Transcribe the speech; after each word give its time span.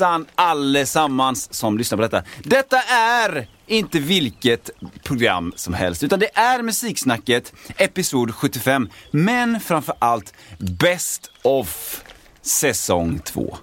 Hejsan 0.00 0.26
allesammans 0.34 1.54
som 1.54 1.78
lyssnar 1.78 1.96
på 1.96 2.02
detta. 2.02 2.22
Detta 2.44 2.82
är 2.82 3.46
inte 3.66 3.98
vilket 3.98 4.70
program 5.02 5.52
som 5.56 5.74
helst, 5.74 6.02
utan 6.02 6.18
det 6.18 6.38
är 6.38 6.62
Musiksnacket, 6.62 7.52
episod 7.76 8.34
75. 8.34 8.88
Men 9.10 9.60
framför 9.60 9.94
allt 9.98 10.34
Best 10.58 11.30
of 11.42 12.02
säsong 12.42 13.18
2. 13.18 13.56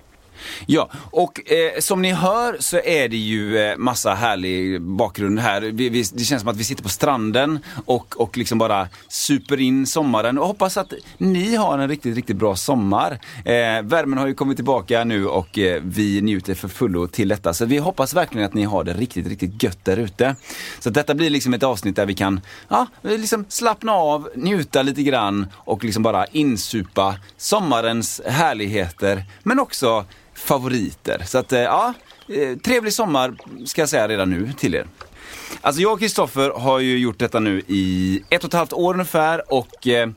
Ja, 0.66 0.90
och 0.94 1.52
eh, 1.52 1.80
som 1.80 2.02
ni 2.02 2.12
hör 2.12 2.58
så 2.60 2.78
är 2.78 3.10
det 3.10 3.18
ju 3.18 3.58
eh, 3.58 3.78
massa 3.78 4.14
härlig 4.14 4.82
bakgrund 4.82 5.40
här. 5.40 5.62
Vi, 5.62 5.90
vi, 5.90 6.04
det 6.14 6.24
känns 6.24 6.42
som 6.42 6.50
att 6.50 6.58
vi 6.58 6.64
sitter 6.64 6.84
på 6.84 6.90
stranden 6.90 7.60
och, 7.86 8.22
och 8.22 8.38
liksom 8.38 8.58
bara 8.58 8.88
super 9.08 9.60
in 9.60 9.86
sommaren 9.86 10.38
och 10.38 10.48
hoppas 10.48 10.78
att 10.78 10.94
ni 11.18 11.56
har 11.56 11.80
en 11.80 11.90
riktigt, 11.90 12.16
riktigt 12.16 12.38
bra 12.38 12.56
sommar. 12.56 13.20
Eh, 13.46 13.82
värmen 13.84 14.18
har 14.18 14.28
ju 14.28 14.34
kommit 14.34 14.58
tillbaka 14.58 15.04
nu 15.04 15.28
och 15.28 15.60
eh, 15.60 15.82
vi 15.86 16.22
njuter 16.22 16.56
för 16.56 16.68
fullo 16.68 17.08
till 17.08 17.28
detta. 17.28 17.54
Så 17.54 17.66
vi 17.66 17.78
hoppas 17.78 18.14
verkligen 18.14 18.46
att 18.48 18.54
ni 18.54 18.64
har 18.64 18.84
det 18.84 18.94
riktigt, 18.94 19.28
riktigt 19.28 19.64
gött 19.64 19.86
där 19.86 19.98
ute. 19.98 20.36
Så 20.80 20.90
detta 20.90 21.14
blir 21.14 21.30
liksom 21.30 21.54
ett 21.54 21.64
avsnitt 21.64 21.96
där 21.96 22.06
vi 22.06 22.14
kan 22.14 22.42
ja, 22.70 22.88
liksom 23.02 23.46
slappna 23.50 23.92
av, 23.92 24.30
njuta 24.36 24.82
lite 24.82 25.04
grann 25.04 25.48
och 25.54 25.84
liksom 25.84 26.04
bara 26.04 26.26
insupa 26.26 27.16
sommarens 27.38 28.22
härligheter. 28.26 29.24
Men 29.44 29.60
också 29.60 30.06
favoriter. 30.38 31.24
Så 31.26 31.38
att, 31.38 31.54
eh, 31.54 31.60
ja, 31.60 31.94
eh, 32.30 32.58
trevlig 32.58 32.94
sommar 32.94 33.38
ska 33.66 33.82
jag 33.82 33.90
säga 33.90 34.08
redan 34.08 34.30
nu 34.30 34.54
till 34.58 34.76
er. 34.76 34.88
Alltså 35.62 35.82
jag 35.82 35.94
och 35.94 36.00
Kristoffer 36.00 36.50
har 36.50 36.80
ju 36.80 36.98
gjort 36.98 37.20
detta 37.20 37.40
nu 37.40 37.62
i 37.68 38.24
ett 38.30 38.44
och 38.44 38.48
ett 38.48 38.54
halvt 38.54 38.74
år 38.74 38.94
ungefär 38.94 39.54
och 39.54 39.88
eh, 39.88 40.10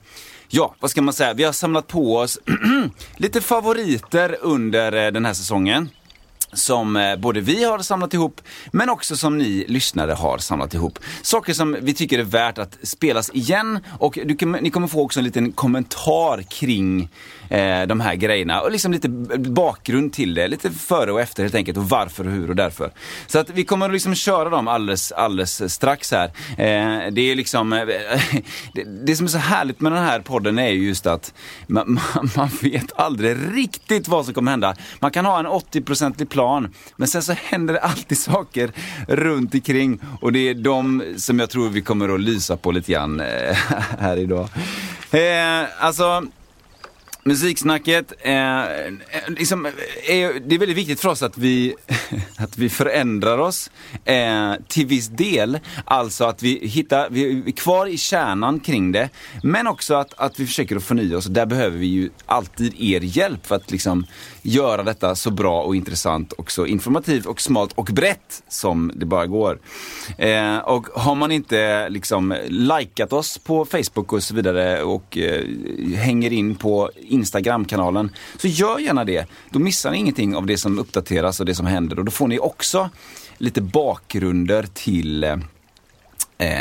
Ja, 0.52 0.74
vad 0.80 0.90
ska 0.90 1.02
man 1.02 1.14
säga? 1.14 1.34
Vi 1.34 1.44
har 1.44 1.52
samlat 1.52 1.86
på 1.86 2.16
oss 2.16 2.38
lite 3.16 3.40
favoriter 3.40 4.36
under 4.40 5.10
den 5.10 5.24
här 5.24 5.34
säsongen 5.34 5.88
som 6.52 6.96
eh, 6.96 7.16
både 7.16 7.40
vi 7.40 7.64
har 7.64 7.78
samlat 7.78 8.14
ihop, 8.14 8.40
men 8.72 8.90
också 8.90 9.16
som 9.16 9.38
ni 9.38 9.64
lyssnare 9.68 10.12
har 10.12 10.38
samlat 10.38 10.74
ihop. 10.74 10.98
Saker 11.22 11.52
som 11.52 11.76
vi 11.80 11.94
tycker 11.94 12.18
är 12.18 12.22
värt 12.22 12.58
att 12.58 12.78
spelas 12.82 13.30
igen 13.34 13.78
och 13.98 14.18
du 14.24 14.36
kan, 14.36 14.52
ni 14.52 14.70
kommer 14.70 14.88
få 14.88 15.02
också 15.02 15.20
en 15.20 15.24
liten 15.24 15.52
kommentar 15.52 16.42
kring 16.42 17.08
eh, 17.48 17.86
de 17.86 18.00
här 18.00 18.14
grejerna 18.14 18.60
och 18.60 18.70
liksom 18.70 18.92
lite 18.92 19.08
bakgrund 19.38 20.12
till 20.12 20.34
det, 20.34 20.48
lite 20.48 20.70
före 20.70 21.12
och 21.12 21.20
efter 21.20 21.42
helt 21.42 21.54
enkelt 21.54 21.78
och 21.78 21.88
varför 21.88 22.26
och 22.26 22.32
hur 22.32 22.50
och 22.50 22.56
därför. 22.56 22.92
Så 23.26 23.38
att 23.38 23.50
vi 23.50 23.64
kommer 23.64 23.86
att 23.86 23.92
liksom 23.92 24.14
köra 24.14 24.48
dem 24.48 24.68
alldeles, 24.68 25.12
alldeles 25.12 25.72
strax 25.74 26.10
här. 26.12 26.26
Eh, 26.50 27.12
det 27.12 27.20
är 27.20 27.34
liksom, 27.34 27.72
eh, 27.72 27.86
det, 28.74 28.84
det, 29.06 29.16
som 29.16 29.26
är 29.26 29.30
så 29.30 29.38
härligt 29.38 29.80
med 29.80 29.92
den 29.92 30.04
här 30.04 30.20
podden 30.20 30.58
är 30.58 30.68
ju 30.68 30.88
just 30.88 31.06
att 31.06 31.34
man, 31.66 32.00
man, 32.14 32.30
man 32.36 32.48
vet 32.62 32.92
aldrig 33.00 33.36
riktigt 33.56 34.08
vad 34.08 34.24
som 34.24 34.34
kommer 34.34 34.50
hända. 34.50 34.74
Man 35.00 35.10
kan 35.10 35.24
ha 35.24 35.38
en 35.38 35.46
80-procentig 35.46 36.28
plan 36.28 36.39
plan. 36.40 36.74
Men 36.96 37.08
sen 37.08 37.22
så 37.22 37.32
händer 37.32 37.74
det 37.74 37.80
alltid 37.80 38.18
saker 38.30 38.72
runt 39.08 39.54
omkring 39.54 40.00
och 40.20 40.32
det 40.32 40.48
är 40.48 40.54
de 40.54 41.02
som 41.16 41.38
jag 41.38 41.50
tror 41.50 41.68
vi 41.68 41.82
kommer 41.82 42.14
att 42.14 42.20
lysa 42.20 42.56
på 42.56 42.72
lite 42.72 42.92
grann 42.92 43.20
eh, 43.20 43.56
här 43.98 44.16
idag. 44.16 44.48
Eh, 45.10 45.84
alltså, 45.84 46.22
Musiksnacket, 47.24 48.12
eh, 48.22 48.62
liksom, 49.28 49.66
eh, 49.66 49.72
är, 50.06 50.40
det 50.40 50.54
är 50.54 50.58
väldigt 50.58 50.76
viktigt 50.76 51.00
för 51.00 51.08
oss 51.08 51.22
att 51.22 51.38
vi, 51.38 51.74
att 52.36 52.58
vi 52.58 52.68
förändrar 52.68 53.38
oss 53.38 53.70
eh, 54.04 54.54
till 54.68 54.86
viss 54.86 55.08
del. 55.08 55.58
Alltså 55.84 56.24
att 56.24 56.42
vi 56.42 56.68
hittar, 56.68 57.10
vi 57.10 57.42
är 57.46 57.52
kvar 57.52 57.86
i 57.86 57.96
kärnan 57.96 58.60
kring 58.60 58.92
det. 58.92 59.08
Men 59.42 59.66
också 59.66 59.94
att, 59.94 60.14
att 60.16 60.40
vi 60.40 60.46
försöker 60.46 60.76
att 60.76 60.84
förnya 60.84 61.16
oss. 61.16 61.24
Där 61.24 61.46
behöver 61.46 61.78
vi 61.78 61.86
ju 61.86 62.10
alltid 62.26 62.74
er 62.80 63.00
hjälp 63.00 63.46
för 63.46 63.54
att 63.54 63.70
liksom 63.70 64.06
göra 64.42 64.82
detta 64.82 65.14
så 65.14 65.30
bra 65.30 65.62
och 65.62 65.76
intressant 65.76 66.32
och 66.32 66.50
så 66.50 66.66
informativt 66.66 67.26
och 67.26 67.40
smalt 67.40 67.72
och 67.74 67.84
brett 67.84 68.42
som 68.48 68.92
det 68.94 69.06
bara 69.06 69.26
går. 69.26 69.58
Eh, 70.18 70.58
och 70.58 70.86
har 70.94 71.14
man 71.14 71.32
inte 71.32 71.88
liksom 71.88 72.36
likat 72.48 73.12
oss 73.12 73.38
på 73.38 73.64
Facebook 73.64 74.12
och 74.12 74.22
så 74.22 74.34
vidare 74.34 74.82
och 74.82 75.18
eh, 75.18 75.44
hänger 75.96 76.32
in 76.32 76.54
på 76.54 76.90
Instagram-kanalen, 76.96 78.10
så 78.36 78.48
gör 78.48 78.78
gärna 78.78 79.04
det. 79.04 79.26
Då 79.50 79.58
missar 79.58 79.90
ni 79.90 79.98
ingenting 79.98 80.36
av 80.36 80.46
det 80.46 80.56
som 80.56 80.78
uppdateras 80.78 81.40
och 81.40 81.46
det 81.46 81.54
som 81.54 81.66
händer 81.66 81.98
och 81.98 82.04
då 82.04 82.10
får 82.10 82.28
ni 82.28 82.38
också 82.38 82.90
lite 83.38 83.60
bakgrunder 83.60 84.66
till 84.74 85.24
eh, 85.24 85.36
eh 86.38 86.58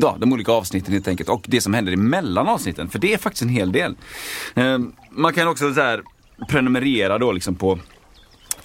ja, 0.00 0.16
de 0.20 0.32
olika 0.32 0.52
avsnitten 0.52 0.92
helt 0.92 1.08
enkelt 1.08 1.28
och 1.28 1.44
det 1.48 1.60
som 1.60 1.74
händer 1.74 1.92
emellan 1.92 2.48
avsnitten, 2.48 2.88
för 2.88 2.98
det 2.98 3.14
är 3.14 3.18
faktiskt 3.18 3.42
en 3.42 3.48
hel 3.48 3.72
del. 3.72 3.94
Eh, 4.54 4.78
man 5.10 5.32
kan 5.32 5.48
också 5.48 5.74
så 5.74 5.80
här, 5.80 6.02
prenumerera 6.48 7.18
då 7.18 7.32
liksom 7.32 7.54
på 7.54 7.78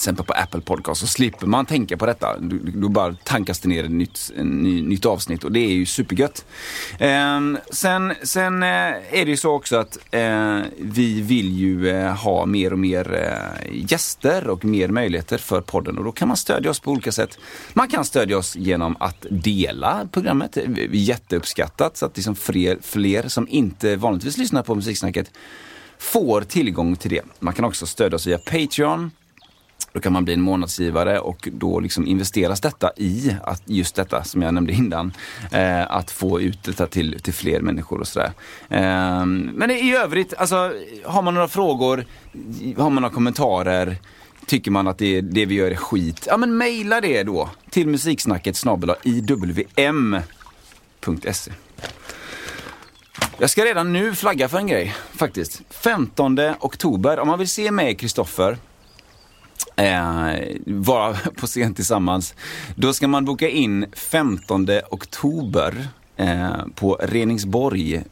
till 0.02 0.09
exempel 0.09 0.26
på 0.26 0.34
Apple 0.34 0.62
Podcast 0.62 1.02
så 1.02 1.08
slipper 1.08 1.48
man 1.48 1.66
tänka 1.66 1.98
på 1.98 2.06
detta. 2.06 2.38
Då 2.76 2.90
bara 2.90 3.16
tankas 3.24 3.59
det 3.59 3.70
ner 3.70 3.84
ett 3.84 3.92
nytt, 3.92 4.32
en 4.38 4.48
ny, 4.48 4.82
nytt 4.82 5.06
avsnitt 5.06 5.44
och 5.44 5.52
det 5.52 5.59
är 5.59 5.74
ju 5.74 5.86
supergött. 5.86 6.46
Eh, 7.00 7.40
sen, 7.72 8.14
sen 8.24 8.64
eh, 8.64 8.70
är 8.70 9.26
det 9.26 9.32
ju 9.32 9.38
så 9.38 9.52
också 9.52 9.76
att 9.76 9.98
eh, 10.12 10.59
vi 10.78 11.22
vill 11.22 11.58
ju 11.58 11.90
eh, 11.90 12.16
ha 12.16 12.46
mer 12.46 12.74
och 12.74 12.80
mer 12.80 13.14
eh, 13.14 13.76
gäster 13.92 14.48
och 14.48 14.66
mer 14.66 14.88
möjligheter 14.88 15.38
för 15.38 15.62
podden 15.62 15.98
och 15.98 16.03
då 16.03 16.12
kan 16.12 16.28
man 16.28 16.38
stödja 16.38 16.72
oss 16.72 16.80
på 16.80 16.92
olika 16.92 17.12
sätt. 17.12 17.40
Man 17.74 17.88
kan 17.88 18.06
stödja 18.06 18.38
oss 18.38 18.56
genom 18.56 18.96
att 19.00 19.26
dela 19.30 20.08
programmet, 20.12 20.58
jätteuppskattat 20.92 21.98
så 21.98 22.06
att 22.06 22.18
liksom 22.18 22.36
fler, 22.36 22.78
fler 22.82 23.28
som 23.28 23.48
inte 23.48 23.96
vanligtvis 23.96 24.38
lyssnar 24.38 24.64
på 24.64 24.76
Musiksnacket 24.76 25.32
får 26.01 26.41
tillgång 26.41 26.95
till 26.95 27.09
det. 27.09 27.22
Man 27.39 27.53
kan 27.53 27.66
också 27.66 27.85
stödja 27.85 28.16
oss 28.16 28.28
via 28.28 28.38
Patreon. 28.38 29.12
Då 29.94 30.00
kan 30.00 30.13
man 30.13 30.25
bli 30.25 30.34
en 30.34 30.41
månadsgivare 30.41 31.19
och 31.19 31.50
då 31.51 31.79
liksom 31.79 32.07
investeras 32.07 32.62
detta 32.62 32.91
i 32.97 33.35
att 33.44 33.62
just 33.66 33.95
detta 33.95 34.23
som 34.23 34.41
jag 34.41 34.53
nämnde 34.53 34.73
innan. 34.73 35.13
Eh, 35.51 35.91
att 35.91 36.11
få 36.11 36.41
ut 36.41 36.63
detta 36.63 36.88
till, 36.88 37.19
till 37.19 37.34
fler 37.34 37.61
människor 37.61 38.00
och 38.00 38.07
sådär. 38.07 38.31
Eh, 38.69 39.25
men 39.25 39.72
i 39.72 39.95
övrigt, 39.95 40.34
alltså 40.34 40.73
har 41.06 41.22
man 41.22 41.34
några 41.34 41.47
frågor, 41.47 42.06
har 42.78 42.90
man 42.90 43.01
några 43.01 43.16
kommentarer, 43.16 43.97
tycker 44.45 44.72
man 44.72 44.88
att 44.88 44.97
det, 44.97 45.22
det 45.22 45.45
vi 45.45 45.56
gör 45.56 45.72
är 45.72 45.75
skit, 45.75 46.28
ja 46.28 46.38
men 46.38 46.57
mejla 46.57 47.01
det 47.01 47.23
då 47.23 47.50
till 47.69 47.88
musiksnacket 47.88 48.56
snabel 48.56 48.91
iwm.se. 49.03 49.91
Jag 53.38 53.50
ska 53.50 53.66
redan 53.66 53.94
nu 53.94 54.16
flagga 54.16 54.50
för 54.50 54.58
en 54.58 54.68
grej, 54.68 54.96
faktiskt. 55.14 55.62
15 55.70 56.40
oktober, 56.59 57.20
om 57.20 57.28
man 57.28 57.40
vill 57.40 57.50
se 57.50 57.72
mig, 57.72 57.96
Kristoffer, 57.96 58.58
eh, 59.76 60.34
vara 60.66 61.14
på 61.35 61.47
scen 61.47 61.73
tillsammans, 61.73 62.34
då 62.76 62.94
ska 62.94 63.08
man 63.08 63.26
boka 63.26 63.50
in 63.50 63.85
15 63.94 64.68
oktober 64.90 65.88
eh, 66.18 66.66
på 66.76 66.97
Reningsborg 67.02 68.03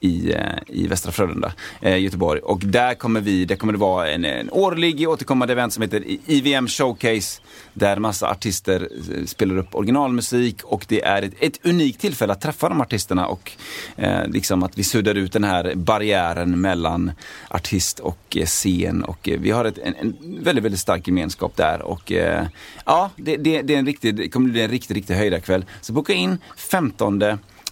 i, 0.00 0.32
eh, 0.32 0.40
i 0.66 0.86
Västra 0.86 1.12
Frölunda, 1.12 1.52
eh, 1.80 2.02
Göteborg. 2.02 2.40
Och 2.40 2.60
där 2.64 2.94
kommer 2.94 3.20
vi, 3.20 3.44
där 3.44 3.56
kommer 3.56 3.72
det 3.72 3.78
vara 3.78 4.10
en, 4.10 4.24
en 4.24 4.50
årlig 4.50 5.08
återkommande 5.08 5.52
event 5.52 5.72
som 5.72 5.82
heter 5.82 6.04
IVM 6.26 6.68
Showcase. 6.68 7.40
Där 7.74 7.98
massa 7.98 8.30
artister 8.30 8.88
eh, 9.16 9.24
spelar 9.24 9.58
upp 9.58 9.74
originalmusik 9.74 10.62
och 10.64 10.84
det 10.88 11.02
är 11.04 11.22
ett, 11.22 11.34
ett 11.40 11.66
unikt 11.66 12.00
tillfälle 12.00 12.32
att 12.32 12.40
träffa 12.40 12.68
de 12.68 12.80
artisterna 12.80 13.26
och 13.26 13.52
eh, 13.96 14.28
liksom 14.28 14.62
att 14.62 14.78
vi 14.78 14.84
suddar 14.84 15.14
ut 15.14 15.32
den 15.32 15.44
här 15.44 15.72
barriären 15.74 16.60
mellan 16.60 17.12
artist 17.48 17.98
och 17.98 18.36
eh, 18.36 18.46
scen. 18.46 19.04
Och 19.04 19.28
eh, 19.28 19.40
vi 19.40 19.50
har 19.50 19.64
ett, 19.64 19.78
en, 19.78 19.94
en, 19.94 20.16
väldigt, 20.44 20.64
väldigt 20.64 20.80
stark 20.80 21.06
gemenskap 21.06 21.56
där. 21.56 21.82
Och 21.82 22.12
eh, 22.12 22.46
ja, 22.84 23.10
det, 23.16 23.36
det, 23.36 23.62
det, 23.62 23.74
är 23.74 23.78
en 23.78 23.86
riktig, 23.86 24.14
det 24.14 24.28
kommer 24.28 24.50
bli 24.50 24.62
en 24.62 24.70
riktig, 24.70 24.96
riktig 24.96 25.14
höjdarkväll. 25.14 25.64
Så 25.80 25.92
boka 25.92 26.12
in 26.12 26.38
15 26.56 27.18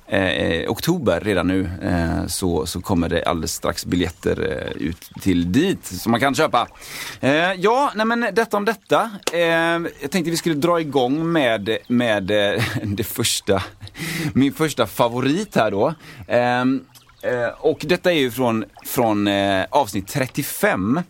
Eh, 0.08 0.28
eh, 0.28 0.70
oktober 0.70 1.20
redan 1.20 1.46
nu 1.46 1.70
eh, 1.82 2.26
så, 2.26 2.66
så 2.66 2.80
kommer 2.80 3.08
det 3.08 3.24
alldeles 3.24 3.54
strax 3.54 3.86
biljetter 3.86 4.52
eh, 4.52 4.82
ut 4.82 5.10
till 5.20 5.52
dit 5.52 5.86
som 5.86 6.10
man 6.10 6.20
kan 6.20 6.34
köpa. 6.34 6.68
Eh, 7.20 7.52
ja, 7.52 7.92
nej 7.94 8.06
men 8.06 8.20
detta 8.32 8.56
om 8.56 8.64
detta. 8.64 9.10
Eh, 9.32 9.40
jag 10.00 10.10
tänkte 10.10 10.30
vi 10.30 10.36
skulle 10.36 10.54
dra 10.54 10.80
igång 10.80 11.32
med, 11.32 11.78
med 11.88 12.30
eh, 12.30 12.62
det 12.82 13.04
första, 13.04 13.62
min 14.32 14.52
första 14.52 14.86
favorit 14.86 15.56
här 15.56 15.70
då. 15.70 15.94
Eh, 16.28 16.60
eh, 17.32 17.48
och 17.58 17.78
detta 17.88 18.12
är 18.12 18.18
ju 18.18 18.30
från, 18.30 18.64
från 18.84 19.26
eh, 19.26 19.64
avsnitt 19.70 20.08
35. 20.08 21.00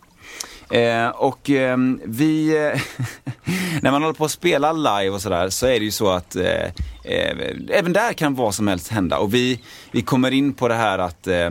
Eh, 0.69 1.07
och 1.07 1.49
ehm, 1.49 1.99
eh, 2.03 2.09
vi, 2.09 2.49
när 3.81 3.91
man 3.91 4.01
håller 4.01 4.13
på 4.13 4.25
att 4.25 4.31
spela 4.31 4.73
live 4.73 5.09
och 5.09 5.21
sådär 5.21 5.49
så 5.49 5.65
är 5.65 5.79
det 5.79 5.85
ju 5.85 5.91
så 5.91 6.09
att 6.09 6.35
eh, 6.35 6.65
eh, 7.03 7.37
även 7.69 7.93
där 7.93 8.13
kan 8.13 8.35
vad 8.35 8.55
som 8.55 8.67
helst 8.67 8.87
hända. 8.87 9.17
Och 9.17 9.33
vi, 9.33 9.61
vi 9.91 10.01
kommer 10.01 10.31
in 10.31 10.53
på 10.53 10.67
det 10.67 10.75
här 10.75 10.99
att 10.99 11.27
eh, 11.27 11.49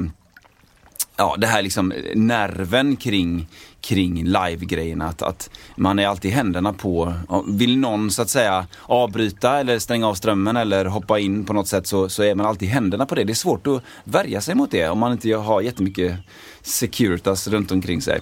ja, 1.16 1.36
det 1.38 1.46
här 1.46 1.62
liksom 1.62 1.92
nerven 2.14 2.96
kring, 2.96 3.48
kring 3.80 4.24
live-grejerna. 4.24 5.08
Att, 5.08 5.22
att 5.22 5.50
man 5.76 5.98
är 5.98 6.06
alltid 6.06 6.30
händerna 6.30 6.72
på. 6.72 7.14
Vill 7.48 7.78
någon 7.78 8.10
så 8.10 8.22
att 8.22 8.30
säga 8.30 8.66
avbryta 8.82 9.60
eller 9.60 9.78
stänga 9.78 10.08
av 10.08 10.14
strömmen 10.14 10.56
eller 10.56 10.84
hoppa 10.84 11.18
in 11.18 11.44
på 11.44 11.52
något 11.52 11.68
sätt 11.68 11.86
så, 11.86 12.08
så 12.08 12.22
är 12.22 12.34
man 12.34 12.46
alltid 12.46 12.68
händerna 12.68 13.06
på 13.06 13.14
det. 13.14 13.24
Det 13.24 13.32
är 13.32 13.34
svårt 13.34 13.66
att 13.66 13.82
värja 14.04 14.40
sig 14.40 14.54
mot 14.54 14.70
det 14.70 14.88
om 14.88 14.98
man 14.98 15.12
inte 15.12 15.34
har 15.34 15.60
jättemycket 15.60 16.16
Securitas 16.62 17.48
runt 17.48 17.72
omkring 17.72 18.02
sig. 18.02 18.20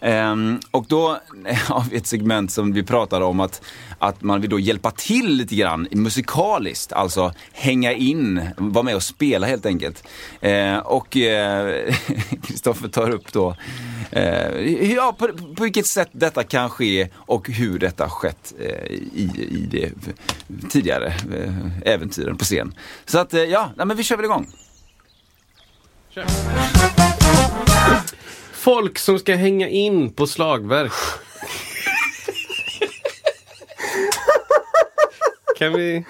Um, 0.00 0.60
och 0.70 0.86
då 0.88 1.08
har 1.68 1.90
vi 1.90 1.96
ett 1.96 2.06
segment 2.06 2.52
som 2.52 2.72
vi 2.72 2.82
pratade 2.82 3.24
om 3.24 3.40
att, 3.40 3.62
att 3.98 4.22
man 4.22 4.40
vill 4.40 4.50
då 4.50 4.58
hjälpa 4.58 4.90
till 4.90 5.36
lite 5.36 5.54
grann 5.54 5.88
musikaliskt, 5.90 6.92
alltså 6.92 7.32
hänga 7.52 7.92
in, 7.92 8.48
vara 8.56 8.84
med 8.84 8.94
och 8.94 9.02
spela 9.02 9.46
helt 9.46 9.66
enkelt. 9.66 10.08
Uh, 10.44 10.78
och 10.78 11.16
eh, 11.16 11.94
Kristoffer 12.42 12.84
uh, 12.84 12.90
tar 12.90 13.10
upp 13.10 13.32
då 13.32 13.56
uh, 14.16 14.92
ja, 14.92 15.16
på, 15.18 15.28
på 15.56 15.62
vilket 15.62 15.86
sätt 15.86 16.08
detta 16.12 16.44
kan 16.44 16.70
ske 16.70 17.08
och 17.14 17.48
hur 17.48 17.78
detta 17.78 18.04
har 18.04 18.10
skett 18.10 18.54
eh, 18.60 18.92
i, 18.92 19.30
i 19.50 19.68
det 19.70 19.92
tidigare 20.70 21.14
äventyren 21.84 22.36
på 22.36 22.44
scen. 22.44 22.74
Så 23.06 23.18
att 23.18 23.32
ja, 23.32 23.70
men 23.76 23.96
vi 23.96 24.02
kör 24.02 24.16
väl 24.16 24.24
igång. 24.24 24.46
Kör. 26.10 26.24
Folk 28.68 28.98
som 28.98 29.18
ska 29.18 29.34
hänga 29.34 29.68
in 29.68 30.12
på 30.12 30.26
slagverk. 30.26 30.92
kan 35.58 35.72
vi... 35.72 36.04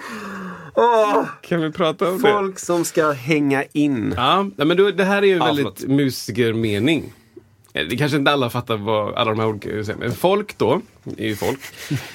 Kan 1.41 1.61
vi 1.61 1.71
prata 1.71 2.09
om 2.09 2.21
det? 2.21 2.31
Folk 2.31 2.59
som 2.59 2.85
ska 2.85 3.11
hänga 3.11 3.63
in. 3.63 4.13
Ja, 4.17 4.49
men 4.55 4.77
då, 4.77 4.91
det 4.91 5.03
här 5.03 5.21
är 5.21 5.27
ju 5.27 5.33
en 5.33 5.37
ja, 5.37 5.45
väldigt 5.45 5.87
musikermening. 5.87 7.13
Eh, 7.73 7.87
det 7.87 7.97
kanske 7.97 8.17
inte 8.17 8.31
alla 8.31 8.49
fattar 8.49 8.77
vad 8.77 9.13
alla 9.13 9.31
de 9.31 9.39
här 9.39 9.47
olika... 9.47 9.95
Men 9.99 10.11
folk 10.11 10.57
då, 10.57 10.81
är 11.17 11.27
ju 11.27 11.35
folk. 11.35 11.59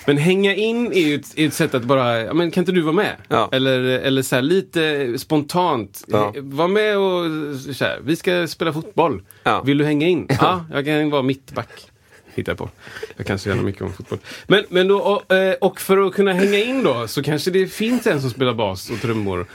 Men 0.07 0.17
hänga 0.17 0.55
in 0.55 0.93
är 0.93 1.07
ju 1.07 1.15
ett, 1.15 1.33
ett 1.37 1.55
sätt 1.55 1.75
att 1.75 1.85
bara, 1.85 2.21
ja, 2.21 2.35
men 2.35 2.51
kan 2.51 2.63
inte 2.63 2.73
du 2.73 2.81
vara 2.81 2.95
med? 2.95 3.17
Ja. 3.29 3.49
Eller, 3.53 3.81
eller 3.81 4.23
så 4.23 4.35
här, 4.35 4.43
lite 4.43 5.15
spontant. 5.19 6.05
Ja. 6.07 6.35
Var 6.37 6.69
med 6.69 6.99
och, 6.99 7.61
så 7.77 7.85
här, 7.85 8.01
vi 8.05 8.17
ska 8.17 8.47
spela 8.47 8.73
fotboll. 8.73 9.23
Ja. 9.43 9.63
Vill 9.63 9.79
du 9.79 9.85
hänga 9.85 10.07
in? 10.07 10.27
Ja, 10.41 10.65
jag 10.73 10.85
kan 10.85 11.11
vara 11.11 11.23
mittback. 11.23 11.91
Hittar 12.35 12.55
på. 12.55 12.71
Jag 13.17 13.27
kan 13.27 13.39
så 13.39 13.49
gärna 13.49 13.63
mycket 13.63 13.83
om 13.83 13.93
fotboll. 13.93 14.19
Men, 14.47 14.65
men 14.69 14.89
då, 14.89 14.99
och, 14.99 15.35
eh, 15.35 15.55
och 15.61 15.81
för 15.81 16.07
att 16.07 16.15
kunna 16.15 16.33
hänga 16.33 16.59
in 16.59 16.83
då 16.83 17.09
så 17.09 17.23
kanske 17.23 17.51
det 17.51 17.67
finns 17.67 18.07
en 18.07 18.21
som 18.21 18.31
spelar 18.31 18.55
bas 18.55 18.91
och 18.91 19.01
trummor 19.01 19.47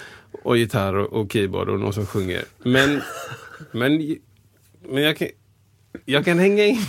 och 0.44 0.57
gitarr 0.57 0.94
och, 0.94 1.22
och 1.22 1.31
keyboard 1.34 1.69
och 1.69 1.80
någon 1.80 1.94
som 1.94 2.06
sjunger. 2.06 2.44
Men, 2.63 3.02
men, 3.72 4.18
men 4.90 5.04
jag 5.04 5.18
kan 5.18 5.28
jag 6.06 6.26
kan 6.26 6.40
hänga 6.40 6.66
in 6.66 6.86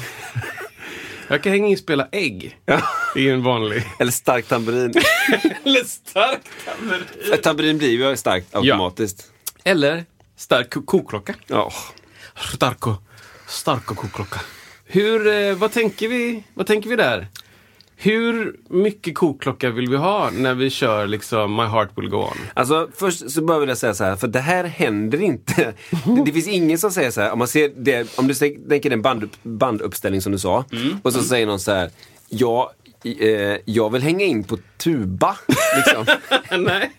jag 1.29 1.43
kan 1.43 1.53
hänga 1.53 1.67
in 1.67 1.73
och 1.73 1.79
spela 1.79 2.09
ägg. 2.13 2.59
Ja. 2.67 2.83
Är 3.17 3.33
en 3.33 3.43
vanlig. 3.43 3.83
Eller 3.99 4.13
stark 4.13 4.47
tamburin. 4.47 4.95
Eller 5.65 5.85
stark 5.85 6.41
tamburin. 6.65 7.43
Tamburin 7.43 7.79
blir 7.79 7.91
ju 7.91 8.17
starkt 8.17 8.55
automatiskt. 8.55 9.33
Ja. 9.63 9.71
Eller 9.71 10.05
stark 10.37 10.87
koklocka. 10.87 11.35
Ja. 11.47 11.73
Starko, 12.55 12.95
starko 13.49 13.95
koklocka. 13.95 14.41
Hur, 14.85 15.27
eh, 15.27 15.55
vad 15.55 15.73
tänker 15.73 16.09
vi, 16.09 16.45
vad 16.55 16.67
tänker 16.67 16.91
vi 16.91 16.97
där? 16.97 17.27
Hur 18.03 18.57
mycket 18.69 19.15
kokklocka 19.15 19.71
vill 19.71 19.89
vi 19.89 19.97
ha 19.97 20.31
när 20.31 20.55
vi 20.55 20.71
kör 20.71 21.07
liksom 21.07 21.57
My 21.57 21.63
Heart 21.63 21.91
Will 21.97 22.09
Go 22.09 22.17
On? 22.17 22.37
Alltså 22.55 22.89
först 22.97 23.31
så 23.31 23.43
behöver 23.43 23.67
jag 23.67 23.79
säga 23.79 23.95
så 23.95 24.05
här, 24.05 24.17
för 24.17 24.29
det 24.29 24.41
här 24.41 24.65
händer 24.65 25.23
inte. 25.23 25.75
Det, 25.91 26.23
det 26.25 26.33
finns 26.33 26.49
ingen 26.49 26.79
som 26.79 26.91
säger 26.91 27.11
så 27.11 27.21
här, 27.21 27.33
om 27.33 27.39
man 27.39 27.49
ser 27.49 27.71
det, 27.77 28.19
om 28.19 28.29
du 28.29 28.35
tänker 28.35 28.91
den 28.91 29.03
band, 29.03 29.29
banduppställning 29.43 30.23
som 30.23 30.33
du 30.33 30.39
sa 30.39 30.65
och 31.03 31.13
så 31.13 31.19
mm. 31.19 31.29
säger 31.29 31.47
någon 31.47 31.61
så 31.61 31.73
här, 31.73 31.91
ja, 32.29 32.73
eh, 33.05 33.57
jag 33.65 33.91
vill 33.93 34.03
hänga 34.03 34.25
in 34.25 34.45
på 34.45 34.59
tuba. 34.79 35.37
Liksom. 35.77 36.07
Nej. 36.65 36.91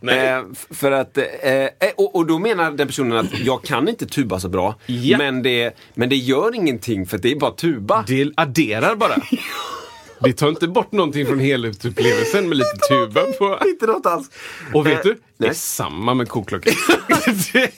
Nej. 0.00 0.28
Eh, 0.28 0.42
för 0.70 0.92
att, 0.92 1.18
eh, 1.18 1.24
eh, 1.44 1.68
och, 1.96 2.16
och, 2.16 2.26
då 2.26 2.38
menar 2.38 2.70
den 2.70 2.86
personen 2.86 3.18
att 3.18 3.40
jag 3.40 3.64
kan 3.64 3.88
inte 3.88 4.06
tuba 4.06 4.40
så 4.40 4.48
bra. 4.48 4.74
Ja. 4.86 5.18
Men, 5.18 5.42
det, 5.42 5.76
men 5.94 6.08
det 6.08 6.16
gör 6.16 6.54
ingenting 6.54 7.06
för 7.06 7.18
det 7.18 7.32
är 7.32 7.36
bara 7.36 7.52
tuba. 7.52 8.04
Det 8.06 8.32
adderar 8.36 8.96
bara. 8.96 9.14
Det 10.22 10.32
tar 10.32 10.48
inte 10.48 10.68
bort 10.68 10.92
någonting 10.92 11.26
från 11.26 11.38
helhetsupplevelsen 11.38 12.48
med 12.48 12.58
lite 12.58 12.76
tuba 12.88 13.20
på. 13.38 13.58
Inte 13.68 13.86
något 13.86 14.06
alls. 14.06 14.30
Och 14.74 14.86
vet 14.86 15.02
du? 15.02 15.18
Det 15.38 15.46
är 15.46 15.52
samma 15.52 16.14
med 16.14 16.28
koklockan. 16.28 16.72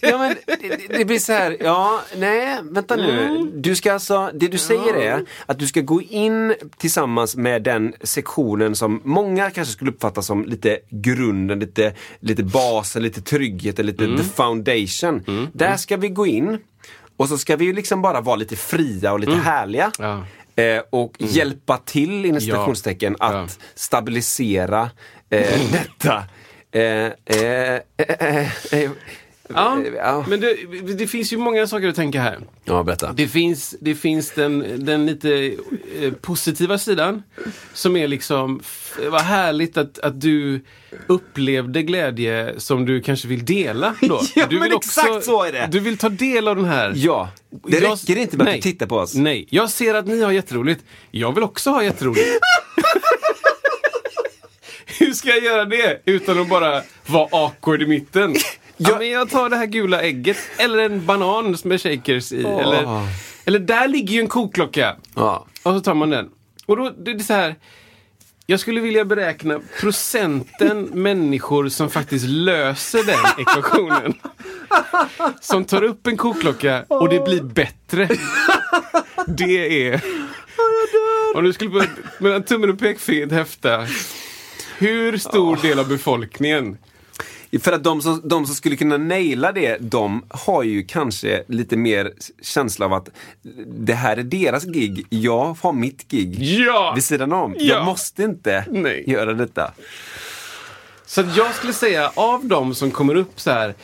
ja, 0.00 0.18
men 0.18 0.36
det, 0.46 0.98
det, 0.98 1.04
blir 1.04 1.18
så 1.18 1.32
här, 1.32 1.56
ja, 1.60 2.02
nej, 2.16 2.58
vänta 2.62 2.96
nu. 2.96 3.22
Mm. 3.22 3.50
Du 3.62 3.76
ska 3.76 3.92
alltså, 3.92 4.30
det 4.34 4.48
du 4.48 4.58
säger 4.58 4.94
är 4.94 5.24
att 5.46 5.58
du 5.58 5.66
ska 5.66 5.80
gå 5.80 6.02
in 6.02 6.54
tillsammans 6.76 7.36
med 7.36 7.62
den 7.62 7.94
sektionen 8.02 8.76
som 8.76 9.00
många 9.04 9.50
kanske 9.50 9.72
skulle 9.72 9.90
uppfatta 9.90 10.22
som 10.22 10.44
lite 10.44 10.78
grunden, 10.90 11.58
lite, 11.58 11.94
lite 12.20 12.42
basen, 12.42 13.02
lite 13.02 13.20
trygghet, 13.20 13.78
lite 13.78 14.04
mm. 14.04 14.16
the 14.16 14.24
foundation. 14.24 15.24
Mm. 15.26 15.46
Där 15.52 15.76
ska 15.76 15.96
vi 15.96 16.08
gå 16.08 16.26
in 16.26 16.58
och 17.16 17.28
så 17.28 17.38
ska 17.38 17.56
vi 17.56 17.64
ju 17.64 17.72
liksom 17.72 18.02
bara 18.02 18.20
vara 18.20 18.36
lite 18.36 18.56
fria 18.56 19.12
och 19.12 19.20
lite 19.20 19.32
mm. 19.32 19.44
härliga. 19.44 19.92
Ja. 19.98 20.24
Eh, 20.56 20.82
och 20.90 21.20
mm. 21.20 21.32
hjälpa 21.32 21.78
till, 21.78 22.24
inom 22.24 22.40
citationstecken, 22.40 23.16
ja. 23.18 23.26
att 23.26 23.58
ja. 23.60 23.66
stabilisera 23.74 24.90
eh, 25.30 25.60
detta. 25.72 26.24
Eh, 26.72 27.12
eh, 27.24 27.80
eh, 28.70 28.90
Ja, 29.54 29.82
ja, 29.96 30.24
men 30.28 30.40
det, 30.40 30.56
det, 30.94 31.06
finns 31.06 31.32
ju 31.32 31.36
många 31.36 31.66
saker 31.66 31.88
att 31.88 31.96
tänka 31.96 32.20
här. 32.20 32.38
Ja, 32.64 32.82
berätta. 32.82 33.12
Det 33.12 33.28
finns, 33.28 33.74
det 33.80 33.94
finns 33.94 34.30
den, 34.30 34.84
den 34.84 35.06
lite 35.06 35.56
eh, 36.00 36.12
positiva 36.20 36.78
sidan. 36.78 37.22
Som 37.72 37.96
är 37.96 38.08
liksom, 38.08 38.60
vad 39.10 39.20
härligt 39.20 39.76
att, 39.76 39.98
att 39.98 40.20
du 40.20 40.60
upplevde 41.06 41.82
glädje 41.82 42.54
som 42.60 42.86
du 42.86 43.00
kanske 43.00 43.28
vill 43.28 43.44
dela 43.44 43.94
då. 44.00 44.20
ja, 44.34 44.46
du 44.46 44.58
vill 44.58 44.68
men 44.68 44.72
också, 44.72 45.00
exakt 45.00 45.24
så 45.24 45.42
är 45.42 45.52
det! 45.52 45.68
Du 45.70 45.80
vill 45.80 45.98
ta 45.98 46.08
del 46.08 46.48
av 46.48 46.56
den 46.56 46.64
här. 46.64 46.92
Ja, 46.96 47.30
det 47.50 47.78
jag, 47.78 47.92
räcker 47.92 48.16
inte 48.16 48.36
med 48.36 48.46
nej, 48.46 48.56
att 48.56 48.62
tittar 48.62 48.86
på 48.86 48.96
oss. 48.96 49.14
Nej, 49.14 49.46
jag 49.50 49.70
ser 49.70 49.94
att 49.94 50.06
ni 50.06 50.22
har 50.22 50.32
jätteroligt. 50.32 50.84
Jag 51.10 51.34
vill 51.34 51.44
också 51.44 51.70
ha 51.70 51.84
jätteroligt. 51.84 52.26
Hur 54.98 55.12
ska 55.12 55.28
jag 55.28 55.44
göra 55.44 55.64
det 55.64 56.00
utan 56.04 56.40
att 56.40 56.48
bara 56.48 56.82
vara 57.06 57.28
awkward 57.30 57.82
i 57.82 57.86
mitten? 57.86 58.34
Ja, 58.76 58.98
men 58.98 59.10
jag 59.10 59.30
tar 59.30 59.50
det 59.50 59.56
här 59.56 59.66
gula 59.66 60.02
ägget. 60.02 60.36
Eller 60.58 60.78
en 60.78 61.06
banan 61.06 61.56
med 61.64 61.80
shakers 61.80 62.32
i. 62.32 62.44
Oh. 62.44 62.60
Eller, 62.60 63.08
eller 63.44 63.58
där 63.58 63.88
ligger 63.88 64.14
ju 64.14 64.20
en 64.20 64.28
kokklocka. 64.28 64.96
Oh. 65.14 65.44
Och 65.62 65.74
så 65.74 65.80
tar 65.80 65.94
man 65.94 66.10
den. 66.10 66.30
Och 66.66 66.76
då, 66.76 66.90
det 66.90 67.10
är 67.10 67.18
så 67.18 67.32
här. 67.32 67.56
Jag 68.46 68.60
skulle 68.60 68.80
vilja 68.80 69.04
beräkna 69.04 69.60
procenten 69.80 70.82
människor 70.92 71.68
som 71.68 71.90
faktiskt 71.90 72.24
löser 72.24 73.04
den 73.04 73.46
ekvationen. 73.46 74.14
Som 75.40 75.64
tar 75.64 75.82
upp 75.82 76.06
en 76.06 76.16
kokklocka 76.16 76.84
och 76.88 77.08
det 77.08 77.24
blir 77.24 77.42
bättre. 77.42 78.08
Det 79.26 79.88
är... 79.88 80.00
Om 81.34 81.44
du 81.44 81.52
skulle 81.52 81.70
på 81.70 81.84
mellan 82.18 82.42
tummen 82.42 82.70
och 82.70 82.78
pekfingret 82.78 83.32
häfta. 83.32 83.86
Hur 84.78 85.18
stor 85.18 85.56
del 85.62 85.78
av 85.78 85.88
befolkningen 85.88 86.78
för 87.60 87.72
att 87.72 87.84
de 87.84 88.02
som, 88.02 88.20
de 88.24 88.46
som 88.46 88.54
skulle 88.54 88.76
kunna 88.76 88.96
naila 88.96 89.52
det, 89.52 89.76
de 89.80 90.24
har 90.28 90.62
ju 90.62 90.82
kanske 90.82 91.44
lite 91.48 91.76
mer 91.76 92.12
känsla 92.42 92.86
av 92.86 92.92
att 92.92 93.08
det 93.66 93.94
här 93.94 94.16
är 94.16 94.22
deras 94.22 94.64
gig. 94.64 95.06
Jag 95.08 95.56
har 95.62 95.72
mitt 95.72 96.08
gig 96.08 96.42
ja! 96.42 96.92
vid 96.94 97.04
sidan 97.04 97.32
om. 97.32 97.54
Ja! 97.58 97.64
Jag 97.64 97.84
måste 97.84 98.22
inte 98.22 98.64
Nej. 98.70 99.04
göra 99.06 99.32
detta. 99.32 99.72
Så 101.06 101.24
jag 101.36 101.54
skulle 101.54 101.72
säga, 101.72 102.12
av 102.14 102.44
de 102.44 102.74
som 102.74 102.90
kommer 102.90 103.14
upp 103.14 103.40
så 103.40 103.50
här, 103.50 103.74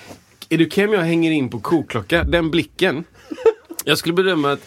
är 0.49 0.59
du 0.59 0.67
okej 0.67 0.87
om 0.87 0.93
jag 0.93 1.01
hänger 1.01 1.31
in 1.31 1.51
på 1.51 1.61
koklocka? 1.61 2.25
Den 2.25 2.51
blicken. 2.51 3.05
Jag 3.85 3.99
skulle 3.99 4.15
bedöma 4.15 4.53
att 4.53 4.61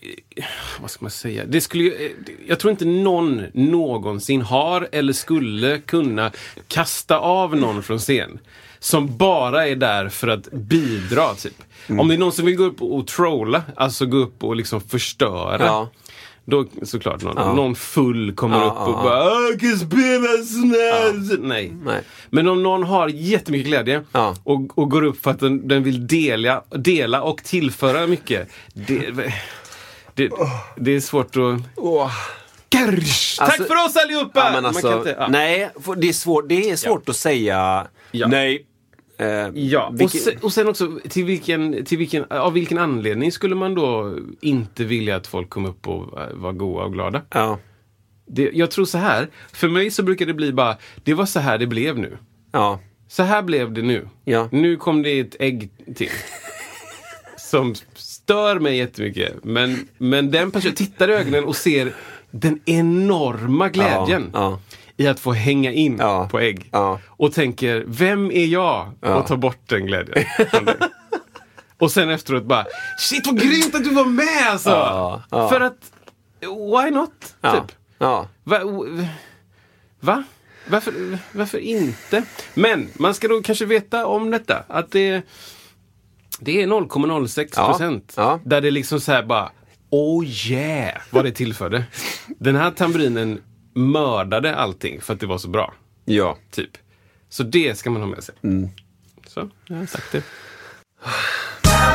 eh, 0.00 0.10
eh, 0.36 0.44
vad 0.80 0.90
ska 0.90 1.04
man 1.04 1.10
säga? 1.10 1.44
Det 1.46 1.60
skulle 1.60 2.10
jag 2.46 2.58
tror 2.58 2.70
inte 2.70 2.84
någon 2.84 3.42
någonsin 3.52 4.42
har 4.42 4.88
eller 4.92 5.12
skulle 5.12 5.78
kunna 5.78 6.32
kasta 6.68 7.18
av 7.18 7.56
någon 7.56 7.82
från 7.82 7.98
scen. 7.98 8.38
Som 8.78 9.16
bara 9.16 9.68
är 9.68 9.76
där 9.76 10.08
för 10.08 10.28
att 10.28 10.52
bidra, 10.52 11.34
typ. 11.34 11.62
Mm. 11.86 12.00
Om 12.00 12.08
det 12.08 12.14
är 12.14 12.18
någon 12.18 12.32
som 12.32 12.46
vill 12.46 12.56
gå 12.56 12.64
upp 12.64 12.82
och 12.82 13.06
trolla, 13.06 13.62
alltså 13.76 14.06
gå 14.06 14.16
upp 14.16 14.44
och 14.44 14.56
liksom 14.56 14.80
förstöra. 14.80 15.64
Ja. 15.66 15.88
Då 16.50 16.64
såklart 16.82 17.22
någon, 17.22 17.34
Ja. 17.36 17.52
någon 17.54 17.74
full 17.74 18.32
kommer 18.34 18.56
Ja, 18.58 18.64
upp 18.66 18.88
och 18.88 19.00
ja, 19.00 19.02
bara 19.02 19.24
"Jag 19.50 19.60
kan 19.60 19.76
spela 19.78 20.44
snällt. 20.44 21.40
Nej. 21.42 21.72
Nej. 21.84 22.00
Men 22.30 22.48
om 22.48 22.62
någon 22.62 22.82
har 22.82 23.08
jättemycket 23.08 23.66
glädje 23.66 24.04
Ja. 24.12 24.34
och, 24.44 24.78
och 24.78 24.90
går 24.90 25.02
upp 25.04 25.22
för 25.22 25.30
att 25.30 25.40
den, 25.40 25.68
den 25.68 25.82
vill 25.82 26.06
dela, 26.06 26.64
dela 26.70 27.22
och 27.22 27.44
tillföra 27.44 28.06
mycket. 28.06 28.48
Det, 28.74 29.10
det, 30.14 30.30
det 30.76 30.90
är 30.96 31.00
svårt 31.00 31.36
att... 31.36 31.60
Åh. 31.76 32.10
Karsch! 32.68 33.36
Tack 33.38 33.48
Alltså- 33.48 33.64
för 33.64 33.84
oss 33.86 33.96
allihopa! 33.96 34.50
Ja, 34.62 34.66
alltså, 34.68 34.96
inte- 34.98 35.16
ja. 35.18 35.28
Nej, 35.28 35.70
det 35.96 36.08
är 36.08 36.12
svårt, 36.12 36.48
det 36.48 36.70
är 36.70 36.76
svårt 36.76 37.08
att 37.08 37.16
säga 37.16 37.86
Ja. 38.10 38.26
nej. 38.26 38.66
Eh, 39.20 39.48
Ja, 39.54 39.86
och 39.88 40.00
vilket- 40.00 40.22
sen, 40.22 40.34
och 40.42 40.52
sen 40.52 40.68
också 40.68 40.98
till 41.08 41.24
vilken, 41.24 41.84
till 41.84 41.98
vilken, 41.98 42.24
av 42.30 42.52
vilken 42.52 42.78
anledning 42.78 43.32
skulle 43.32 43.54
man 43.54 43.74
då 43.74 44.14
inte 44.40 44.84
vilja 44.84 45.16
att 45.16 45.26
folk 45.26 45.50
kom 45.50 45.66
upp 45.66 45.88
och 45.88 46.20
eh, 46.20 46.28
var 46.34 46.52
goa 46.52 46.84
och 46.84 46.92
glada? 46.92 47.22
ja. 47.34 47.58
Det, 48.32 48.50
jag 48.52 48.70
tror 48.70 48.84
så 48.84 48.98
här, 48.98 49.28
för 49.52 49.68
mig 49.68 49.90
så 49.90 50.02
brukar 50.02 50.26
det 50.26 50.34
bli 50.34 50.52
bara, 50.52 50.76
det 51.04 51.14
var 51.14 51.26
så 51.26 51.40
här 51.40 51.58
det 51.58 51.66
blev 51.66 51.98
nu. 51.98 52.18
Ja. 52.52 52.80
Så 53.08 53.22
här 53.22 53.42
blev 53.42 53.72
det 53.72 53.82
nu. 53.82 54.08
Ja. 54.24 54.48
Nu 54.52 54.76
kom 54.76 55.02
det 55.02 55.20
ett 55.20 55.36
ägg 55.40 55.70
till. 55.96 56.10
Som 57.38 57.74
stör 57.94 58.58
mig 58.58 58.76
jättemycket. 58.76 59.44
Men, 59.44 59.88
men 59.98 60.30
den 60.30 60.50
personen 60.50 60.74
tittar 60.74 61.08
i 61.10 61.12
ögonen 61.12 61.44
och 61.44 61.56
ser 61.56 61.92
den 62.30 62.60
enorma 62.64 63.68
glädjen 63.68 64.30
Ja, 64.32 64.60
i 65.00 65.06
att 65.08 65.20
få 65.20 65.32
hänga 65.32 65.72
in 65.72 65.96
Ja. 66.00 66.28
på 66.30 66.40
ägg. 66.40 66.68
Ja. 66.72 67.00
Och 67.06 67.32
tänker, 67.32 67.84
vem 67.86 68.30
är 68.30 68.46
jag 68.46 68.92
att 69.00 69.26
ta 69.26 69.36
bort 69.36 69.58
den 69.66 69.86
glädjen? 69.86 70.24
Och 71.78 71.90
sen 71.92 72.10
efteråt 72.10 72.44
bara, 72.44 72.66
shit 72.98 73.26
vad 73.26 73.40
grymt 73.40 73.74
att 73.74 73.84
du 73.84 73.90
var 73.94 74.04
med 74.04 74.46
alltså! 74.50 74.70
Ja, 74.70 75.22
ja. 75.30 75.48
För 75.48 75.60
att, 75.60 75.92
why 76.40 76.90
not? 76.90 77.34
Ja. 77.40 77.52
Typ. 77.54 77.76
Ja. 77.98 78.28
Va? 78.44 78.58
Va? 80.00 80.24
Varför, 80.66 81.18
varför 81.32 81.58
inte? 81.58 82.22
Men 82.54 82.88
man 82.94 83.14
ska 83.14 83.28
då 83.28 83.42
kanske 83.42 83.64
veta 83.64 84.06
om 84.06 84.30
detta. 84.30 84.64
Att 84.68 84.90
det, 84.92 85.22
det 86.40 86.62
är 86.62 86.66
0,06 86.66 87.66
procent. 87.66 88.14
Ja, 88.16 88.22
ja. 88.22 88.40
Där 88.44 88.60
det 88.60 88.70
liksom 88.70 89.00
så 89.00 89.12
här 89.12 89.22
bara, 89.22 89.50
oh 89.90 90.26
yeah, 90.26 91.00
vad 91.10 91.24
det 91.24 91.32
tillförde. 91.32 91.84
Den 92.38 92.56
här 92.56 92.70
tamburinen 92.70 93.40
mördade 93.74 94.56
allting 94.56 95.00
för 95.00 95.14
att 95.14 95.20
det 95.20 95.26
var 95.26 95.38
så 95.38 95.48
bra. 95.48 95.74
Ja. 96.04 96.36
Typ. 96.50 96.70
Så 97.28 97.42
det 97.42 97.78
ska 97.78 97.90
man 97.90 98.02
ha 98.02 98.08
med 98.08 98.24
sig. 98.24 98.34
Mm. 98.42 98.68
Så, 99.26 99.48
jag 99.66 99.76
har 99.76 99.86
sagt 99.86 100.12
det. 100.12 100.22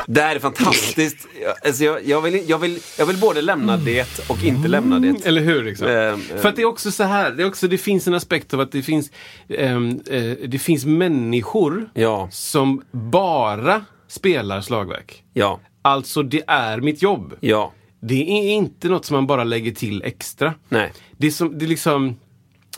Det 0.08 0.22
här 0.22 0.36
är 0.36 0.40
fantastiskt. 0.40 1.28
Jag- 1.42 1.54
Alltså 1.68 1.84
jag, 1.84 2.06
jag, 2.08 2.22
vill, 2.22 2.50
jag, 2.50 2.58
vill, 2.58 2.80
jag 2.98 3.06
vill 3.06 3.18
både 3.18 3.42
lämna 3.42 3.78
det 3.78 4.30
och 4.30 4.44
inte 4.44 4.68
lämna 4.68 5.00
det. 5.00 5.26
Eller 5.26 5.42
hur? 5.42 5.64
Liksom? 5.64 5.88
Ehm, 5.88 6.22
För 6.22 6.50
att 6.50 6.56
det 6.56 6.62
är 6.62 6.66
också 6.66 6.92
så 6.92 7.04
här, 7.04 7.32
det, 7.32 7.44
är 7.44 7.48
också, 7.48 7.68
det 7.68 7.78
finns 7.78 8.08
en 8.08 8.14
aspekt 8.14 8.54
av 8.54 8.60
att 8.60 8.72
det 8.72 8.82
finns, 8.84 9.12
ehm, 9.50 10.00
eh, 10.10 10.24
det 10.48 10.60
finns 10.60 10.86
människor 10.86 11.90
Ja. 11.94 12.30
som 12.32 12.82
bara 12.92 13.86
spelar 14.08 14.62
slagverk. 14.62 15.24
Ja. 15.34 15.60
Alltså, 15.82 16.24
det 16.24 16.44
är 16.48 16.78
mitt 16.78 17.02
jobb. 17.02 17.34
Ja. 17.40 17.74
Det 18.08 18.30
är 18.30 18.52
inte 18.54 18.90
något 18.90 19.06
som 19.06 19.14
man 19.16 19.28
bara 19.28 19.44
lägger 19.44 19.72
till 19.72 20.04
extra. 20.04 20.54
Nej. 20.70 20.94
Det 21.18 21.28
är, 21.28 21.32
som, 21.32 21.58
det 21.60 21.66
är 21.66 21.68
liksom, 21.70 22.20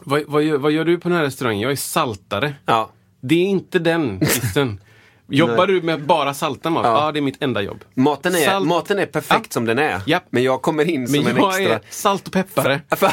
vad, 0.01 0.23
vad, 0.27 0.43
gör, 0.43 0.57
vad 0.57 0.71
gör 0.71 0.85
du 0.85 0.97
på 0.99 1.09
den 1.09 1.17
här 1.17 1.25
restaurangen? 1.25 1.61
Jag 1.61 1.71
är 1.71 1.75
saltare. 1.75 2.53
Ja. 2.65 2.89
Det 3.21 3.35
är 3.35 3.45
inte 3.45 3.79
den 3.79 4.23
isten. 4.23 4.81
Jobbar 5.29 5.67
du 5.67 5.81
med 5.81 6.05
bara 6.05 6.33
salta 6.33 6.69
mat? 6.69 6.85
Ja. 6.85 7.11
det 7.11 7.19
är 7.19 7.21
mitt 7.21 7.43
enda 7.43 7.61
jobb. 7.61 7.83
Maten 7.93 8.35
är, 8.35 8.45
Salt- 8.45 8.67
maten 8.67 8.99
är 8.99 9.05
perfekt 9.05 9.45
Ja. 9.49 9.53
som 9.53 9.65
den 9.65 9.79
är. 9.79 10.01
Japp. 10.07 10.23
Men 10.29 10.43
jag 10.43 10.61
kommer 10.61 10.89
in 10.89 11.07
som 11.07 11.17
Men 11.23 11.27
en 11.27 11.37
jag 11.37 11.49
extra. 11.61 11.75
är 11.75 11.81
salt 11.89 12.27
och 12.27 12.33
peppare. 12.33 12.81
För, 12.89 13.07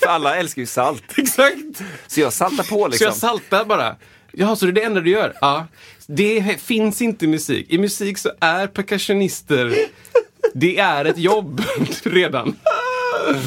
för 0.00 0.06
alla 0.06 0.36
älskar 0.36 0.62
ju 0.62 0.66
salt. 0.66 1.02
Exakt! 1.18 1.82
Så 2.06 2.20
jag 2.20 2.32
saltar 2.32 2.64
på 2.64 2.68
Så 2.76 2.88
liksom. 2.88 3.04
jag 3.04 3.14
saltar 3.14 3.64
bara. 3.64 3.96
Jaha, 4.32 4.56
så 4.56 4.66
det 4.66 4.70
är 4.70 4.72
det 4.72 4.82
enda 4.82 5.00
du 5.00 5.10
gör? 5.10 5.34
Ja. 5.40 5.66
Det 6.06 6.60
finns 6.60 7.02
inte 7.02 7.24
i 7.24 7.28
musik. 7.28 7.66
I 7.68 7.78
musik 7.78 8.18
så 8.18 8.30
är 8.40 8.66
percussionister, 8.66 9.74
det 10.54 10.78
är 10.78 11.04
ett 11.04 11.18
jobb 11.18 11.62
redan. 12.02 12.56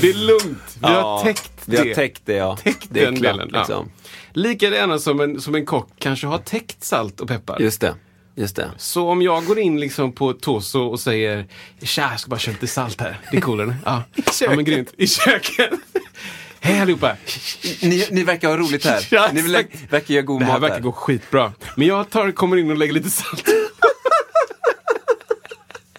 Det 0.01 0.09
är 0.09 0.13
lugnt. 0.13 0.63
Vi 0.73 0.79
Ja, 0.81 0.89
har 1.01 1.23
täckt 1.23 1.51
Vi 1.65 1.77
det. 1.77 1.87
har 1.87 1.95
täckt 1.95 2.21
det 2.25 2.33
ja. 2.33 2.57
Täckt 2.63 2.87
det 2.89 2.99
är 3.01 3.05
den 3.05 3.15
klart, 3.15 3.33
delen. 3.37 3.47
liksom. 3.53 3.89
Ja. 4.03 4.09
Lika 4.33 4.65
gärna 4.69 4.99
som 4.99 5.19
en, 5.19 5.41
som 5.41 5.55
en 5.55 5.65
kock 5.65 5.89
kanske 5.99 6.27
har 6.27 6.37
täckt 6.37 6.83
salt 6.83 7.19
och 7.19 7.27
peppar. 7.27 7.59
Just 7.59 7.81
det. 7.81 7.95
Just 8.35 8.55
det. 8.55 8.71
Så 8.77 9.09
om 9.09 9.21
jag 9.21 9.45
går 9.45 9.59
in 9.59 9.79
liksom 9.79 10.11
på 10.11 10.33
Toso 10.33 10.79
och 10.79 10.99
säger 10.99 11.45
Tja, 11.81 12.07
jag 12.11 12.19
ska 12.19 12.29
bara 12.29 12.39
köra 12.39 12.53
lite 12.53 12.67
salt 12.67 13.01
här. 13.01 13.19
Det 13.31 13.37
är 13.37 13.41
cool 13.41 13.59
eller? 13.59 13.75
Ja. 13.85 14.03
ja 14.41 14.55
men 14.55 14.65
grymt. 14.65 14.93
I 14.97 15.07
köket. 15.07 15.69
Hej 16.59 16.79
allihopa! 16.81 17.15
Ni, 17.81 18.07
ni 18.11 18.23
verkar 18.23 18.47
ha 18.49 18.57
roligt 18.57 18.85
här. 18.85 19.07
Ja, 19.11 19.29
ni 19.33 19.41
verkar, 19.41 20.13
göra 20.13 20.21
god 20.21 20.41
Det 20.41 20.45
här 20.45 20.53
mat 20.53 20.61
verkar 20.61 20.75
här. 20.75 20.81
gå 20.81 20.91
skitbra. 20.91 21.53
Men 21.75 21.87
jag 21.87 22.09
tar, 22.09 22.31
kommer 22.31 22.57
in 22.57 22.71
och 22.71 22.77
lägger 22.77 22.93
lite 22.93 23.09
salt. 23.09 23.49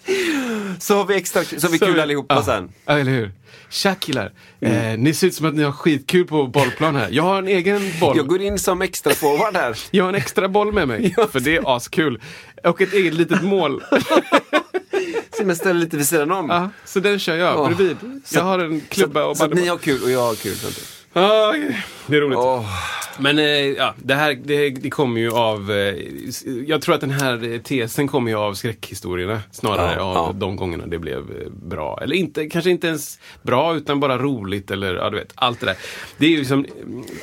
Så 0.79 0.95
har 0.95 1.05
vi 1.05 1.15
extra 1.15 1.43
så 1.43 1.67
har 1.67 1.71
vi 1.71 1.79
kul 1.79 1.99
allihopa 1.99 2.35
ja. 2.35 2.43
sen. 2.43 2.69
Ja, 2.85 2.99
eller 2.99 3.11
hur? 3.11 3.31
Tja 3.69 3.95
killar! 3.95 4.31
Eh, 4.61 4.97
ni 4.97 5.13
ser 5.13 5.27
ut 5.27 5.33
som 5.33 5.45
att 5.45 5.55
ni 5.55 5.63
har 5.63 5.71
skitkul 5.71 6.25
på 6.27 6.47
bollplan 6.47 6.95
här. 6.95 7.07
Jag 7.11 7.23
har 7.23 7.37
en 7.37 7.47
egen 7.47 7.81
boll. 7.99 8.17
Jag 8.17 8.27
går 8.27 8.41
in 8.41 8.59
som 8.59 8.81
extra 8.81 9.13
forward 9.13 9.55
här. 9.55 9.77
Jag 9.91 10.03
har 10.03 10.09
en 10.09 10.15
extra 10.15 10.47
boll 10.47 10.73
med 10.73 10.87
mig. 10.87 11.15
För 11.31 11.39
det 11.39 11.55
är 11.55 11.75
askul. 11.75 12.21
Och 12.63 12.81
ett 12.81 12.93
eget 12.93 13.13
litet 13.13 13.43
mål. 13.43 13.83
Så 15.37 15.43
jag 15.43 15.57
ställer 15.57 15.79
lite 15.79 15.97
vid 15.97 16.07
sidan 16.07 16.31
om. 16.31 16.49
Ja, 16.49 16.69
så 16.85 16.99
den 16.99 17.19
kör 17.19 17.35
jag 17.35 17.59
Åh. 17.59 17.67
bredvid. 17.67 17.97
Jag 18.31 18.43
har 18.43 18.59
en 18.59 18.81
klubba 18.81 19.21
så, 19.21 19.29
och 19.29 19.37
så 19.37 19.47
ni 19.47 19.67
har 19.67 19.77
kul 19.77 20.03
och 20.03 20.11
jag 20.11 20.19
har 20.19 20.35
kul. 20.35 20.55
Ah, 21.13 21.53
det 22.09 22.17
är 22.17 22.21
roligt. 22.21 22.37
Åh. 22.37 22.65
Men 23.21 23.39
eh, 23.39 23.45
ja, 23.45 23.93
det 23.97 24.13
här 24.15 24.39
det, 24.43 24.69
det 24.69 24.89
kommer 24.89 25.21
ju 25.21 25.31
av... 25.31 25.71
Eh, 25.71 25.95
jag 26.67 26.81
tror 26.81 26.95
att 26.95 27.01
den 27.01 27.11
här 27.11 27.53
eh, 27.53 27.59
tesen 27.61 28.07
kommer 28.07 28.31
ju 28.31 28.37
av 28.37 28.53
skräckhistorierna 28.53 29.41
snarare 29.51 29.93
Ja, 29.97 30.01
av 30.03 30.15
ja. 30.15 30.33
de 30.39 30.55
gångerna 30.55 30.85
det 30.87 30.99
blev 30.99 31.23
bra. 31.51 31.99
Eller 32.01 32.15
inte, 32.15 32.49
kanske 32.49 32.69
inte 32.69 32.87
ens 32.87 33.19
bra 33.41 33.75
utan 33.75 33.99
bara 33.99 34.17
roligt 34.17 34.71
eller 34.71 34.95
ja, 34.95 35.09
du 35.09 35.17
vet, 35.17 35.31
allt 35.35 35.59
det 35.59 35.65
där. 35.65 35.75
Det 36.17 36.25
är 36.25 36.29
ju 36.29 36.37
liksom, 36.37 36.65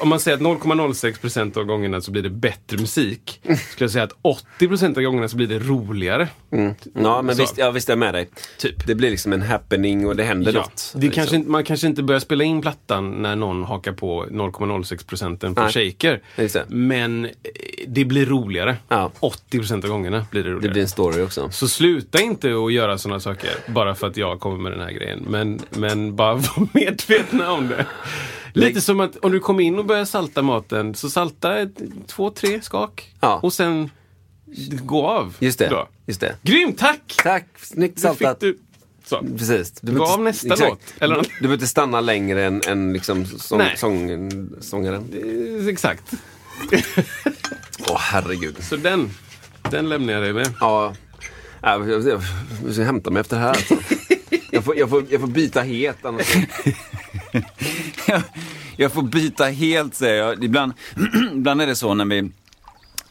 om 0.01 0.09
man 0.09 0.21
säger 0.21 0.37
att 0.37 0.43
0,06% 0.43 1.59
av 1.59 1.65
gångerna 1.65 2.01
så 2.01 2.11
blir 2.11 2.23
det 2.23 2.31
bättre 2.31 2.77
musik. 2.79 3.41
Skulle 3.43 3.59
jag 3.79 3.91
säga 3.91 4.05
att 4.05 4.17
80% 4.61 4.97
av 4.97 5.03
gångerna 5.03 5.29
så 5.29 5.37
blir 5.37 5.47
det 5.47 5.59
roligare. 5.59 6.29
Ja, 6.95 7.23
men 7.23 7.37
Så. 7.37 7.43
visst, 7.43 7.59
ja, 7.59 7.71
visst 7.71 7.89
är 7.89 7.93
jag 7.93 7.99
med 7.99 8.15
dig. 8.15 8.29
Typ. 8.59 8.87
Det 8.87 8.95
blir 8.95 9.11
liksom 9.11 9.33
en 9.33 9.43
happening 9.43 10.07
och 10.07 10.17
det 10.17 10.25
händer 10.25 10.53
Ja, 10.53 10.61
något. 10.61 10.93
det 10.95 11.01
liksom. 11.01 11.25
kanske, 11.27 11.51
man 11.51 11.65
kanske 11.65 11.87
inte 11.87 12.03
börjar 12.03 12.21
spela 12.21 12.45
in 12.45 12.63
plattan 12.63 13.11
när 13.23 13.37
någon 13.37 13.63
hakar 13.65 13.93
på 13.93 14.27
0,06 14.83 15.07
procenten 15.07 15.55
på 15.55 15.63
shaker. 15.69 16.23
Det. 16.37 16.65
Men 16.69 17.25
eh, 17.25 17.31
det 17.87 18.05
blir 18.05 18.27
roligare. 18.27 18.77
Ja. 18.89 19.11
80 19.21 19.59
procent 19.59 19.85
av 19.85 19.91
gångerna 19.91 20.27
blir 20.31 20.43
det 20.43 20.49
Det 20.51 20.55
roligare. 20.55 20.73
blir 20.73 20.83
en 20.83 20.89
story 20.89 21.23
också. 21.23 21.51
Så 21.51 21.69
sluta 21.69 22.21
inte 22.21 22.55
att 22.65 22.73
göra 22.73 22.99
sådana 22.99 23.21
saker 23.21 23.51
bara 23.69 23.95
för 23.95 24.07
att 24.07 24.17
jag 24.17 24.41
kommer 24.41 24.59
med 24.59 24.73
den 24.73 24.81
här 24.81 24.93
grejen. 24.93 25.25
Men, 25.29 25.61
men 25.71 26.17
bara 26.17 26.35
var 26.35 26.69
medvetna 26.75 27.53
om 27.53 27.69
det. 27.69 27.87
Lite 28.53 28.81
som 28.81 29.01
att 29.01 29.17
om 29.17 29.33
du 29.33 29.41
kommer 29.41 29.65
in 29.65 29.79
och 29.79 29.85
börjar 29.85 30.05
salta 30.05 30.43
maten, 30.43 30.95
så 30.95 31.11
salta 31.11 31.59
ett, 31.59 31.79
två, 32.07 32.31
tre 32.31 32.61
skak. 32.63 33.15
Ja. 33.21 33.41
Och 33.43 33.53
sen 33.53 33.91
gå 34.83 35.07
av. 35.07 35.37
Just 35.39 35.59
det. 35.59 35.69
Då. 35.69 35.89
Just 36.07 36.21
det. 36.21 36.37
Grymt, 36.43 36.79
tack! 36.79 37.15
Tack, 37.23 37.47
snyggt 37.57 37.99
saltat. 38.01 38.43
Så. 39.09 39.23
Precis. 39.39 39.73
Du 39.81 39.93
Gå 39.93 40.05
av 40.05 40.23
nästa 40.23 40.47
exakt. 40.47 40.71
låt, 40.71 40.81
eller? 40.99 41.17
Du, 41.17 41.23
du 41.23 41.29
behöver 41.41 41.55
inte 41.55 41.67
stanna 41.67 42.01
längre 42.01 42.45
än, 42.45 42.63
än 42.67 42.93
liksom 42.93 43.27
sång, 43.27 43.63
sång, 43.77 44.31
sångaren. 44.61 45.05
Eh, 45.61 45.69
Exakt. 45.69 46.13
Åh 47.89 47.99
herregud. 47.99 48.57
Så 48.61 48.77
den, 48.77 49.11
den 49.71 49.89
lämnar 49.89 50.13
jag 50.13 50.23
dig 50.23 50.33
med. 50.33 50.53
Ja, 50.61 50.95
Ja, 51.63 51.87
jag, 51.87 52.09
jag, 52.09 52.23
jag 52.65 52.75
ska 52.75 52.83
hämta 52.83 53.11
mig 53.11 53.21
efter 53.21 53.37
det 53.37 53.43
här. 53.43 53.49
Alltså. 53.49 53.77
Jag, 54.51 54.65
får, 54.65 54.77
jag, 54.77 54.91
får, 54.91 55.05
jag 55.11 55.21
får 55.21 55.29
byta 55.29 55.63
het 55.63 56.05
annars. 56.05 56.35
jag, 58.07 58.23
jag 58.77 58.93
får 58.93 59.03
byta 59.03 59.45
helt 59.45 59.95
säger 59.95 60.17
jag. 60.23 60.45
Ibland, 60.45 60.73
ibland 61.33 61.63
är 61.63 61.67
det 61.67 61.77
så 61.77 61.95
när 61.95 62.05
vi 62.05 62.31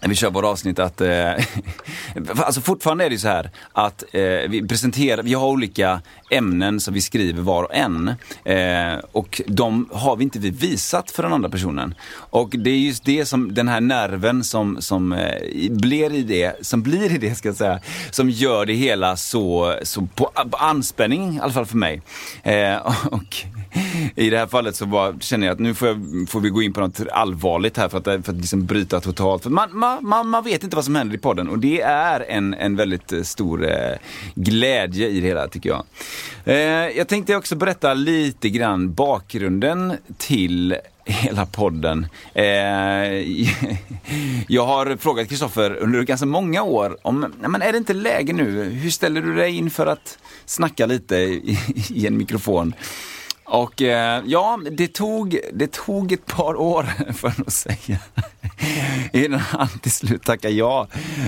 vi 0.02 0.16
kör 0.16 0.30
våra 0.30 0.48
avsnitt 0.48 0.80
att, 0.80 1.02
eh, 1.02 1.32
alltså 2.38 2.62
fortfarande 2.62 3.06
är 3.06 3.10
det 3.10 3.16
ju 3.16 3.20
så 3.20 3.28
här 3.28 3.52
att 3.72 4.04
eh, 4.12 4.22
vi 4.22 4.68
presenterar, 4.68 5.24
vi 5.24 5.34
har 5.34 5.48
olika 5.48 6.02
ämnen 6.30 6.80
som 6.80 6.94
vi 6.94 7.02
skriver 7.02 7.42
var 7.42 7.64
och 7.64 7.75
en. 7.75 8.08
Eh, 8.44 9.00
och 9.12 9.42
de 9.48 9.90
har 9.92 10.16
vi 10.16 10.24
inte 10.24 10.40
vi 10.40 10.50
visat 10.50 11.12
för 11.12 11.24
den 11.24 11.34
andra 11.34 11.50
personen. 11.50 11.96
Och 12.14 12.50
det 12.50 12.70
är 12.70 12.78
just 12.78 13.06
det 13.06 13.25
som, 13.25 13.54
den 13.54 13.68
här 13.68 13.82
nerven 13.82 14.44
som, 14.44 14.82
som 14.82 15.14
eh, 15.14 15.72
blir 15.72 16.14
i 16.14 16.24
det, 16.24 16.66
som 16.66 16.84
blir 16.84 17.16
i 17.16 17.18
det 17.18 17.36
ska 17.36 17.50
jag 17.50 17.56
säga, 17.56 17.80
som 18.12 18.30
gör 18.30 18.66
det 18.66 18.74
hela 18.74 19.18
så, 19.18 19.75
så 19.84 20.08
på, 20.16 20.32
på 20.52 20.58
anspänning, 20.58 21.36
i 21.36 21.40
alla 21.40 21.54
fall 21.54 21.66
för 21.66 21.78
mig. 21.78 22.02
Eh, 22.44 22.75
och 23.12 23.36
i 24.15 24.29
det 24.29 24.38
här 24.38 24.48
fallet 24.48 24.75
så 24.75 24.86
bara 24.86 25.20
känner 25.20 25.48
jag 25.48 25.53
att 25.53 25.60
nu 25.60 25.74
får, 25.74 25.88
jag, 25.88 26.29
får 26.29 26.39
vi 26.39 26.50
gå 26.50 26.62
in 26.62 26.74
på 26.74 26.79
något 26.79 27.01
allvarligt 27.12 27.77
här 27.77 27.89
för 27.89 27.98
att, 27.98 28.03
för 28.03 28.32
att 28.32 28.38
liksom 28.38 28.65
bryta 28.65 29.00
totalt. 29.00 29.44
För 29.44 29.50
man, 29.50 29.77
man, 29.77 30.05
man, 30.05 30.27
man 30.27 30.44
vet 30.44 30.63
inte 30.63 30.75
vad 30.75 30.86
som 30.86 30.96
händer 30.96 31.15
i 31.15 31.17
podden 31.17 31.50
och 31.50 31.60
det 31.60 31.82
är 31.82 32.25
en, 32.29 32.53
en 32.53 32.75
väldigt 32.75 33.12
eh, 33.12 33.22
stor 33.22 33.72
eh, 33.72 33.98
glädje 34.36 35.08
i 35.08 35.20
det 35.20 35.27
hela 35.27 35.48
tycker 35.48 35.70
jag. 35.70 35.84
Eh, 36.46 36.98
jag 36.98 37.08
tänkte 37.08 37.36
också 37.36 37.55
berätta 37.55 37.94
lite 37.94 38.50
grann 38.50 38.94
bakgrunden 38.94 39.94
till 40.17 40.75
hela 41.05 41.46
podden. 41.46 42.08
Eh, 42.34 42.46
jag 44.48 44.65
har 44.65 44.98
frågat 44.98 45.29
Kristoffer 45.29 45.75
under 45.75 46.01
ganska 46.01 46.25
många 46.25 46.63
år 46.63 46.98
om, 47.01 47.34
nej, 47.39 47.50
men 47.50 47.62
är 47.62 47.72
det 47.72 47.77
inte 47.77 47.94
läge 47.94 48.34
nu? 48.34 48.63
Hur 48.63 48.89
ställer 48.89 49.22
du 49.22 49.36
dig 49.36 49.58
in 49.58 49.70
för 49.70 49.86
att 49.86 50.17
snacka 50.46 50.86
lite 50.86 51.15
i, 51.15 51.60
i 51.89 52.08
en 52.08 52.17
mikrofon? 52.17 52.74
Och 53.46 53.82
eh, 53.82 54.24
ja, 54.25 54.60
det 54.72 54.88
tog, 54.88 55.40
det 55.54 55.72
tog 55.72 56.12
ett 56.12 56.25
par 56.25 56.56
år, 56.56 56.84
för 57.14 57.28
att 57.28 57.54
säga, 57.54 58.00
innan 59.14 59.40
han 59.40 59.68
till 59.68 59.92
slut 59.92 60.24
tackade 60.24 60.54
ja. 60.54 60.88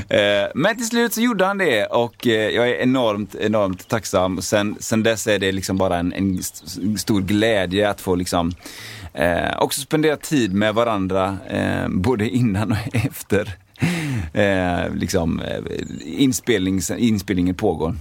Eh, 0.10 0.48
men 0.56 0.76
till 0.76 0.88
slut 0.88 1.14
så 1.14 1.22
gjorde 1.22 1.46
han 1.46 1.58
det 1.58 1.86
och 1.86 2.28
eh, 2.28 2.50
jag 2.50 2.70
är 2.70 2.76
enormt, 2.76 3.36
enormt 3.36 3.88
tacksam. 3.88 4.42
Sen, 4.42 4.76
sen 4.80 5.04
dess 5.04 5.28
är 5.28 5.40
det 5.40 5.52
liksom 5.52 5.78
bara 5.78 5.98
en, 5.98 6.14
en 6.14 6.44
stor 6.98 7.22
glädje 7.22 7.90
att 7.90 8.02
få 8.02 8.16
liksom 8.16 8.54
eh, 9.14 9.58
också 9.60 9.82
spendera 9.82 10.18
tid 10.18 10.54
med 10.54 10.74
varandra, 10.74 11.38
eh, 11.48 11.88
både 11.90 12.30
innan 12.30 12.72
och 12.72 12.96
efter 12.96 13.58
eh, 14.34 14.94
liksom, 14.94 15.40
eh, 15.40 15.60
inspelning, 16.06 16.82
inspelningen 16.98 17.56
pågår. 17.56 17.96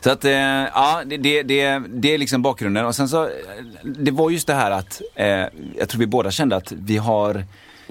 Så 0.00 0.10
att, 0.10 0.24
eh, 0.24 0.32
ja, 0.32 1.02
det, 1.06 1.16
det, 1.16 1.42
det, 1.88 2.14
är 2.14 2.18
liksom 2.18 2.42
bakgrunden. 2.42 2.86
Och 2.86 2.94
sen 2.94 3.08
så, 3.08 3.24
eh, 3.24 3.30
det 3.84 4.10
var 4.10 4.30
just 4.30 4.46
det 4.46 4.54
här 4.54 4.70
att, 4.70 5.02
eh, 5.14 5.26
jag 5.78 5.88
tror 5.88 5.98
vi 5.98 6.06
båda 6.06 6.30
kände 6.30 6.56
att 6.56 6.72
vi 6.72 6.96
har 6.96 7.44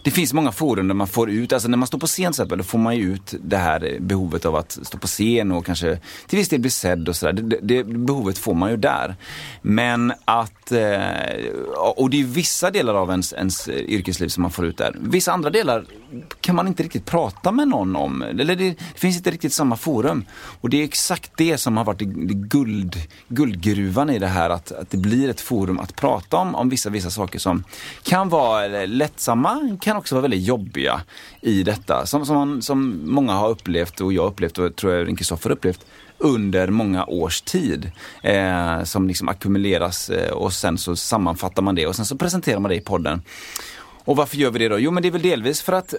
det 0.06 0.12
finns 0.12 0.34
många 0.34 0.52
forum 0.52 0.88
där 0.88 0.96
man 0.96 1.08
får 1.08 1.30
ut, 1.30 1.54
alltså 1.54 1.68
när 1.68 1.78
man 1.78 1.88
står 1.88 2.00
på 2.00 2.08
scen 2.08 2.24
till 2.24 2.30
exempel, 2.30 2.58
då 2.58 2.64
får 2.64 2.78
man 2.78 2.96
ju 2.96 3.14
ut 3.14 3.34
det 3.42 3.58
här 3.58 3.98
behovet 4.00 4.46
av 4.46 4.56
att 4.56 4.80
stå 4.84 4.98
på 4.98 5.08
scen 5.08 5.52
och 5.52 5.66
kanske 5.66 6.00
till 6.28 6.40
viss 6.40 6.50
del 6.50 6.60
bli 6.60 6.70
sedd 6.70 7.10
och 7.10 7.16
sådär. 7.16 7.34
Det, 7.34 7.42
det, 7.42 7.84
det 7.84 7.84
behovet 7.84 8.38
får 8.38 8.54
man 8.54 8.70
ju 8.70 8.78
där. 8.78 9.16
Men 9.62 10.14
att, 10.26 10.72
eh, 10.72 11.50
och 11.96 12.10
det 12.10 12.22
är 12.22 12.24
vissa 12.24 12.72
delar 12.72 12.94
av 12.94 13.10
ens, 13.10 13.34
ens 13.34 13.70
yrkesliv 13.70 14.28
som 14.28 14.42
man 14.42 14.52
får 14.52 14.66
ut 14.66 14.78
där. 14.78 14.96
Vissa 15.00 15.32
andra 15.32 15.50
delar 15.50 15.86
kan 16.42 16.56
man 16.56 16.68
inte 16.68 16.84
riktigt 16.84 17.06
prata 17.06 17.52
med 17.52 17.68
någon 17.68 17.96
om. 17.96 18.22
Eller 18.22 18.56
det, 18.56 18.70
det 18.70 18.76
finns 18.96 19.18
inte 19.18 19.32
riktigt 19.32 19.54
samma 19.54 19.78
forum. 19.78 20.26
Och 20.62 20.70
det 20.70 20.78
är 20.78 20.84
exakt 20.84 21.32
det 21.38 21.58
som 21.58 21.78
har 21.78 21.84
varit 21.84 22.00
det, 22.00 22.06
det 22.06 22.34
guld, 22.34 22.96
guldgruvan 23.28 24.10
i 24.10 24.20
det 24.20 24.28
här, 24.28 24.50
att, 24.50 24.72
att 24.72 24.90
det 24.90 24.98
blir 24.98 25.30
ett 25.30 25.42
forum 25.42 25.80
att 25.80 25.96
prata 25.96 26.38
om, 26.38 26.56
om 26.56 26.70
vissa, 26.70 26.90
vissa 26.90 27.10
saker 27.10 27.40
som 27.40 27.64
kan 28.04 28.30
vara 28.30 28.86
lättsamma, 28.86 29.78
kan 29.82 29.95
också 29.98 30.16
vara 30.16 30.22
väldigt 30.22 30.44
jobbiga 30.44 31.02
i 31.42 31.64
detta. 31.64 32.06
Som, 32.06 32.26
som, 32.26 32.36
man, 32.36 32.62
som 32.62 33.02
många 33.06 33.34
har 33.34 33.50
upplevt 33.50 34.02
och 34.02 34.14
jag 34.14 34.22
har 34.22 34.30
upplevt 34.30 34.58
och 34.58 34.76
tror 34.76 34.94
jag 34.94 35.18
Kristoffer 35.18 35.50
har 35.50 35.56
upplevt 35.56 35.86
under 36.18 36.68
många 36.68 37.06
års 37.06 37.42
tid. 37.42 37.92
Eh, 38.24 38.84
som 38.84 39.08
liksom 39.08 39.30
ackumuleras 39.30 40.10
eh, 40.10 40.32
och 40.32 40.54
sen 40.54 40.78
så 40.78 40.96
sammanfattar 40.96 41.62
man 41.62 41.76
det 41.76 41.88
och 41.88 41.96
sen 41.96 42.06
så 42.06 42.18
presenterar 42.18 42.60
man 42.60 42.70
det 42.70 42.76
i 42.76 42.82
podden. 42.82 43.22
Och 44.06 44.16
varför 44.16 44.38
gör 44.38 44.52
vi 44.52 44.60
det 44.60 44.70
då? 44.70 44.80
Jo 44.80 44.92
men 44.92 45.04
det 45.04 45.10
är 45.10 45.12
väl 45.12 45.22
delvis 45.22 45.62
för 45.62 45.74
att 45.74 45.94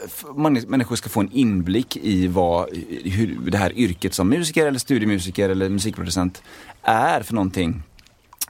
människor 0.66 0.96
ska 0.96 1.08
få 1.08 1.20
en 1.20 1.32
inblick 1.32 1.96
i 1.96 2.26
vad 2.26 2.68
hur 3.04 3.50
det 3.50 3.58
här 3.58 3.78
yrket 3.78 4.14
som 4.14 4.28
musiker 4.28 4.66
eller 4.66 4.78
studiemusiker 4.78 5.48
eller 5.48 5.68
musikproducent 5.68 6.42
är 6.82 7.22
för 7.22 7.34
någonting 7.34 7.82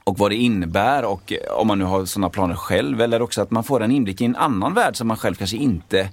och 0.03 0.17
vad 0.17 0.31
det 0.31 0.35
innebär 0.35 1.05
och 1.05 1.33
eh, 1.33 1.51
om 1.51 1.67
man 1.67 1.79
nu 1.79 1.85
har 1.85 2.05
sådana 2.05 2.29
planer 2.29 2.55
själv 2.55 3.01
eller 3.01 3.21
också 3.21 3.41
att 3.41 3.51
man 3.51 3.63
får 3.63 3.83
en 3.83 3.91
inblick 3.91 4.21
i 4.21 4.25
en 4.25 4.35
annan 4.35 4.73
värld 4.73 4.95
som 4.95 5.07
man 5.07 5.17
själv 5.17 5.35
kanske 5.35 5.57
inte 5.57 6.09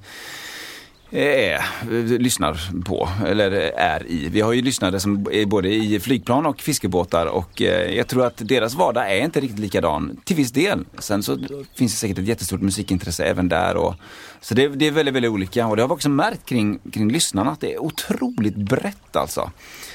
är, 1.14 2.18
lyssnar 2.18 2.83
på 2.85 3.09
eller 3.27 3.51
är 3.77 4.07
i. 4.07 4.29
Vi 4.29 4.40
har 4.40 4.53
ju 4.53 4.62
lyssnare 4.62 5.01
som 5.01 5.27
är 5.33 5.47
både 5.47 5.75
i 5.75 6.01
flygplan 6.01 6.47
och 6.47 6.61
fiskebåtar 6.61 7.27
och 7.27 7.62
eh, 7.62 7.97
jag 7.97 8.09
tror 8.09 8.27
att 8.27 8.37
deras 8.37 8.75
vardag 8.75 9.16
är 9.16 9.25
inte 9.25 9.40
riktigt 9.40 9.59
likadan 9.59 10.20
till 10.25 10.37
viss 10.37 10.53
del. 10.53 10.85
Sen 10.99 11.23
så 11.23 11.38
finns 11.75 11.92
det 11.92 11.99
säkert 11.99 12.18
ett 12.18 12.29
jättestort 12.29 12.61
musikintresse 12.61 13.25
även 13.25 13.49
där. 13.49 13.77
Och, 13.77 13.94
så 14.40 14.55
det, 14.55 14.68
det 14.68 14.87
är 14.87 14.90
väldigt, 14.90 15.14
väldigt 15.14 15.31
olika 15.31 15.66
och 15.66 15.77
det 15.77 15.83
har 15.83 15.88
vi 15.88 15.94
också 15.94 16.09
märkt 16.09 16.44
kring, 16.44 16.79
kring 16.92 17.12
lyssnarna 17.12 17.51
att 17.51 17.61
det 17.61 17.75
är 17.75 17.83
otroligt 17.83 18.57
brett 18.57 19.16
alltså. 19.16 19.51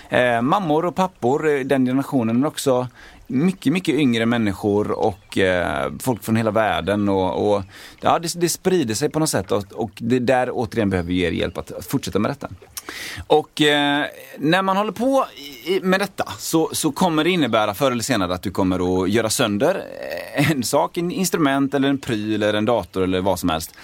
Eh, 0.10 0.42
mammor 0.42 0.86
och 0.86 0.96
pappor, 0.96 1.64
den 1.64 1.86
generationen, 1.86 2.36
men 2.36 2.46
också 2.46 2.88
mycket, 3.30 3.74
mycket 3.74 3.96
yngre 3.96 4.26
människor 4.26 4.92
och 4.92 5.38
eh, 5.38 5.92
folk 6.00 6.24
från 6.24 6.36
hela 6.36 6.52
världen. 6.52 7.10
Och, 7.10 7.56
och 7.56 7.64
ja, 8.02 8.20
det, 8.20 8.34
det 8.36 8.50
sprider 8.50 8.94
sig 8.94 9.10
på 9.10 9.20
något 9.20 9.30
sätt 9.30 9.52
och, 9.52 9.64
och 9.74 9.92
det 9.98 10.20
där 10.20 10.50
återigen 10.52 10.90
behöver 10.90 11.08
vi 11.08 11.22
er 11.22 11.32
hjälp 11.32 11.58
att, 11.58 11.72
att 11.72 11.86
fortsätta 11.86 12.20
med 12.20 12.32
detta. 12.32 12.50
Och 13.28 13.62
eh, 13.62 14.06
när 14.38 14.62
man 14.62 14.78
håller 14.78 14.92
på 14.92 15.26
i- 15.66 15.80
med 15.80 16.00
detta 16.00 16.32
så, 16.38 16.70
så 16.74 16.92
kommer 16.92 17.24
det 17.24 17.30
innebära 17.30 17.74
förr 17.74 17.92
eller 17.92 18.04
senare 18.04 18.34
att 18.34 18.42
du 18.44 18.52
kommer 18.52 19.04
att 19.04 19.10
göra 19.10 19.30
sönder 19.30 19.84
eh, 20.36 20.52
en 20.52 20.64
sak, 20.64 20.98
en 20.98 21.12
instrument 21.12 21.74
eller 21.74 21.90
en 21.90 21.98
pryl 21.98 22.44
eller 22.44 22.54
en 22.54 22.66
dator 22.66 23.04
eller 23.04 23.22
vad 23.22 23.40
som 23.40 23.50
helst. 23.50 23.76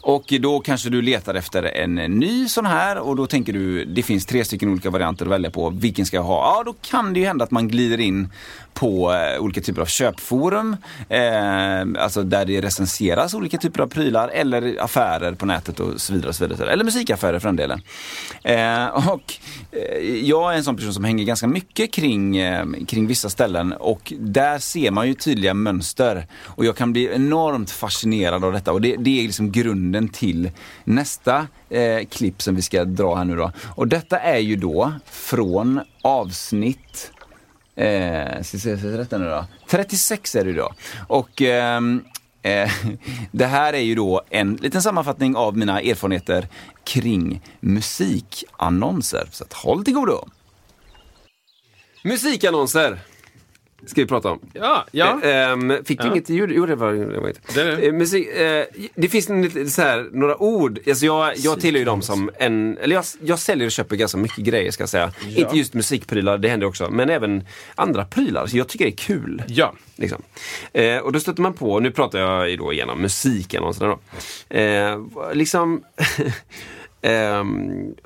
Och 0.00 0.32
då 0.40 0.60
kanske 0.60 0.88
du 0.90 1.02
letar 1.02 1.34
efter 1.34 1.62
en 1.62 1.94
ny 1.94 2.48
sån 2.48 2.66
här 2.66 2.98
och 2.98 3.16
då 3.16 3.26
tänker 3.26 3.52
du, 3.52 3.84
det 3.84 4.02
finns 4.02 4.26
tre 4.26 4.44
stycken 4.44 4.68
olika 4.72 4.90
varianter 4.90 5.24
att 5.24 5.30
välja 5.32 5.50
på, 5.50 5.70
vilken 5.70 6.06
ska 6.06 6.16
jag 6.16 6.22
ha? 6.24 6.56
Ja, 6.56 6.62
då 6.66 6.74
kan 6.90 7.12
det 7.12 7.20
ju 7.20 7.26
hända 7.26 7.44
att 7.44 7.50
man 7.50 7.68
glider 7.68 8.00
in 8.00 8.32
på 8.74 9.12
eh, 9.12 9.40
olika 9.42 9.60
typer 9.60 9.82
av 9.82 9.86
köpforum, 9.86 10.76
eh, 11.08 12.02
alltså 12.02 12.22
där 12.22 12.44
det 12.44 12.60
recenseras 12.60 13.34
olika 13.34 13.58
typer 13.58 13.82
av 13.82 13.86
prylar 13.86 14.28
eller 14.28 14.76
affärer 14.82 15.32
på 15.34 15.46
nätet 15.46 15.80
och 15.80 16.00
så 16.00 16.12
vidare. 16.12 16.28
Och 16.28 16.34
så 16.34 16.46
vidare. 16.46 16.72
Eller 16.72 16.84
musikaffärer 16.84 17.38
för 17.38 17.48
den 17.48 17.56
delen. 17.56 17.80
Eh, 18.52 19.08
och 19.08 19.34
eh, 19.72 19.98
jag 20.24 20.52
är 20.52 20.56
en 20.56 20.64
sån 20.64 20.76
person 20.76 20.94
som 20.94 21.04
hänger 21.04 21.24
ganska 21.24 21.46
mycket 21.46 21.92
kring, 21.92 22.36
eh, 22.36 22.66
kring 22.88 23.06
vissa 23.06 23.30
ställen 23.30 23.72
och 23.72 24.12
där 24.18 24.58
ser 24.58 24.90
man 24.90 25.08
ju 25.08 25.14
tydliga 25.14 25.54
mönster. 25.54 26.26
Och 26.44 26.64
jag 26.64 26.76
kan 26.76 26.92
bli 26.92 27.10
enormt 27.14 27.70
fascinerad 27.70 28.44
av 28.44 28.52
detta 28.52 28.72
och 28.72 28.80
det, 28.80 28.96
det 28.96 29.20
är 29.20 29.22
liksom 29.22 29.52
grunden 29.52 30.08
till 30.08 30.50
nästa 30.84 31.46
eh, 31.70 32.06
klipp 32.10 32.42
som 32.42 32.54
vi 32.54 32.62
ska 32.62 32.84
dra 32.84 33.14
här 33.14 33.24
nu 33.24 33.36
då. 33.36 33.52
Och 33.74 33.88
detta 33.88 34.18
är 34.18 34.38
ju 34.38 34.56
då 34.56 34.92
från 35.06 35.80
avsnitt 36.02 37.12
Eh, 37.74 38.42
ska 38.42 38.68
jag 38.68 38.78
säga 38.80 38.98
rätt 38.98 39.10
nu 39.10 39.24
då? 39.24 39.44
36 39.68 40.34
är 40.34 40.44
det 40.44 40.52
då. 40.52 40.72
Och 41.08 41.42
eh, 41.42 41.80
eh, 42.42 42.70
det 43.30 43.46
här 43.46 43.72
är 43.72 43.78
ju 43.78 43.94
då 43.94 44.22
en 44.30 44.54
liten 44.54 44.82
sammanfattning 44.82 45.36
av 45.36 45.56
mina 45.56 45.80
erfarenheter 45.80 46.48
kring 46.84 47.42
musikannonser. 47.60 49.28
Så 49.30 49.44
att 49.44 49.52
håll 49.52 49.84
till 49.84 49.94
godo. 49.94 50.28
Musikannonser 52.04 53.00
ska 53.86 54.00
vi 54.00 54.06
prata 54.06 54.30
om. 54.30 54.38
Ja, 54.52 54.86
ja. 54.90 55.20
Eh, 55.22 55.50
ehm, 55.50 55.74
fick 55.84 56.00
du 56.00 56.06
Ja. 56.06 56.12
inget? 56.12 56.28
Jo, 56.30 56.46
jo, 56.50 56.66
det 56.66 56.74
var 56.74 56.92
det. 56.92 57.04
Det 57.54 57.60
är 57.60 57.76
det. 57.76 57.86
Eh, 57.86 57.92
musik, 57.92 58.28
eh, 58.28 58.64
det 58.94 59.08
finns 59.08 59.28
lite 59.28 59.66
så 59.66 59.82
här, 59.82 60.08
några 60.12 60.42
ord. 60.42 60.78
Alltså 60.88 61.06
jag, 61.06 61.36
jag 61.36 61.60
tillhör 61.60 61.78
ju 61.78 61.84
dem 61.84 62.02
som 62.02 62.30
en, 62.38 62.78
eller 62.78 62.94
jag, 62.94 63.04
jag 63.22 63.38
säljer 63.38 63.66
och 63.66 63.72
köper 63.72 63.96
ganska 63.96 64.18
mycket 64.18 64.44
grejer 64.44 64.70
ska 64.70 64.82
jag 64.82 64.88
säga. 64.88 65.12
Inte 65.36 65.56
just 65.58 65.74
musikprylar, 65.74 66.38
det 66.38 66.48
händer 66.48 66.66
också. 66.66 66.90
Men 66.90 67.10
även 67.10 67.44
andra 67.74 68.04
prylar. 68.04 68.46
Så 68.46 68.56
jag 68.56 68.68
tycker 68.68 68.84
det 68.84 68.90
är 68.90 68.96
kul. 68.96 69.42
Ja. 69.46 69.74
Liksom. 69.96 70.22
Eh, 70.72 70.96
och 70.98 71.12
då 71.12 71.20
stöter 71.20 71.42
man 71.42 71.52
på, 71.52 71.80
nu 71.80 71.90
pratar 71.90 72.18
jag 72.18 72.50
ju 72.50 72.56
då 72.56 72.72
igenom 72.72 73.00
musikannonserna 73.02 73.88
då. 73.88 74.56
Eh, 74.56 74.98
liksom 75.32 75.82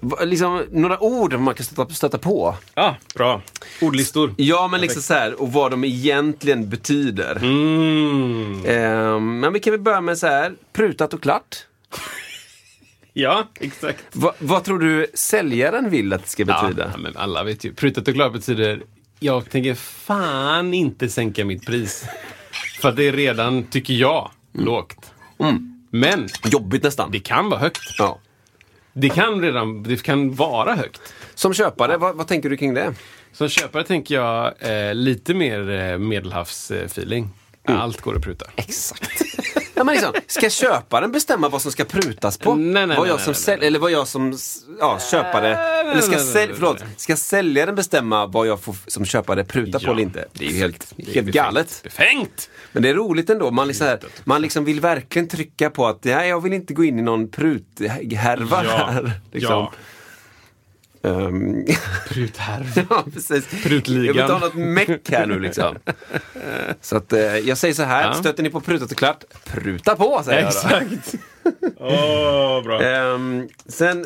va- 0.00 0.24
liksom, 0.24 0.62
några 0.70 1.02
ord 1.02 1.40
man 1.40 1.54
kan 1.54 1.66
stöta, 1.66 1.94
stöta 1.94 2.18
på. 2.18 2.56
Ja, 2.74 2.96
bra. 3.14 3.42
Ordlistor. 3.80 4.34
Ja, 4.36 4.68
men 4.68 4.80
liksom 4.80 5.02
så 5.02 5.14
här, 5.14 5.40
och 5.42 5.52
vad 5.52 5.70
de 5.70 5.84
egentligen 5.84 6.68
betyder. 6.70 7.36
Mm. 7.36 8.62
Ehm, 8.66 9.40
men 9.40 9.52
vi 9.52 9.60
kan 9.60 9.70
väl 9.70 9.80
börja 9.80 10.00
med 10.00 10.18
så 10.18 10.26
här, 10.26 10.52
prutat 10.72 11.14
och 11.14 11.22
klart. 11.22 11.56
Ja, 13.18 13.44
exakt. 13.60 14.04
Va, 14.12 14.34
vad 14.38 14.64
tror 14.64 14.78
du 14.78 15.06
säljaren 15.14 15.90
vill 15.90 16.12
att 16.12 16.22
det 16.22 16.28
ska 16.28 16.44
betyda? 16.44 16.90
Ja, 16.92 16.98
men 16.98 17.16
alla 17.16 17.44
vet 17.44 17.64
ju. 17.64 17.74
Prutat 17.74 18.08
och 18.08 18.14
klart 18.14 18.32
betyder 18.32 18.82
jag 19.20 19.50
tänker 19.50 19.74
fan 19.74 20.74
inte 20.74 21.08
sänka 21.08 21.44
mitt 21.44 21.66
pris. 21.66 22.04
För 22.80 22.92
det 22.92 23.04
är 23.08 23.12
redan, 23.12 23.62
tycker 23.64 23.94
jag, 23.94 24.30
lågt. 24.52 25.12
Men 25.90 26.28
Jobbigt 26.44 26.82
nästan. 26.82 27.10
det 27.10 27.18
kan 27.20 27.48
vara 27.50 27.60
högt. 27.60 27.80
Ja. 27.98 28.18
Det 28.98 29.08
kan 29.08 29.42
redan, 29.42 29.82
det 29.82 30.02
kan 30.02 30.34
vara 30.34 30.74
högt. 30.74 31.00
Som 31.34 31.54
köpare, 31.54 31.96
vad, 31.96 32.16
vad 32.16 32.28
tänker 32.28 32.50
du 32.50 32.56
kring 32.56 32.74
det? 32.74 32.94
Som 33.32 33.48
köpare 33.48 33.84
tänker 33.84 34.14
jag 34.14 34.52
eh, 34.58 34.94
lite 34.94 35.34
mer 35.34 35.70
eh, 35.70 35.98
medelhavsfeeling. 35.98 37.30
Allt 37.64 38.00
går 38.00 38.16
att 38.16 38.22
pruta. 38.22 38.46
Exakt. 38.56 39.22
Ja, 39.76 39.84
men 39.84 39.94
liksom, 39.94 40.12
ska 40.26 40.50
köparen 40.50 41.12
bestämma 41.12 41.48
vad 41.48 41.62
som 41.62 41.72
ska 41.72 41.84
prutas 41.84 42.38
på? 42.38 42.54
Nej, 42.54 42.86
nej, 42.86 42.96
vad 42.96 43.08
jag 43.08 43.16
nej, 43.16 43.24
som 43.24 43.34
sälj- 43.34 43.62
Eller 43.64 43.78
vad 43.78 43.90
jag 43.90 44.08
som 44.08 44.38
ja, 44.80 44.98
köpare... 45.10 45.56
Eller 45.56 46.00
ska, 46.00 46.16
sälj- 46.16 46.50
förlåt, 46.54 46.84
ska 46.96 47.16
säljaren 47.16 47.74
bestämma 47.74 48.26
vad 48.26 48.46
jag 48.46 48.60
får 48.60 48.76
som 48.86 49.04
köpare 49.04 49.44
pruta 49.44 49.78
på 49.78 49.90
eller 49.90 50.02
inte? 50.02 50.24
Det 50.32 50.46
är 50.46 50.50
ju 50.50 50.56
helt, 50.58 50.86
helt 50.96 51.06
befängt. 51.06 51.30
galet. 51.34 51.80
Befängt! 51.82 52.50
Men 52.72 52.82
det 52.82 52.88
är 52.88 52.94
roligt 52.94 53.30
ändå. 53.30 53.50
Man 53.50 53.68
liksom, 53.68 53.86
här, 53.86 53.98
man 54.24 54.42
liksom 54.42 54.64
vill 54.64 54.80
verkligen 54.80 55.28
trycka 55.28 55.70
på 55.70 55.86
att 55.86 56.04
nej, 56.04 56.28
jag 56.28 56.42
vill 56.42 56.52
inte 56.52 56.74
gå 56.74 56.84
in 56.84 56.98
i 56.98 57.02
någon 57.02 57.28
pruthärva 57.30 58.64
Ja. 58.64 58.70
här. 58.90 59.12
Liksom. 59.32 59.52
Ja. 59.54 59.72
Ehm, 61.06 61.64
Pruthärv. 62.08 62.86
ja, 62.90 63.04
precis. 63.12 63.62
Prutligan. 63.62 64.04
Jag 64.06 64.12
vill 64.12 64.20
inte 64.22 64.32
ha 64.32 64.38
något 64.40 64.54
meck 64.54 65.10
här 65.10 65.26
nu 65.26 65.38
liksom. 65.38 65.76
Så 66.80 66.96
att, 66.96 67.12
eh, 67.12 67.20
jag 67.20 67.58
säger 67.58 67.74
så 67.74 67.82
här, 67.82 68.08
Ja. 68.08 68.14
stöter 68.14 68.42
ni 68.42 68.50
på 68.50 68.60
prutat 68.60 68.90
och 68.90 68.98
klart, 68.98 69.24
pruta 69.44 69.96
på 69.96 70.22
säger 70.24 70.40
jag. 70.40 70.48
Exakt. 70.48 71.14
Åh, 71.76 72.62
bra. 72.62 72.82
Ehm, 72.82 73.48
sen... 73.66 74.04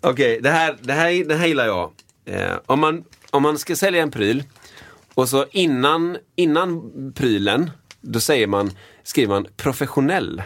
Okej, 0.00 0.40
det, 0.42 0.50
här, 0.50 0.76
det, 0.80 0.92
här, 0.92 1.24
det 1.24 1.34
här 1.34 1.46
gillar 1.46 1.66
jag. 1.66 1.90
Eh, 2.24 2.56
om, 2.66 2.80
man, 2.80 3.04
om 3.30 3.42
man 3.42 3.58
ska 3.58 3.76
sälja 3.76 4.02
en 4.02 4.10
pryl 4.10 4.42
och 5.14 5.28
så 5.28 5.46
innan, 5.50 6.16
innan 6.36 6.82
prylen, 7.16 7.70
då 8.00 8.20
säger 8.20 8.46
man, 8.46 8.70
skriver 9.02 9.34
man 9.34 9.46
professionell. 9.56 10.42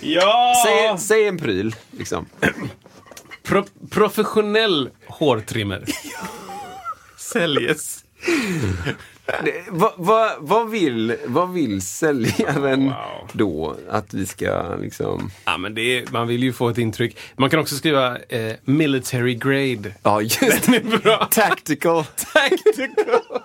Ja! 0.00 0.54
Säg, 0.66 0.98
säg 0.98 1.26
en 1.28 1.38
pryl, 1.38 1.76
liksom. 1.90 2.26
Pro 3.42 3.64
professionell 3.90 4.90
hårtrimmer. 5.06 5.84
Säljes. 7.18 8.04
Det- 9.44 9.64
Vad 9.68 9.92
vad- 9.96 10.32
vad 10.38 10.70
vill, 10.70 11.16
vad 11.26 11.52
vill 11.52 11.82
säljaren 11.82 12.84
Wow. 12.84 13.28
då 13.32 13.76
att 13.90 14.14
vi 14.14 14.26
ska 14.26 14.76
liksom... 14.80 15.30
Ja, 15.44 15.58
men 15.58 15.74
det 15.74 15.80
är, 15.98 16.04
man 16.10 16.28
vill 16.28 16.42
ju 16.42 16.52
få 16.52 16.68
ett 16.68 16.78
intryck. 16.78 17.16
Man 17.36 17.50
kan 17.50 17.60
också 17.60 17.74
skriva 17.76 18.18
eh, 18.18 18.52
military 18.64 19.34
grade. 19.34 19.94
Ja, 20.02 20.20
just 20.22 20.66
bra. 21.02 21.24
Tactical. 21.30 22.04
Tactical. 22.04 23.40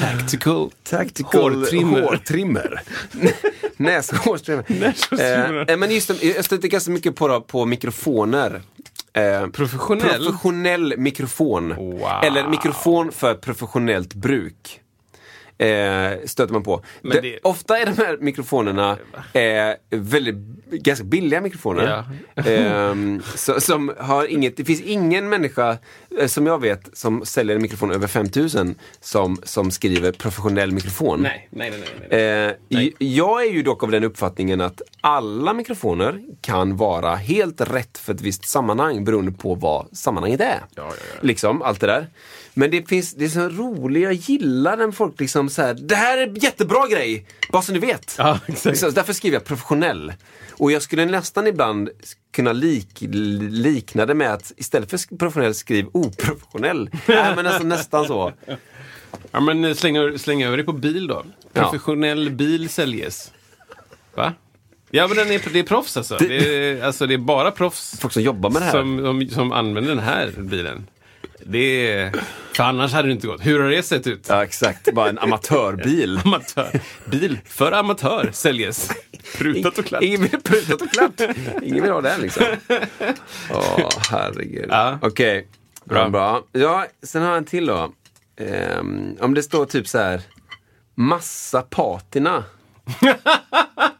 Tactical. 0.00 0.70
Tactical 0.82 1.54
Hårtrimmer. 1.54 2.02
hårtrimmer. 2.02 2.80
Näshårstrimmer. 3.76 4.64
Näshårstrimmer. 4.68 5.70
Eh, 5.70 5.76
men 5.76 5.90
just 5.90 6.08
det, 6.08 6.22
jag 6.22 6.44
stöter 6.44 6.68
ganska 6.68 6.90
mycket 6.90 7.16
på, 7.16 7.40
på 7.40 7.64
mikrofoner. 7.64 8.62
Eh, 9.12 9.46
Professionell? 9.46 10.24
Professionell 10.24 10.94
mikrofon. 10.96 11.74
Wow. 11.76 12.08
Eller 12.24 12.48
mikrofon 12.48 13.12
för 13.12 13.34
professionellt 13.34 14.14
bruk. 14.14 14.80
Eh, 15.58 16.12
stöter 16.24 16.52
man 16.52 16.62
på. 16.62 16.82
Men 17.02 17.10
det, 17.12 17.20
det- 17.20 17.38
Ofta 17.42 17.78
är 17.78 17.86
de 17.86 17.92
här 18.02 18.16
mikrofonerna 18.20 18.98
eh, 19.32 19.74
väldigt, 19.90 20.34
ganska 20.70 21.04
billiga 21.04 21.40
mikrofoner. 21.40 22.04
Ehm, 22.46 23.22
så, 23.34 23.60
som 23.60 23.92
har 23.98 24.26
inget, 24.26 24.56
det 24.56 24.64
finns 24.64 24.80
ingen 24.80 25.28
människa 25.28 25.78
eh, 26.20 26.26
som 26.26 26.46
jag 26.46 26.60
vet 26.60 26.90
som 26.92 27.24
säljer 27.24 27.56
en 27.56 27.62
mikrofon 27.62 27.90
över 27.90 28.06
5000 28.06 28.74
som, 29.00 29.36
som 29.42 29.70
skriver 29.70 30.12
professionell 30.12 30.72
mikrofon. 30.72 31.20
Nej, 31.22 31.48
nej, 31.50 31.70
nej. 31.70 31.80
nej, 32.10 32.56
nej. 32.68 32.86
Eh, 32.86 32.92
Jag 32.98 33.46
är 33.46 33.50
ju 33.52 33.62
dock 33.62 33.82
av 33.82 33.90
den 33.90 34.04
uppfattningen 34.04 34.60
att 34.60 34.82
alla 35.00 35.52
mikrofoner 35.54 36.20
kan 36.40 36.76
vara 36.76 37.14
helt 37.14 37.60
rätt 37.60 37.98
för 37.98 38.14
ett 38.14 38.20
visst 38.20 38.48
sammanhang 38.48 39.04
beroende 39.04 39.32
på 39.32 39.54
vad 39.54 39.96
sammanhanget 39.96 40.40
är. 40.40 40.46
Ja, 40.46 40.60
ja, 40.74 40.84
ja. 41.14 41.18
Liksom, 41.22 41.62
allt 41.62 41.80
det 41.80 41.86
där. 41.86 42.06
Men 42.58 42.70
det 42.70 42.88
finns, 42.88 43.14
det 43.14 43.24
är 43.24 43.28
så 43.28 43.48
roligt, 43.48 44.02
jag 44.02 44.12
gillar 44.12 44.76
när 44.76 44.90
folk 44.90 45.20
liksom 45.20 45.48
så 45.48 45.62
här, 45.62 45.74
det 45.74 45.94
här 45.94 46.18
är 46.18 46.26
en 46.26 46.34
jättebra 46.34 46.88
grej, 46.88 47.26
bara 47.52 47.62
så 47.62 47.72
ni 47.72 47.78
vet. 47.78 48.14
Ja, 48.18 48.40
exakt. 48.46 48.78
Så 48.78 48.90
därför 48.90 49.12
skriver 49.12 49.36
jag 49.36 49.44
professionell. 49.44 50.12
Och 50.50 50.72
jag 50.72 50.82
skulle 50.82 51.04
nästan 51.04 51.46
ibland 51.46 51.88
kunna 52.32 52.52
lik, 52.52 52.88
likna 53.50 54.06
det 54.06 54.14
med 54.14 54.32
att 54.32 54.52
istället 54.56 54.90
för 54.90 55.16
professionell 55.16 55.54
skriv 55.54 55.86
oprofessionell. 55.92 56.90
Nej 57.06 57.36
men 57.36 57.46
alltså 57.46 57.62
nästan 57.62 58.06
så. 58.06 58.32
Ja, 59.30 59.40
men 59.40 59.64
eh, 59.64 59.74
släng, 59.74 60.18
släng 60.18 60.42
över 60.42 60.56
det 60.56 60.64
på 60.64 60.72
bil 60.72 61.06
då. 61.06 61.24
Professionell 61.52 62.30
bil 62.30 62.68
säljes. 62.68 63.32
Va? 64.14 64.32
Ja, 64.90 65.06
men 65.08 65.16
den 65.16 65.30
är, 65.30 65.52
det 65.52 65.58
är 65.58 65.62
proffs 65.62 65.96
alltså. 65.96 66.16
Det, 66.16 66.36
är, 66.36 66.84
alltså. 66.84 67.06
det 67.06 67.14
är 67.14 67.18
bara 67.18 67.50
proffs 67.50 67.98
Folk 68.00 68.12
som 68.12 68.22
jobbar 68.22 68.50
med 68.50 68.62
det 68.62 68.66
här. 68.66 68.72
som, 68.72 68.98
som, 68.98 69.28
som 69.28 69.52
använder 69.52 69.94
den 69.94 70.04
här 70.04 70.34
bilen. 70.36 70.86
Det 71.44 71.92
är... 71.92 72.12
För 72.52 72.62
annars 72.62 72.92
hade 72.92 73.08
det 73.08 73.12
inte 73.12 73.26
gått. 73.26 73.46
Hur 73.46 73.60
har 73.60 73.68
det 73.68 73.82
sett 73.82 74.06
ut? 74.06 74.26
Ja 74.28 74.44
exakt, 74.44 74.94
bara 74.94 75.08
en 75.08 75.18
amatörbil. 75.18 76.20
Amatör. 76.24 76.80
Bil 77.04 77.38
för 77.44 77.72
amatör 77.72 78.30
säljes. 78.32 78.90
Prutat 79.38 79.78
och 79.78 79.84
klart. 79.84 80.02
Ingen 80.02 80.22
vill 80.22 80.40
prutat 80.40 80.82
och 80.82 80.90
klart. 80.90 81.20
Ingen 81.62 81.82
vill 81.82 81.92
ha 81.92 82.00
den 82.00 82.20
liksom. 82.20 82.44
Åh, 83.50 83.88
herregud. 84.10 84.66
Ja. 84.68 84.98
Okej, 85.02 85.48
bra. 85.84 86.08
Bra. 86.08 86.42
bra. 86.52 86.62
Ja, 86.62 86.86
sen 87.02 87.22
har 87.22 87.28
jag 87.28 87.38
en 87.38 87.44
till 87.44 87.66
då. 87.66 87.92
Ehm, 88.36 89.16
om 89.20 89.34
det 89.34 89.42
står 89.42 89.66
typ 89.66 89.88
så 89.88 89.98
här, 89.98 90.20
massa 90.94 91.62
patina. 91.62 92.44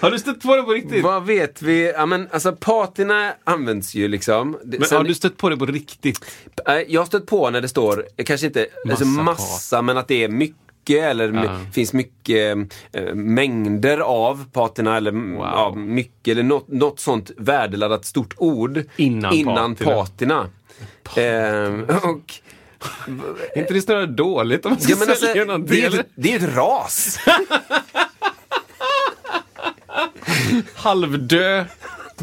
Har 0.00 0.10
du 0.10 0.18
stött 0.18 0.40
på 0.42 0.56
det 0.56 0.62
på 0.62 0.70
riktigt? 0.72 1.04
Vad 1.04 1.26
vet 1.26 1.62
vi? 1.62 1.92
Ja, 1.92 2.06
men, 2.06 2.28
alltså 2.32 2.52
patina 2.52 3.32
används 3.44 3.94
ju 3.94 4.08
liksom. 4.08 4.58
Men 4.64 4.84
sen- 4.84 4.96
har 4.98 5.04
du 5.04 5.14
stött 5.14 5.36
på 5.36 5.48
det 5.48 5.56
på 5.56 5.66
riktigt? 5.66 6.24
Eh, 6.68 6.74
Jag 6.74 7.00
har 7.00 7.06
stött 7.06 7.26
på 7.26 7.50
när 7.50 7.60
det 7.60 7.68
står, 7.68 8.06
eh, 8.16 8.24
kanske 8.24 8.46
inte 8.46 8.66
massa, 8.86 8.92
alltså 9.04 9.04
Massa 9.06 9.82
men 9.82 9.96
att 9.98 10.08
det 10.08 10.24
är 10.24 10.28
mycket 10.28 10.62
eller 10.90 11.32
Ja. 11.32 11.58
finns 11.72 11.92
mycket 11.92 12.56
eh, 12.92 13.14
mängder 13.14 13.98
av 13.98 14.44
patina 14.52 14.96
eller 14.96 15.10
m- 15.10 15.34
Wow. 15.36 15.44
ja, 15.46 15.74
mycket 15.76 16.32
eller 16.32 16.42
något, 16.42 16.68
något 16.68 17.00
sånt 17.00 17.30
värdeladdat 17.36 18.04
stort 18.04 18.34
ord 18.36 18.82
Innan 18.96 19.74
patina. 19.74 20.50
Ehm, 21.16 21.84
och, 22.02 22.34
Är 23.54 23.58
inte 23.58 23.74
det 23.74 23.82
snarare 23.82 24.06
dåligt 24.06 24.66
om 24.66 24.72
man 24.72 24.80
ska 24.80 24.92
ja, 24.92 24.98
alltså, 25.00 25.26
sälja 25.26 25.44
det, 25.44 25.52
någonting? 25.52 25.90
det 26.14 26.32
är 26.32 26.38
ju 26.38 26.46
ett 26.48 26.56
ras. 26.56 27.18
Halvdö 30.74 31.64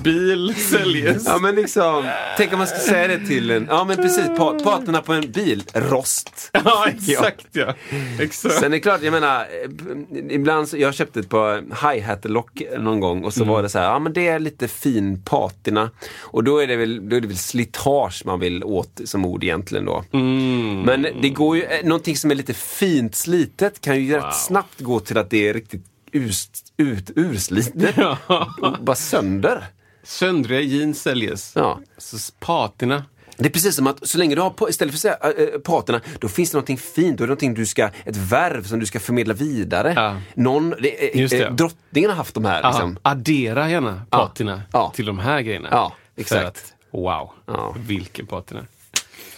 bil 0.04 0.56
säljes. 0.56 1.24
ja, 1.26 1.38
men 1.38 1.56
liksom, 1.56 2.10
tänk 2.38 2.54
om 2.54 2.58
man 2.58 2.68
ska 2.68 2.78
säga 2.80 3.08
det 3.08 3.26
till 3.28 3.52
en, 3.52 3.68
ja 3.70 3.84
men 3.84 3.98
precis, 3.98 4.28
pa, 4.38 4.60
patina 4.64 5.02
på 5.02 5.14
en 5.14 5.32
bil, 5.32 5.64
rost. 5.74 6.50
Ja, 6.66 6.88
exakt 6.88 7.46
ja. 7.52 7.74
Exakt. 8.20 8.56
Sen 8.56 8.64
är 8.64 8.70
det 8.70 8.80
klart, 8.80 9.02
jag 9.04 9.12
menar, 9.12 9.40
eh, 9.42 10.36
ibland 10.36 10.70
så, 10.70 10.78
jag 10.78 10.94
köpte 10.94 11.20
ett 11.20 11.30
par 11.30 11.56
hi-hat-lock 11.94 12.62
någon 12.80 13.00
gång 13.00 13.24
och 13.24 13.34
så 13.34 13.40
Mm. 13.44 13.54
var 13.54 13.64
det 13.64 13.70
så 13.70 13.80
här, 13.80 13.86
ja 13.86 14.00
men 14.00 14.14
det 14.14 14.28
är 14.28 14.40
lite 14.40 14.68
fin 14.68 15.22
patina. 15.26 15.90
Och 16.20 16.44
då 16.44 16.58
är 16.58 16.68
det 16.68 16.76
väl, 16.76 17.10
då 17.10 17.16
är 17.16 17.22
det 17.22 17.28
väl 17.28 17.38
slitage 17.38 18.22
man 18.26 18.40
vill 18.40 18.64
åt 18.64 19.02
som 19.06 19.26
ord 19.26 19.44
egentligen 19.44 19.86
då. 19.86 20.04
Mm. 20.14 20.82
Men 20.82 21.08
det 21.22 21.30
går 21.30 21.58
ju, 21.58 21.64
eh, 21.64 21.86
någonting 21.86 22.18
som 22.18 22.32
är 22.32 22.36
lite 22.36 22.54
fint 22.54 23.16
slitet 23.16 23.82
kan 23.82 24.04
ju 24.04 24.14
rätt 24.16 24.36
snabbt 24.36 24.80
gå 24.80 25.00
till 25.00 25.18
att 25.18 25.30
det 25.30 25.50
är 25.50 25.54
riktigt 25.54 25.86
ust, 26.13 26.74
ut, 26.78 27.12
urslitet. 27.15 27.95
Ja. 27.98 28.78
Bara 28.82 28.95
sönder. 28.95 29.63
Söndriga 30.04 30.60
jeans 30.62 31.02
säljes. 31.02 31.52
Ja. 31.56 31.80
Så 31.98 32.17
patina. 32.39 33.04
Det 33.38 33.45
är 33.45 33.50
precis 33.50 33.76
som 33.76 33.88
att 33.88 34.08
så 34.08 34.17
länge 34.17 34.36
du 34.36 34.41
har, 34.41 34.69
istället 34.69 34.91
för 35.00 35.10
att 35.10 35.19
säga 35.36 35.48
äh, 35.54 35.60
patina, 35.60 36.02
då 36.19 36.28
finns 36.30 36.52
det 36.52 36.56
någonting 36.56 36.78
fint, 36.78 37.17
då 37.17 37.24
är 37.24 37.28
det 37.28 37.32
någonting 37.32 37.54
du 37.54 37.65
ska, 37.65 37.86
ett 38.06 38.15
verv 38.15 38.63
som 38.63 38.80
du 38.80 38.86
ska 38.86 39.00
förmedla 39.00 39.34
vidare. 39.34 39.93
Ja. 39.95 40.22
Någon, 40.34 40.69
det, 40.69 41.15
Just 41.15 41.32
det. 41.32 41.43
eh, 41.45 41.54
drottningen 41.54 42.10
har 42.10 42.17
haft 42.17 42.34
de 42.34 42.45
här. 42.45 42.63
Liksom. 42.72 42.98
addera 43.02 43.69
gärna 43.69 44.02
patina 44.10 44.62
Ja. 44.74 44.91
till 44.95 45.06
de 45.06 45.19
här 45.19 45.41
grejerna. 45.41 45.67
Ja, 45.72 45.95
exakt. 46.15 46.45
att, 46.45 46.74
wow, 46.91 47.32
Ja. 47.45 47.76
vilken 47.80 48.28
patina. 48.28 48.65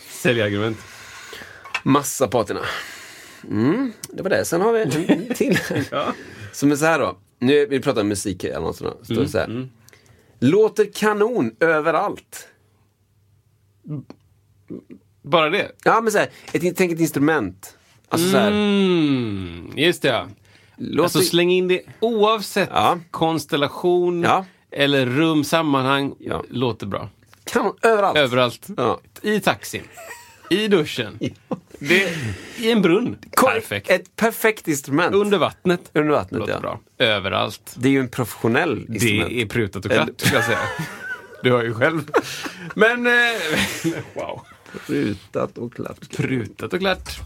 Säljargument. 0.10 0.78
Massa 1.84 2.28
patina. 2.28 2.60
Mm, 3.50 3.94
det 4.10 4.24
var 4.24 4.30
det. 4.30 4.46
Sen 4.46 4.62
har 4.62 4.74
vi 4.74 4.82
en 4.82 5.36
till. 5.36 5.60
Ja. 5.92 6.14
Som 6.52 6.72
är 6.72 6.76
så 6.76 6.86
här 6.86 7.00
då. 7.00 7.18
Nu, 7.40 7.66
vi 7.66 7.80
pratar 7.80 8.02
om 8.02 8.08
musik 8.08 8.44
här. 8.44 8.74
Står 8.74 9.16
det 9.22 9.28
så 9.30 9.38
här. 9.38 9.70
Låter 10.40 10.86
kanon 10.94 11.56
överallt. 11.60 12.48
Bara 15.22 15.50
det? 15.50 15.72
Ja, 15.84 16.02
men 16.02 16.12
så 16.12 16.18
här, 16.18 16.30
ett, 16.54 16.78
tänk 16.78 16.92
ett 16.92 17.00
instrument. 17.00 17.78
Alltså 18.10 18.30
så 18.30 18.38
här. 18.38 18.48
Mm, 18.52 19.72
just 19.76 20.02
det 20.02 20.08
ja. 20.08 20.28
Låter, 20.78 21.04
Alltså 21.04 21.22
släng 21.22 21.52
in 21.52 21.68
det 21.68 21.82
oavsett 22.00 22.70
Ja. 22.74 23.00
konstellation 23.12 24.22
Ja. 24.24 24.46
eller 24.72 25.06
rum, 25.06 25.44
sammanhang. 25.44 26.16
Ja. 26.20 26.44
Låter 26.50 26.88
bra. 26.88 27.10
kanon 27.44 27.76
överallt. 27.82 28.18
Överallt. 28.18 28.70
I 29.22 29.40
taxin. 29.40 29.84
I 30.52 30.68
duschen. 30.68 31.20
Det, 31.80 32.16
I 32.58 32.72
en 32.72 32.82
brunn. 32.82 33.18
Perfekt. 33.38 33.90
Ett 33.90 34.16
perfekt 34.16 34.68
instrument. 34.68 35.16
Under 35.16 35.38
vattnet. 35.38 35.92
Under 35.94 36.12
vattnet, 36.12 36.40
Låter 36.40 36.54
ja. 36.54 36.60
bra. 36.60 36.80
Överallt. 36.98 37.74
Det 37.76 37.88
är 37.88 37.92
ju 37.92 38.00
en 38.00 38.10
professionell 38.10 38.86
instrument. 38.90 39.30
Det 39.30 39.42
är 39.42 39.46
prutat 39.46 39.86
och 39.86 39.92
klart, 39.92 40.10
skulle 40.18 40.36
jag 40.36 40.46
säga. 40.46 40.60
Du 41.44 41.52
har 41.52 41.64
ju 41.64 41.74
själv. 41.74 42.12
Men, 42.76 43.08
eh, 43.08 43.14
wow. 44.14 44.42
Prutat 44.88 45.58
och 45.58 45.74
klart. 45.74 46.10
Prutat 46.18 46.74
och 46.74 46.80
klart. 46.80 47.20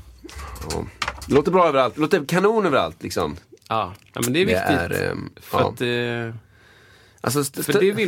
Ja. 0.71 0.85
Låter 1.27 1.51
bra 1.51 1.67
överallt. 1.67 1.97
Låter 1.97 2.25
kanon 2.25 2.65
överallt 2.65 3.03
liksom. 3.03 3.35
Ja, 3.69 3.93
ja 4.13 4.21
men 4.23 4.33
det 4.33 4.39
är 4.41 4.45
Det 4.45 4.53
viktigt. 4.53 4.99
är, 5.01 5.11
ehm, 5.11 5.29
för 5.41 5.59
ja. 5.59 5.69
att, 5.69 5.81
eh, 5.81 6.35
Alltså, 7.21 7.63
för 7.63 7.73
det 7.73 7.91
vill 7.91 8.07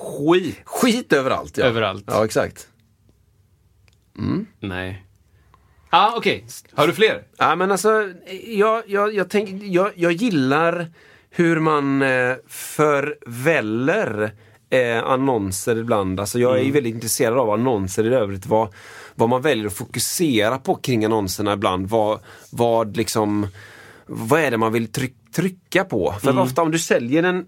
skit 0.00 0.56
Skit 0.64 1.12
överallt 1.12 1.58
ja. 1.58 1.64
överallt. 1.64 2.04
Ja, 2.06 2.24
exakt. 2.24 2.66
Nej. 4.60 5.04
ah, 5.90 6.12
okej. 6.16 6.46
Har 6.74 6.86
du 6.86 6.92
fler? 6.92 7.22
Ja, 7.36 7.56
men 7.56 7.70
alltså, 7.70 8.12
jag, 8.46 8.82
jag, 8.86 9.14
jag, 9.14 9.30
tänk, 9.30 9.62
jag, 9.62 9.92
jag 9.94 10.12
gillar 10.12 10.92
hur 11.30 11.60
man 11.60 12.02
eh, 12.02 12.34
förväller 12.48 14.32
eh, 14.70 15.04
annonser 15.04 15.76
ibland. 15.76 16.20
Alltså, 16.20 16.38
jag 16.38 16.58
är 16.58 16.62
ju 16.62 16.70
väldigt 16.70 16.94
intresserad 16.94 17.38
av 17.38 17.50
annonser 17.50 18.12
i 18.12 18.14
övrigt. 18.14 18.46
Vad, 18.46 18.74
vad 19.14 19.28
man 19.28 19.42
väljer 19.42 19.66
att 19.66 19.76
fokusera 19.76 20.58
på 20.58 20.74
kring 20.74 21.04
annonserna 21.04 21.52
ibland. 21.52 21.88
Vad, 21.88 22.20
vad 22.50 22.96
liksom 22.96 23.48
vad 24.06 24.40
är 24.40 24.50
det 24.50 24.58
man 24.58 24.72
vill 24.72 24.92
tryck, 24.92 25.14
trycka 25.34 25.84
på? 25.84 26.14
För 26.20 26.38
ofta 26.38 26.62
om 26.62 26.70
du 26.70 26.78
säljer 26.78 27.22
en 27.22 27.46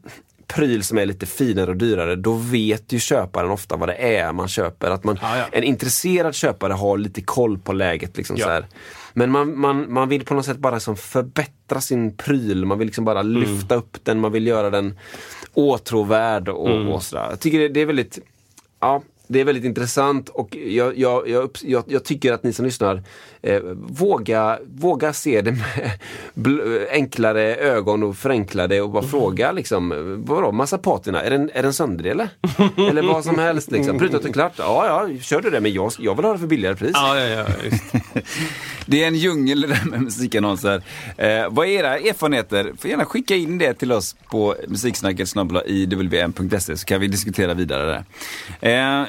pryl 0.54 0.84
som 0.84 0.98
är 0.98 1.06
lite 1.06 1.26
finare 1.26 1.70
och 1.70 1.76
dyrare, 1.76 2.16
då 2.16 2.32
vet 2.32 2.92
ju 2.92 2.98
köparen 3.00 3.50
ofta 3.50 3.76
vad 3.76 3.88
det 3.88 3.94
är 4.16 4.32
man 4.32 4.48
köper. 4.48 4.90
Att 4.90 5.04
man, 5.04 5.18
Ja, 5.22 5.36
ja. 5.38 5.44
En 5.52 5.64
intresserad 5.64 6.34
köpare 6.34 6.72
har 6.72 6.98
lite 6.98 7.20
koll 7.22 7.58
på 7.58 7.72
läget. 7.72 8.16
Liksom, 8.16 8.36
Ja. 8.36 8.44
så 8.44 8.50
här. 8.50 8.66
Men 9.14 9.30
man, 9.30 9.58
man, 9.58 9.92
man 9.92 10.08
vill 10.08 10.24
på 10.24 10.34
något 10.34 10.44
sätt 10.44 10.58
bara 10.58 10.74
liksom 10.74 10.96
förbättra 10.96 11.80
sin 11.80 12.16
pryl. 12.16 12.64
Man 12.64 12.78
vill 12.78 12.86
liksom 12.86 13.04
bara 13.04 13.20
Mm. 13.20 13.32
lyfta 13.42 13.74
upp 13.74 13.96
den, 14.04 14.20
man 14.20 14.32
vill 14.32 14.46
göra 14.46 14.70
den 14.70 14.98
åtråvärd 15.54 16.48
och, 16.48 16.70
Mm. 16.70 16.88
och 16.88 17.02
sådär. 17.02 17.26
Jag 17.30 17.40
tycker 17.40 17.58
det, 17.58 17.68
det 17.68 17.80
är 17.80 17.86
väldigt 17.86 18.18
Ja, 18.80 19.02
det 19.26 19.40
är 19.40 19.44
väldigt 19.44 19.64
intressant 19.64 20.28
och 20.28 20.56
jag, 20.56 20.98
jag, 20.98 21.28
jag, 21.28 21.50
jag, 21.62 21.84
jag 21.86 22.04
tycker 22.04 22.32
att 22.32 22.42
ni 22.42 22.52
som 22.52 22.64
lyssnar 22.64 23.02
eh, 23.42 23.60
våga, 23.74 24.58
våga 24.74 25.12
se 25.12 25.40
det 25.40 25.50
med 25.50 25.90
bl- 26.34 26.86
enklare 26.90 27.56
ögon 27.56 28.02
och 28.02 28.16
förenkla 28.16 28.66
det 28.66 28.80
och 28.80 28.90
bara 28.90 29.02
fråga 29.02 29.52
liksom, 29.52 29.92
vadå, 30.26 30.52
massa 30.52 30.78
patina, 30.78 31.22
är 31.22 31.30
den, 31.30 31.50
är 31.54 31.62
den 31.62 31.72
söndrig 31.72 32.10
eller? 32.10 32.28
eller 32.90 33.02
vad 33.02 33.24
som 33.24 33.38
helst 33.38 33.70
liksom. 33.70 33.98
Prutat 33.98 34.24
och 34.24 34.32
klart, 34.32 34.52
ja 34.56 34.86
ja, 34.86 35.18
kör 35.20 35.40
du 35.40 35.50
det 35.50 35.60
men 35.60 35.72
jag, 35.72 35.92
jag 35.98 36.14
vill 36.14 36.24
ha 36.24 36.32
det 36.32 36.38
för 36.38 36.46
billigare 36.46 36.76
pris. 36.76 36.92
Ja, 36.94 37.20
ja, 37.20 37.26
ja. 37.28 37.46
Just. 37.64 37.84
Det 38.86 39.02
är 39.02 39.08
en 39.08 39.14
djungel 39.14 39.60
det 39.60 39.66
där 39.66 39.84
med 39.90 40.02
musikannonser. 40.02 40.82
Eh, 41.16 41.48
vad 41.50 41.66
är 41.66 41.70
era 41.70 41.98
erfarenheter? 41.98 42.72
Får 42.78 42.90
gärna 42.90 43.04
skicka 43.04 43.36
in 43.36 43.58
det 43.58 43.74
till 43.74 43.92
oss 43.92 44.16
på 44.30 44.56
musiksnacket 44.68 45.28
iwm.se 45.66 46.76
så 46.76 46.86
kan 46.86 47.00
vi 47.00 47.06
diskutera 47.06 47.54
vidare 47.54 48.04
där. 48.60 49.00
Eh, 49.00 49.06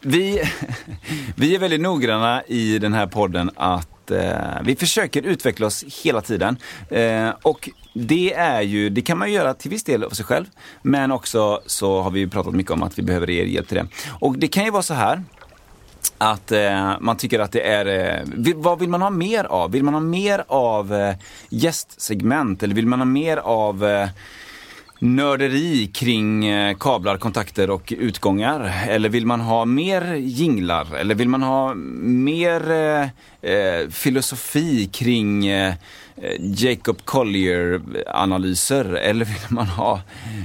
vi, 0.00 0.42
vi 1.36 1.54
är 1.54 1.58
väldigt 1.58 1.80
noggranna 1.80 2.42
i 2.42 2.78
den 2.78 2.92
här 2.92 3.06
podden 3.06 3.50
att 3.56 4.10
eh, 4.10 4.62
vi 4.62 4.76
försöker 4.76 5.22
utveckla 5.22 5.66
oss 5.66 5.84
hela 6.04 6.20
tiden. 6.20 6.56
Eh, 6.90 7.30
och 7.42 7.70
det 7.94 8.34
är 8.34 8.60
ju, 8.60 8.90
det 8.90 9.02
kan 9.02 9.18
man 9.18 9.28
ju 9.28 9.34
göra 9.34 9.54
till 9.54 9.70
viss 9.70 9.84
del 9.84 10.04
av 10.04 10.10
sig 10.10 10.24
själv. 10.24 10.46
Men 10.82 11.12
också 11.12 11.60
så 11.66 12.02
har 12.02 12.10
vi 12.10 12.20
ju 12.20 12.28
pratat 12.28 12.54
mycket 12.54 12.72
om 12.72 12.82
att 12.82 12.98
vi 12.98 13.02
behöver 13.02 13.30
er 13.30 13.44
hjälp 13.44 13.68
till 13.68 13.76
det. 13.76 13.86
Och 14.20 14.38
det 14.38 14.48
kan 14.48 14.64
ju 14.64 14.70
vara 14.70 14.82
så 14.82 14.94
här 14.94 15.22
att 16.18 16.52
eh, 16.52 16.94
man 17.00 17.16
tycker 17.16 17.38
att 17.38 17.52
det 17.52 17.68
är, 17.68 17.86
eh, 17.86 18.52
vad 18.56 18.78
vill 18.78 18.88
man 18.88 19.02
ha 19.02 19.10
mer 19.10 19.44
av? 19.44 19.70
Vill 19.70 19.84
man 19.84 19.94
ha 19.94 20.00
mer 20.00 20.44
av 20.48 20.94
eh, 20.94 21.14
gästsegment 21.48 22.62
eller 22.62 22.74
vill 22.74 22.86
man 22.86 23.00
ha 23.00 23.06
mer 23.06 23.36
av 23.36 23.84
eh, 23.84 24.08
nörderi 24.98 25.86
kring 25.86 26.46
eh, 26.46 26.76
kablar, 26.76 27.16
kontakter 27.16 27.70
och 27.70 27.92
utgångar? 27.98 28.72
Eller 28.88 29.08
vill 29.08 29.26
man 29.26 29.40
ha 29.40 29.64
mer 29.64 30.14
jinglar? 30.14 30.96
Eller 30.96 31.14
vill 31.14 31.28
man 31.28 31.42
ha 31.42 31.74
mer 31.74 32.70
eh, 32.70 33.08
eh 33.50 33.88
filosofi 33.88 34.86
kring 34.86 35.46
eh, 35.46 35.74
Eh, 36.22 36.36
Jacob 36.40 37.04
Collier-analyser? 37.04 38.84
Eller 38.84 39.24
vill 39.24 39.36
man 39.48 39.66
ha 39.66 40.00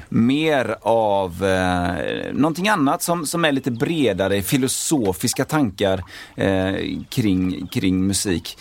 mer 0.09 0.75
av 0.81 1.45
eh, 1.45 2.33
någonting 2.33 2.67
annat 2.67 3.01
som, 3.01 3.25
som 3.25 3.45
är 3.45 3.51
lite 3.51 3.71
bredare, 3.71 4.41
filosofiska 4.41 5.45
tankar 5.45 6.03
eh, 6.35 6.75
kring, 7.09 7.67
kring 7.67 8.07
musik? 8.07 8.57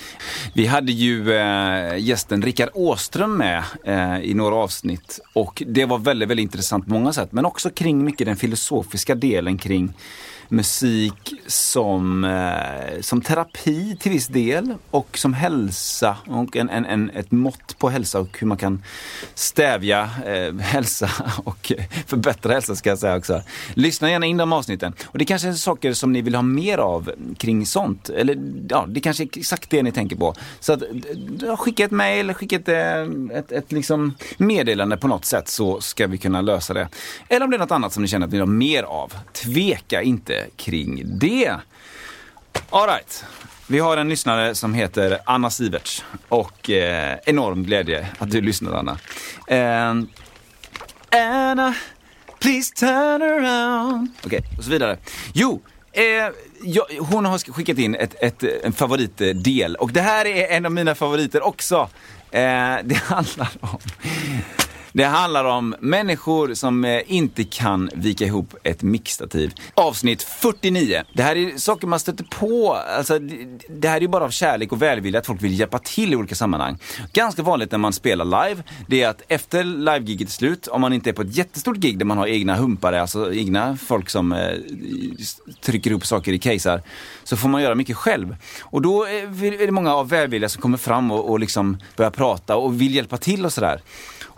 Vi 0.54 0.66
hade 0.66 0.92
ju 0.92 1.32
eh, 1.32 1.98
gästen 1.98 2.42
Rickard 2.42 2.70
Åström 2.74 3.36
med 3.36 3.62
eh, 3.84 4.20
i 4.20 4.34
några 4.34 4.54
avsnitt 4.54 5.20
och 5.32 5.62
det 5.66 5.84
var 5.84 5.98
väldigt, 5.98 6.28
väldigt 6.28 6.44
intressant 6.44 6.86
på 6.86 6.92
många 6.92 7.12
sätt 7.12 7.32
men 7.32 7.44
också 7.44 7.70
kring 7.70 8.04
mycket 8.04 8.26
den 8.26 8.36
filosofiska 8.36 9.14
delen 9.14 9.58
kring 9.58 9.92
musik 10.50 11.34
som, 11.46 12.24
eh, 12.24 13.00
som 13.00 13.20
terapi 13.20 13.96
till 14.00 14.12
viss 14.12 14.26
del 14.26 14.74
och 14.90 15.18
som 15.18 15.34
hälsa 15.34 16.16
och 16.26 16.56
en, 16.56 16.70
en, 16.70 16.84
en, 16.84 17.10
ett 17.10 17.30
mått 17.30 17.78
på 17.78 17.90
hälsa 17.90 18.20
och 18.20 18.38
hur 18.38 18.46
man 18.46 18.56
kan 18.56 18.82
stävja 19.34 20.10
eh, 20.26 20.54
hälsa 20.60 21.10
och 21.44 21.72
förbättra 22.06 22.52
hälsa 22.52 22.74
ska 22.74 22.88
jag 22.88 22.98
säga 22.98 23.16
också. 23.16 23.42
Lyssna 23.74 24.10
gärna 24.10 24.26
in 24.26 24.36
de 24.36 24.52
avsnitten. 24.52 24.92
Och 25.06 25.18
det 25.18 25.24
kanske 25.24 25.48
är 25.48 25.52
saker 25.52 25.92
som 25.92 26.12
ni 26.12 26.22
vill 26.22 26.34
ha 26.34 26.42
mer 26.42 26.78
av 26.78 27.10
kring 27.38 27.66
sånt. 27.66 28.08
Eller 28.08 28.38
ja, 28.68 28.84
det 28.88 29.00
kanske 29.00 29.22
är 29.24 29.28
exakt 29.38 29.70
det 29.70 29.82
ni 29.82 29.92
tänker 29.92 30.16
på. 30.16 30.34
Så 30.60 30.72
att, 30.72 30.82
ja, 31.40 31.56
skicka 31.56 31.84
ett 31.84 31.90
mail, 31.90 32.34
skicka 32.34 32.56
ett, 32.56 32.68
eh, 32.68 33.38
ett, 33.38 33.52
ett 33.52 33.72
liksom 33.72 34.14
meddelande 34.36 34.96
på 34.96 35.08
något 35.08 35.24
sätt 35.24 35.48
så 35.48 35.80
ska 35.80 36.06
vi 36.06 36.18
kunna 36.18 36.40
lösa 36.40 36.74
det. 36.74 36.88
Eller 37.28 37.44
om 37.44 37.50
det 37.50 37.56
är 37.56 37.58
något 37.58 37.70
annat 37.70 37.92
som 37.92 38.02
ni 38.02 38.08
känner 38.08 38.26
att 38.26 38.32
ni 38.32 38.38
vill 38.38 38.46
ha 38.46 38.54
mer 38.54 38.82
av. 38.82 39.12
Tveka 39.32 40.02
inte 40.02 40.39
kring 40.56 41.02
det. 41.18 41.54
All 42.70 42.86
right. 42.86 43.24
Vi 43.66 43.78
har 43.78 43.96
en 43.96 44.08
lyssnare 44.08 44.54
som 44.54 44.74
heter 44.74 45.18
Anna 45.26 45.50
Siverts 45.50 46.04
och 46.28 46.70
eh, 46.70 47.18
enorm 47.26 47.64
glädje 47.64 48.08
att 48.18 48.30
du 48.30 48.40
lyssnar 48.40 48.72
Anna. 48.72 48.98
Eh, 49.46 50.04
Anna, 51.10 51.74
Please 52.40 52.74
turn 52.74 53.22
around. 53.22 54.08
Okej, 54.24 54.38
okay, 54.38 54.58
och 54.58 54.64
så 54.64 54.70
vidare. 54.70 54.98
Jo, 55.32 55.62
eh, 55.92 56.04
jag, 56.62 56.84
hon 56.98 57.24
har 57.24 57.38
skickat 57.52 57.78
in 57.78 57.94
ett, 57.94 58.14
ett, 58.22 58.42
en 58.64 58.72
favoritdel 58.72 59.76
och 59.76 59.92
det 59.92 60.00
här 60.00 60.26
är 60.26 60.56
en 60.56 60.66
av 60.66 60.72
mina 60.72 60.94
favoriter 60.94 61.42
också. 61.42 61.88
Eh, 62.30 62.76
det 62.84 62.94
handlar 63.04 63.50
om 63.60 63.78
det 64.92 65.04
handlar 65.04 65.44
om 65.44 65.74
människor 65.80 66.54
som 66.54 66.84
eh, 66.84 67.00
inte 67.06 67.44
kan 67.44 67.90
vika 67.94 68.24
ihop 68.24 68.54
ett 68.62 68.82
mixtativ. 68.82 69.52
Avsnitt 69.74 70.22
49. 70.22 71.02
Det 71.14 71.22
här 71.22 71.36
är 71.36 71.58
saker 71.58 71.86
man 71.86 72.00
stöter 72.00 72.24
på. 72.24 72.74
Alltså, 72.74 73.18
det 73.68 73.88
här 73.88 73.96
är 73.96 74.00
ju 74.00 74.08
bara 74.08 74.24
av 74.24 74.30
kärlek 74.30 74.72
och 74.72 74.82
välvilja 74.82 75.20
att 75.20 75.26
folk 75.26 75.42
vill 75.42 75.58
hjälpa 75.60 75.78
till 75.78 76.12
i 76.12 76.16
olika 76.16 76.34
sammanhang. 76.34 76.78
Ganska 77.12 77.42
vanligt 77.42 77.70
när 77.70 77.78
man 77.78 77.92
spelar 77.92 78.24
live, 78.24 78.62
det 78.86 79.02
är 79.02 79.08
att 79.08 79.22
efter 79.28 79.64
live-giget 79.64 80.28
är 80.28 80.32
slut, 80.32 80.66
om 80.66 80.80
man 80.80 80.92
inte 80.92 81.10
är 81.10 81.14
på 81.14 81.22
ett 81.22 81.36
jättestort 81.36 81.76
gig 81.76 81.98
där 81.98 82.06
man 82.06 82.18
har 82.18 82.26
egna 82.26 82.56
humpare, 82.56 83.00
alltså 83.00 83.34
egna 83.34 83.76
folk 83.76 84.10
som 84.10 84.32
eh, 84.32 84.38
trycker 85.60 85.90
ihop 85.90 86.06
saker 86.06 86.32
i 86.32 86.38
casear, 86.38 86.82
så 87.24 87.36
får 87.36 87.48
man 87.48 87.62
göra 87.62 87.74
mycket 87.74 87.96
själv. 87.96 88.36
Och 88.62 88.82
då 88.82 89.06
eh, 89.06 89.12
är 89.12 89.66
det 89.66 89.72
många 89.72 89.94
av 89.94 90.08
välvilja 90.08 90.48
som 90.48 90.62
kommer 90.62 90.78
fram 90.78 91.10
och, 91.10 91.30
och 91.30 91.40
liksom 91.40 91.78
börjar 91.96 92.10
prata 92.10 92.56
och 92.56 92.80
vill 92.80 92.94
hjälpa 92.94 93.16
till 93.16 93.44
och 93.44 93.52
sådär. 93.52 93.80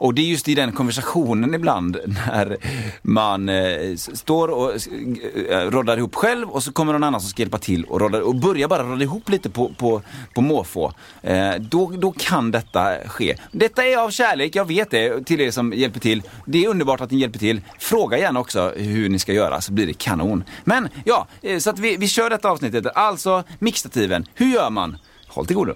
Och 0.03 0.15
det 0.15 0.23
är 0.23 0.27
just 0.27 0.49
i 0.49 0.55
den 0.55 0.73
konversationen 0.73 1.55
ibland 1.55 1.99
när 2.07 2.57
man 3.03 3.49
eh, 3.49 3.97
står 3.97 4.49
och 4.49 4.73
eh, 5.49 5.71
roddar 5.71 5.97
ihop 5.97 6.15
själv 6.15 6.51
och 6.51 6.62
så 6.62 6.73
kommer 6.73 6.93
någon 6.93 7.05
annan 7.05 7.21
som 7.21 7.31
ska 7.31 7.43
hjälpa 7.43 7.59
till 7.59 7.85
och, 7.85 8.01
roddar, 8.01 8.21
och 8.21 8.35
börjar 8.35 8.69
bara 8.69 8.83
rodda 8.83 9.03
ihop 9.03 9.29
lite 9.29 9.51
på, 9.51 9.69
på, 9.79 10.03
på 10.35 10.41
måfå. 10.41 10.93
Eh, 11.23 11.55
då, 11.55 11.93
då 11.99 12.12
kan 12.12 12.51
detta 12.51 13.09
ske. 13.09 13.37
Detta 13.53 13.87
är 13.87 13.97
av 13.97 14.11
kärlek, 14.11 14.57
jag 14.57 14.65
vet 14.65 14.91
det, 14.91 15.27
till 15.27 15.41
er 15.41 15.51
som 15.51 15.73
hjälper 15.73 16.01
till. 16.01 16.23
Det 16.47 16.65
är 16.65 16.69
underbart 16.69 17.01
att 17.01 17.11
ni 17.11 17.19
hjälper 17.19 17.38
till. 17.38 17.61
Fråga 17.79 18.19
gärna 18.19 18.41
också 18.41 18.73
hur 18.77 19.09
ni 19.09 19.19
ska 19.19 19.33
göra 19.33 19.61
så 19.61 19.73
blir 19.73 19.87
det 19.87 19.95
kanon. 19.95 20.45
Men 20.65 20.88
ja, 21.05 21.27
eh, 21.43 21.59
så 21.59 21.71
att 21.71 21.79
vi, 21.79 21.97
vi 21.97 22.09
kör 22.09 22.31
detta 22.31 22.51
avsnittet. 22.51 22.87
Alltså 22.95 23.45
mixtativen. 23.59 24.27
Hur 24.35 24.47
gör 24.47 24.71
man? 24.71 24.97
Håll 25.29 25.47
till 25.47 25.57
godo. 25.57 25.75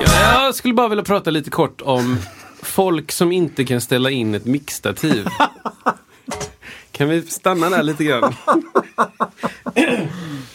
Ja, 0.00 0.44
jag 0.44 0.54
skulle 0.54 0.74
bara 0.74 0.88
vilja 0.88 1.04
prata 1.04 1.30
lite 1.30 1.50
kort 1.50 1.80
om 1.80 2.18
folk 2.62 3.12
som 3.12 3.32
inte 3.32 3.64
kan 3.64 3.80
ställa 3.80 4.10
in 4.10 4.34
ett 4.34 4.44
mixtativ. 4.44 5.26
Kan 6.92 7.08
vi 7.08 7.22
stanna 7.22 7.70
där 7.70 7.82
lite 7.82 8.04
grann? 8.04 8.34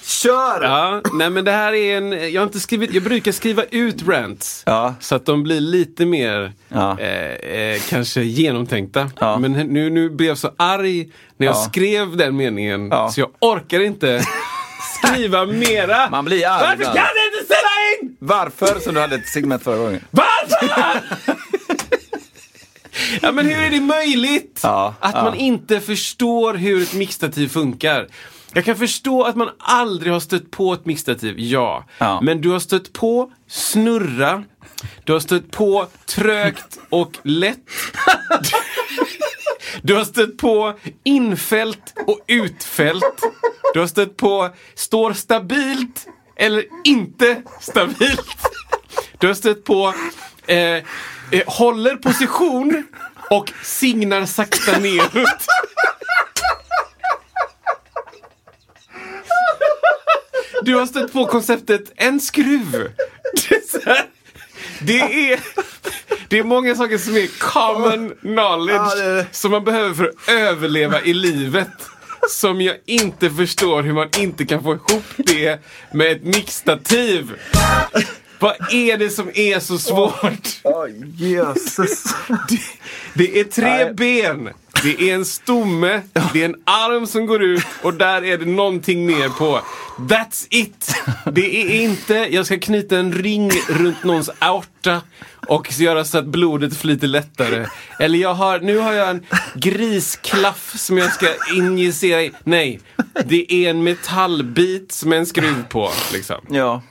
Kör! 0.04 0.64
Ja, 0.64 1.02
nej 1.14 1.30
men 1.30 1.46
det 1.46 1.52
här 1.52 1.74
är 1.74 1.98
en, 1.98 2.34
jag 2.34 2.42
har 2.42 2.46
inte 2.46 2.60
skrivit, 2.60 2.94
jag 2.94 3.04
brukar 3.04 3.32
skriva 3.32 3.64
ut 3.64 4.08
rants. 4.08 4.64
Ja. 4.66 4.96
Så 5.00 5.16
att 5.16 5.26
de 5.26 5.44
blir 5.44 5.60
lite 5.60 6.06
mer 6.06 6.54
ja. 6.70 7.00
eh, 7.00 7.34
eh, 7.34 7.82
kanske 7.90 8.22
genomtänkta. 8.22 9.12
Ja. 9.20 9.38
Men 9.38 9.52
nu, 9.52 9.90
nu 9.90 10.10
blev 10.10 10.30
jag 10.30 10.38
så 10.38 10.52
arg 10.58 11.12
när 11.38 11.48
jag 11.48 11.58
skrev 11.58 12.18
den 12.18 12.36
meningen 12.36 12.92
så 13.12 13.20
jag 13.20 13.30
orkar 13.40 13.80
inte 13.80 14.22
skriva 14.98 15.46
mera. 15.46 16.10
Man 16.10 16.26
blir 16.26 16.48
arg. 16.48 16.62
Varför 16.62 16.84
kan 16.84 16.94
du 16.94 17.38
inte 17.38 17.46
ställa 17.46 17.70
in? 18.02 18.09
Varför? 18.20 18.80
Som 18.80 18.94
du 18.94 19.00
hade 19.02 19.16
ett 19.16 19.28
segment 19.28 19.64
förra 19.64 19.78
gången. 19.78 20.06
Varför? 20.12 21.02
ja 23.22 23.32
men 23.32 23.46
hur 23.46 23.58
är 23.58 23.70
det 23.70 23.82
möjligt? 23.82 24.60
Ja, 24.64 24.96
att 25.00 25.16
ja. 25.16 25.24
man 25.24 25.36
inte 25.36 25.80
förstår 25.80 26.54
hur 26.54 26.82
ett 26.82 26.94
mixtativ 26.94 27.48
funkar. 27.48 28.08
Jag 28.54 28.66
kan 28.66 28.76
förstå 28.76 29.24
att 29.24 29.36
man 29.36 29.50
aldrig 29.58 30.14
har 30.14 30.20
stött 30.20 30.52
på 30.52 30.74
ett 30.74 30.86
mixtativ, 30.86 31.40
ja. 31.40 31.86
ja. 31.98 32.22
Men 32.22 32.42
du 32.42 32.50
har 32.50 32.60
stött 32.60 32.94
på 32.94 33.32
snurra, 33.48 34.44
du 35.04 35.14
har 35.14 35.20
stött 35.20 35.52
på 35.52 35.88
trögt 36.06 36.80
och 36.90 37.18
lätt. 37.24 37.58
Du 39.82 39.96
har 39.96 40.04
stött 40.04 40.38
på 40.38 40.74
infält 41.04 41.94
och 42.08 42.20
utfält. 42.28 43.22
Du 43.74 43.80
har 43.80 43.88
stött 43.88 44.18
på 44.18 44.50
står 44.76 45.14
stabilt 45.14 46.08
eller 46.40 46.66
inte 46.84 47.42
stabilt. 47.60 48.28
Du 49.18 49.28
har 49.28 49.34
stött 49.34 49.64
på 49.64 49.94
eh, 50.48 50.58
eh, 50.58 50.84
håller 51.46 51.96
position 51.96 52.84
och 53.30 53.52
signar 53.64 54.26
sakta 54.26 54.80
neråt. 54.80 55.46
Du 60.62 60.76
har 60.76 60.86
stött 60.86 61.14
på 61.14 61.26
konceptet 61.26 61.92
en 61.96 62.20
skruv. 62.20 62.92
Det 64.82 65.32
är, 65.32 65.40
det 66.28 66.40
är 66.40 66.44
många 66.44 66.76
saker 66.76 66.98
som 66.98 67.18
är 67.18 67.40
common 67.40 68.16
knowledge 68.22 69.26
som 69.32 69.52
man 69.52 69.64
behöver 69.64 69.94
för 69.94 70.06
att 70.06 70.30
överleva 70.30 71.02
i 71.02 71.14
livet. 71.14 71.70
Som 72.30 72.62
jag 72.62 72.76
inte 72.86 73.30
förstår 73.30 73.84
hur 73.84 73.94
man 73.94 74.10
inte 74.18 74.46
kan 74.46 74.64
få 74.64 74.74
ihop 74.74 75.04
det 75.18 75.60
med 75.94 76.12
ett 76.12 76.24
mixtativ. 76.24 77.32
Vad 78.40 78.56
är 78.74 78.98
det 78.98 79.10
som 79.10 79.32
är 79.34 79.60
så 79.60 79.78
svårt? 79.78 80.60
Oh, 80.64 80.88
Jesus. 81.18 82.04
Det, 82.50 82.60
det 83.14 83.40
är 83.40 83.44
tre 83.44 83.86
Nej. 83.86 83.94
ben. 83.94 84.50
Det 84.84 85.10
är 85.10 85.16
en 85.16 85.26
stomme, 85.26 86.02
det 86.34 86.42
är 86.42 86.46
en 86.46 86.56
arm 86.64 87.08
som 87.08 87.26
går 87.26 87.44
ut 87.44 87.66
och 87.82 87.94
där 87.94 88.24
är 88.26 88.38
det 88.38 88.46
någonting 88.46 89.06
mer 89.06 89.30
på. 89.30 89.62
That's 89.98 90.48
it! 90.50 90.96
Det 91.32 91.62
är 91.62 91.82
inte, 91.82 92.14
jag 92.14 92.46
ska 92.46 92.60
knyta 92.60 92.98
en 92.98 93.14
ring 93.14 93.52
runt 93.70 94.04
någons 94.04 94.30
aorta 94.40 95.02
och 95.50 95.80
göra 95.80 96.06
så 96.06 96.18
att 96.18 96.26
blodet 96.26 96.78
flyter 96.78 97.08
lättare. 97.08 97.66
Eller 98.00 98.20
jag 98.20 98.34
har, 98.34 98.60
nu 98.60 98.78
har 98.78 98.94
jag 98.94 99.10
en 99.10 99.26
grisklaff 99.56 100.74
som 100.78 100.98
jag 100.98 101.14
ska 101.14 101.28
injicera 101.56 102.22
i. 102.24 102.32
Nej, 102.44 102.80
det 103.26 103.54
är 103.54 103.70
en 103.70 103.84
metallbit 103.84 104.92
som 104.92 105.14
är 105.14 105.18
en 105.18 105.26
skruv 105.26 105.64
på. 105.70 105.92
Liksom. 106.14 106.38
Ja. 106.50 106.82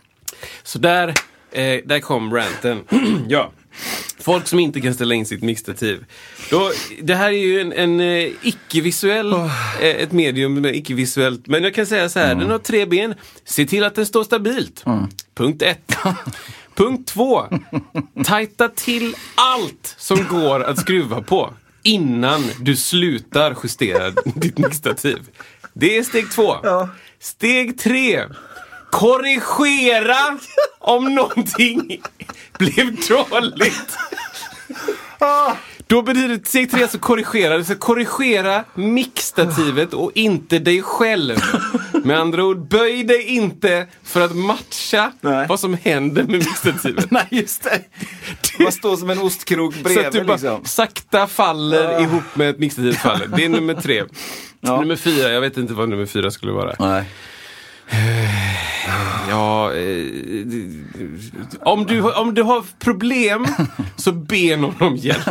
Så 0.63 0.79
där, 0.79 1.09
eh, 1.53 1.81
där 1.85 2.01
kom 2.01 2.35
ranten. 2.35 2.85
ja. 3.29 3.53
Folk 4.21 4.49
som 4.49 4.59
inte 4.59 4.81
kan 4.81 4.95
ställa 4.95 5.15
in 5.15 5.27
sitt 5.27 5.43
mixtativ. 5.43 6.05
Då, 6.51 6.73
det 7.03 7.15
här 7.15 7.29
är 7.29 7.47
ju 7.47 7.61
en, 7.61 7.73
en 7.73 8.01
eh, 8.01 8.31
icke-visuell, 8.43 9.35
oh. 9.35 9.83
ett 9.83 10.13
medium 10.13 10.55
med 10.55 10.77
icke-visuellt. 10.77 11.47
Men 11.47 11.63
jag 11.63 11.75
kan 11.75 11.87
säga 11.87 12.09
så 12.09 12.19
här, 12.19 12.33
mm. 12.33 12.39
den 12.39 12.51
har 12.51 12.59
tre 12.59 12.87
ben. 12.87 13.15
Se 13.45 13.67
till 13.67 13.85
att 13.85 13.95
den 13.95 14.07
står 14.07 14.25
stabilt. 14.25 14.87
Mm. 14.87 15.09
Punkt 15.35 15.63
ett. 15.63 15.97
Punkt 16.79 17.09
två. 17.09 17.45
Tajta 18.25 18.69
till 18.69 19.15
allt 19.35 19.95
som 19.99 20.27
går 20.29 20.65
att 20.65 20.79
skruva 20.79 21.23
på 21.23 21.55
innan 21.83 22.45
du 22.61 22.77
slutar 22.77 23.57
justera 23.63 24.11
ditt 24.25 24.59
mixtativ. 24.59 25.19
Det 25.73 25.99
är 25.99 26.03
steg 26.03 26.31
två. 26.31 26.57
Ja. 26.63 26.89
Steg 27.21 27.79
tre. 27.79 28.25
Korrigera 28.91 30.39
om 30.79 31.15
någonting 31.15 32.03
blev 32.59 32.97
dåligt. 33.09 33.97
Då 35.89 36.03
betyder 36.03 36.41
steg 36.45 36.71
tre 36.71 36.83
alltså 36.83 36.99
korrigera. 36.99 37.59
Du 37.59 37.65
ska 37.65 37.75
korrigera 37.75 38.65
mixtativet 38.75 39.95
och 39.95 40.13
inte 40.15 40.59
dig 40.59 40.83
själv. 40.83 41.37
Med 42.05 42.19
andra 42.19 42.45
ord, 42.45 42.69
böj 42.69 43.05
dig 43.05 43.23
inte 43.23 43.87
för 44.03 44.21
att 44.21 44.37
matcha 44.37 45.13
Nej. 45.21 45.47
vad 45.49 45.61
som 45.61 45.75
händer 45.83 46.23
med 46.23 46.39
mixtativet. 46.39 47.11
Nej, 47.11 47.27
just 47.31 47.63
det. 47.63 47.81
Man 48.59 48.73
står 48.73 48.97
som 48.97 49.11
en 49.11 49.19
ostkrok 49.19 49.75
bredvid. 49.75 49.95
Så 49.95 50.07
att 50.07 50.13
du 50.13 50.25
bara 50.25 50.33
liksom. 50.33 50.65
sakta 50.65 51.27
faller 51.27 52.01
ihop 52.01 52.37
med 52.37 52.51
ett 52.51 52.59
mixtativ 52.59 52.93
faller. 52.93 53.27
Det 53.37 53.45
är 53.45 53.49
nummer 53.49 53.75
tre. 53.75 54.05
Ja. 54.61 54.81
Nummer 54.81 54.97
fyra, 54.97 55.31
jag 55.31 55.41
vet 55.41 55.57
inte 55.57 55.75
vad 55.75 55.89
nummer 55.89 56.07
fyra 56.07 56.31
skulle 56.31 56.53
vara. 56.53 56.75
Nej. 56.79 57.05
Ja, 59.29 59.75
eh, 59.75 60.47
om, 61.61 61.87
du, 61.87 62.03
om 62.03 62.35
du 62.35 62.43
har 62.43 62.65
problem 62.79 63.47
så 63.97 64.13
be 64.13 64.57
någon 64.57 64.75
om 64.81 64.97
hjälp. 64.97 65.29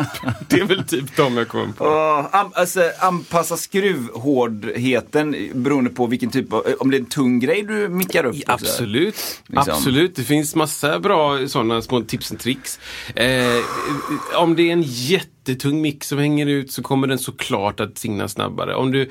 Det 0.47 0.59
är 0.59 0.65
väl 0.65 0.83
typ 0.83 1.15
de 1.15 1.37
jag 1.37 1.47
kommer 1.47 1.73
på. 1.73 1.85
Uh, 1.85 2.35
an, 2.35 2.51
alltså, 2.53 2.91
anpassa 2.99 3.57
skruvhårdheten 3.57 5.35
beroende 5.53 5.89
på 5.89 6.07
vilken 6.07 6.29
typ 6.29 6.53
av, 6.53 6.65
om 6.79 6.91
det 6.91 6.97
är 6.97 6.99
en 6.99 7.05
tung 7.05 7.39
grej 7.39 7.63
du 7.63 7.89
mickar 7.89 8.25
upp. 8.25 8.35
Absolut, 8.47 9.15
liksom. 9.47 9.73
absolut. 9.73 10.15
Det 10.15 10.23
finns 10.23 10.55
massa 10.55 10.99
bra 10.99 11.47
sådana 11.47 11.81
små 11.81 12.01
tips 12.01 12.31
och 12.31 12.39
tricks. 12.39 12.79
Eh, 13.15 13.63
om 14.35 14.55
det 14.55 14.69
är 14.69 14.73
en 14.73 14.83
jätte 14.85 15.36
jättetung 15.47 15.81
mix 15.81 16.07
som 16.07 16.19
hänger 16.19 16.45
ut 16.45 16.71
så 16.71 16.83
kommer 16.83 17.07
den 17.07 17.19
såklart 17.19 17.79
att 17.79 17.97
signa 17.97 18.27
snabbare. 18.27 18.75
Om 18.75 18.91
du, 18.91 19.01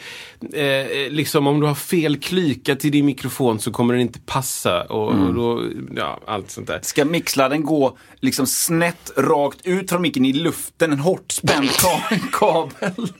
eh, 0.53 1.11
liksom, 1.11 1.47
om 1.47 1.61
du 1.61 1.67
har 1.67 1.75
fel 1.75 2.17
klyka 2.17 2.77
till 2.77 2.93
din 2.93 3.07
mikrofon 3.07 3.61
så 3.61 3.71
kommer 3.71 3.95
den 3.95 4.01
inte 4.01 4.21
passa. 4.21 4.83
Och, 4.83 5.13
mm. 5.13 5.27
och 5.27 5.35
då, 5.35 5.63
ja, 5.97 6.21
allt 6.27 6.51
sånt 6.51 6.67
där. 6.67 6.81
Ska 6.83 7.05
mixladden 7.05 7.65
gå 7.65 7.99
liksom 8.21 8.47
snett 8.47 9.11
rakt 9.17 9.67
ut 9.67 9.91
från 9.91 10.03
micken 10.03 10.25
i 10.25 10.33
luften, 10.33 10.93
en 10.93 10.99
hårt 10.99 11.33
spänd 11.33 11.71
kabel? 12.33 13.13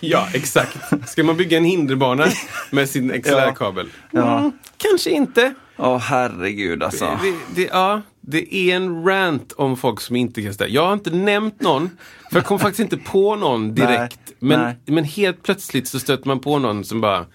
Ja, 0.00 0.28
exakt. 0.34 0.78
Ska 1.08 1.24
man 1.24 1.36
bygga 1.36 1.56
en 1.56 1.64
hinderbana 1.64 2.26
med 2.70 2.88
sin 2.88 3.22
XLR-kabel? 3.22 3.88
Ja. 4.10 4.38
Mm, 4.38 4.52
kanske 4.76 5.10
inte. 5.10 5.54
Ja, 5.76 5.94
oh, 5.94 5.98
herregud 5.98 6.82
alltså. 6.82 7.18
Det, 7.22 7.34
det, 7.54 7.68
ja, 7.72 8.02
det 8.30 8.54
är 8.54 8.76
en 8.76 9.04
rant 9.04 9.52
om 9.52 9.76
folk 9.76 10.00
som 10.00 10.16
inte 10.16 10.42
kan 10.42 10.54
ställa. 10.54 10.70
Jag 10.70 10.86
har 10.86 10.92
inte 10.92 11.10
nämnt 11.10 11.60
någon, 11.60 11.90
för 12.30 12.36
jag 12.36 12.44
kom 12.44 12.58
faktiskt 12.58 12.80
inte 12.80 12.96
på 12.96 13.36
någon 13.36 13.74
direkt. 13.74 14.20
Nej, 14.26 14.34
men, 14.38 14.60
nej. 14.60 14.76
men 14.84 15.04
helt 15.04 15.42
plötsligt 15.42 15.88
så 15.88 16.00
stöter 16.00 16.26
man 16.26 16.40
på 16.40 16.58
någon 16.58 16.84
som 16.84 17.00
bara, 17.00 17.26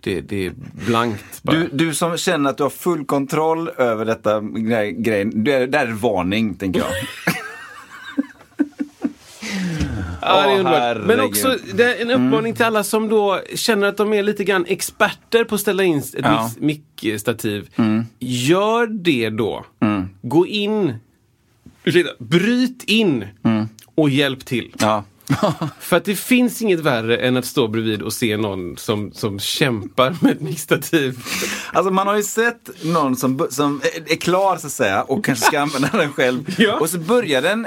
det, 0.00 0.20
det 0.20 0.46
är 0.46 0.52
blankt 0.86 1.42
bara. 1.42 1.56
Du, 1.56 1.68
du 1.72 1.94
som 1.94 2.16
känner 2.16 2.50
att 2.50 2.56
du 2.56 2.62
har 2.62 2.70
full 2.70 3.04
kontroll 3.04 3.68
över 3.68 4.04
detta 4.04 4.40
grej, 4.40 4.92
grejen, 4.92 5.44
det 5.44 5.52
är, 5.52 5.66
det 5.66 5.78
här 5.78 5.86
är 5.86 5.92
varning, 5.92 6.54
tänker 6.54 6.80
jag. 6.80 6.90
Ja, 10.22 10.46
det 10.46 10.52
är 10.52 10.58
underbart. 10.58 11.06
Men 11.06 11.20
också 11.20 11.56
det 11.74 11.84
är 11.84 12.02
en 12.02 12.10
uppmaning 12.10 12.54
till 12.54 12.64
alla 12.64 12.84
som 12.84 13.08
då 13.08 13.40
känner 13.54 13.86
att 13.86 13.96
de 13.96 14.12
är 14.12 14.22
lite 14.22 14.44
grann 14.44 14.64
experter 14.68 15.44
på 15.44 15.54
att 15.54 15.60
ställa 15.60 15.84
in 15.84 15.98
ett 15.98 16.14
Ja. 16.18 16.50
mickstativ. 16.58 17.68
Gör 18.18 18.86
det 18.86 19.30
då. 19.30 19.64
Gå 20.22 20.46
in, 20.46 20.94
ursäkta, 21.84 22.10
bryt 22.18 22.82
in 22.86 23.24
och 23.94 24.10
hjälp 24.10 24.44
till. 24.44 24.72
Ja. 24.78 25.04
För 25.80 25.96
att 25.96 26.04
det 26.04 26.14
finns 26.14 26.62
inget 26.62 26.80
värre 26.80 27.16
än 27.16 27.36
att 27.36 27.44
stå 27.44 27.68
bredvid 27.68 28.02
och 28.02 28.12
se 28.12 28.36
någon 28.36 28.76
som, 28.76 29.12
som 29.12 29.38
kämpar 29.40 30.16
med 30.20 30.32
ett 30.32 30.40
mixtativ. 30.40 31.18
Alltså 31.72 31.92
man 31.92 32.06
har 32.06 32.16
ju 32.16 32.22
sett 32.22 32.70
någon 32.84 33.16
som, 33.16 33.46
som 33.50 33.80
är- 34.06 34.16
klar 34.16 34.56
så 34.56 34.66
att 34.66 34.72
säga 34.72 35.02
och 35.02 35.24
kanske 35.24 35.44
ska 35.46 35.60
använda 35.66 35.88
den 35.92 36.12
själv. 36.12 36.54
Ja. 36.58 36.78
Och 36.78 36.90
så 36.90 36.98
börjar 36.98 37.42
den 37.42 37.66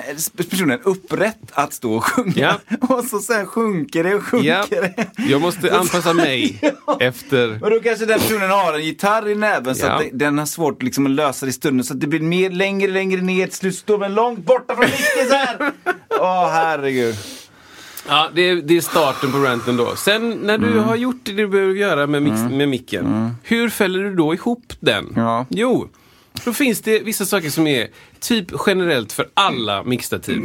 personen 0.50 0.80
upprätt 0.84 1.38
att 1.52 1.74
stå 1.74 1.94
och 1.94 2.04
sjunga. 2.04 2.56
Och 2.82 3.04
så 3.04 3.20
sen 3.20 3.46
sjunker 3.46 4.04
det 4.04 4.16
och 4.16 4.24
sjunker 4.24 4.48
Ja, 4.50 4.66
det. 4.70 5.08
jag 5.30 5.42
måste 5.42 5.78
anpassa 5.78 6.14
mig 6.14 6.62
efter... 7.00 7.64
Och 7.64 7.70
då 7.70 7.80
kanske 7.80 8.06
den 8.06 8.20
personen 8.20 8.50
har 8.50 8.74
en 8.74 8.86
gitarr 8.86 9.30
i 9.30 9.36
näven 9.36 9.76
så 9.76 9.86
Ja. 9.86 9.92
att 9.92 10.00
det- 10.02 10.10
den 10.14 10.38
har 10.38 10.46
svårt 10.46 10.84
liksom 10.84 11.06
att 11.06 11.12
lösa 11.12 11.46
det 11.46 11.50
i 11.50 11.54
stunden. 11.54 11.84
Så 11.84 11.94
att 11.94 12.00
det 12.02 12.08
blir 12.08 12.20
mer, 12.20 12.50
längre, 12.50 12.92
längre 12.92 13.22
ner. 13.22 13.48
Till 13.48 13.56
slut 13.56 13.76
står 13.76 13.98
den 13.98 14.14
långt 14.16 14.40
borta 14.46 14.76
från 14.76 14.86
micken 14.86 15.28
så 15.30 15.36
här. 15.36 15.72
Åh 16.20 16.50
herregud. 16.52 17.16
Ja, 18.10 18.30
det 18.36 18.42
är, 18.42 18.56
det 18.56 18.78
är 18.78 18.82
starten 18.82 19.32
på 19.32 19.38
ranten 19.38 19.78
då. 19.78 19.96
Sen 19.96 20.30
när 20.30 20.58
du 20.58 20.68
Mm. 20.72 20.84
har 20.84 20.96
gjort 20.96 21.20
det 21.24 21.32
du 21.32 21.48
behöver 21.48 21.74
göra 21.74 22.08
med, 22.08 22.22
mix, 22.24 22.36
med 22.52 22.70
micken, 22.70 23.32
hur 23.44 23.70
fäller 23.70 24.00
du 24.04 24.16
då 24.16 24.34
ihop 24.34 24.74
den? 24.80 25.14
Ja. 25.16 25.46
Jo, 25.50 25.90
då 26.46 26.54
finns 26.54 26.82
det 26.82 27.00
vissa 27.00 27.26
saker 27.26 27.50
som 27.50 27.68
är 27.68 27.88
typ 28.20 28.48
generellt 28.68 29.12
för 29.14 29.28
alla 29.34 29.84
mixtativ. 29.84 30.42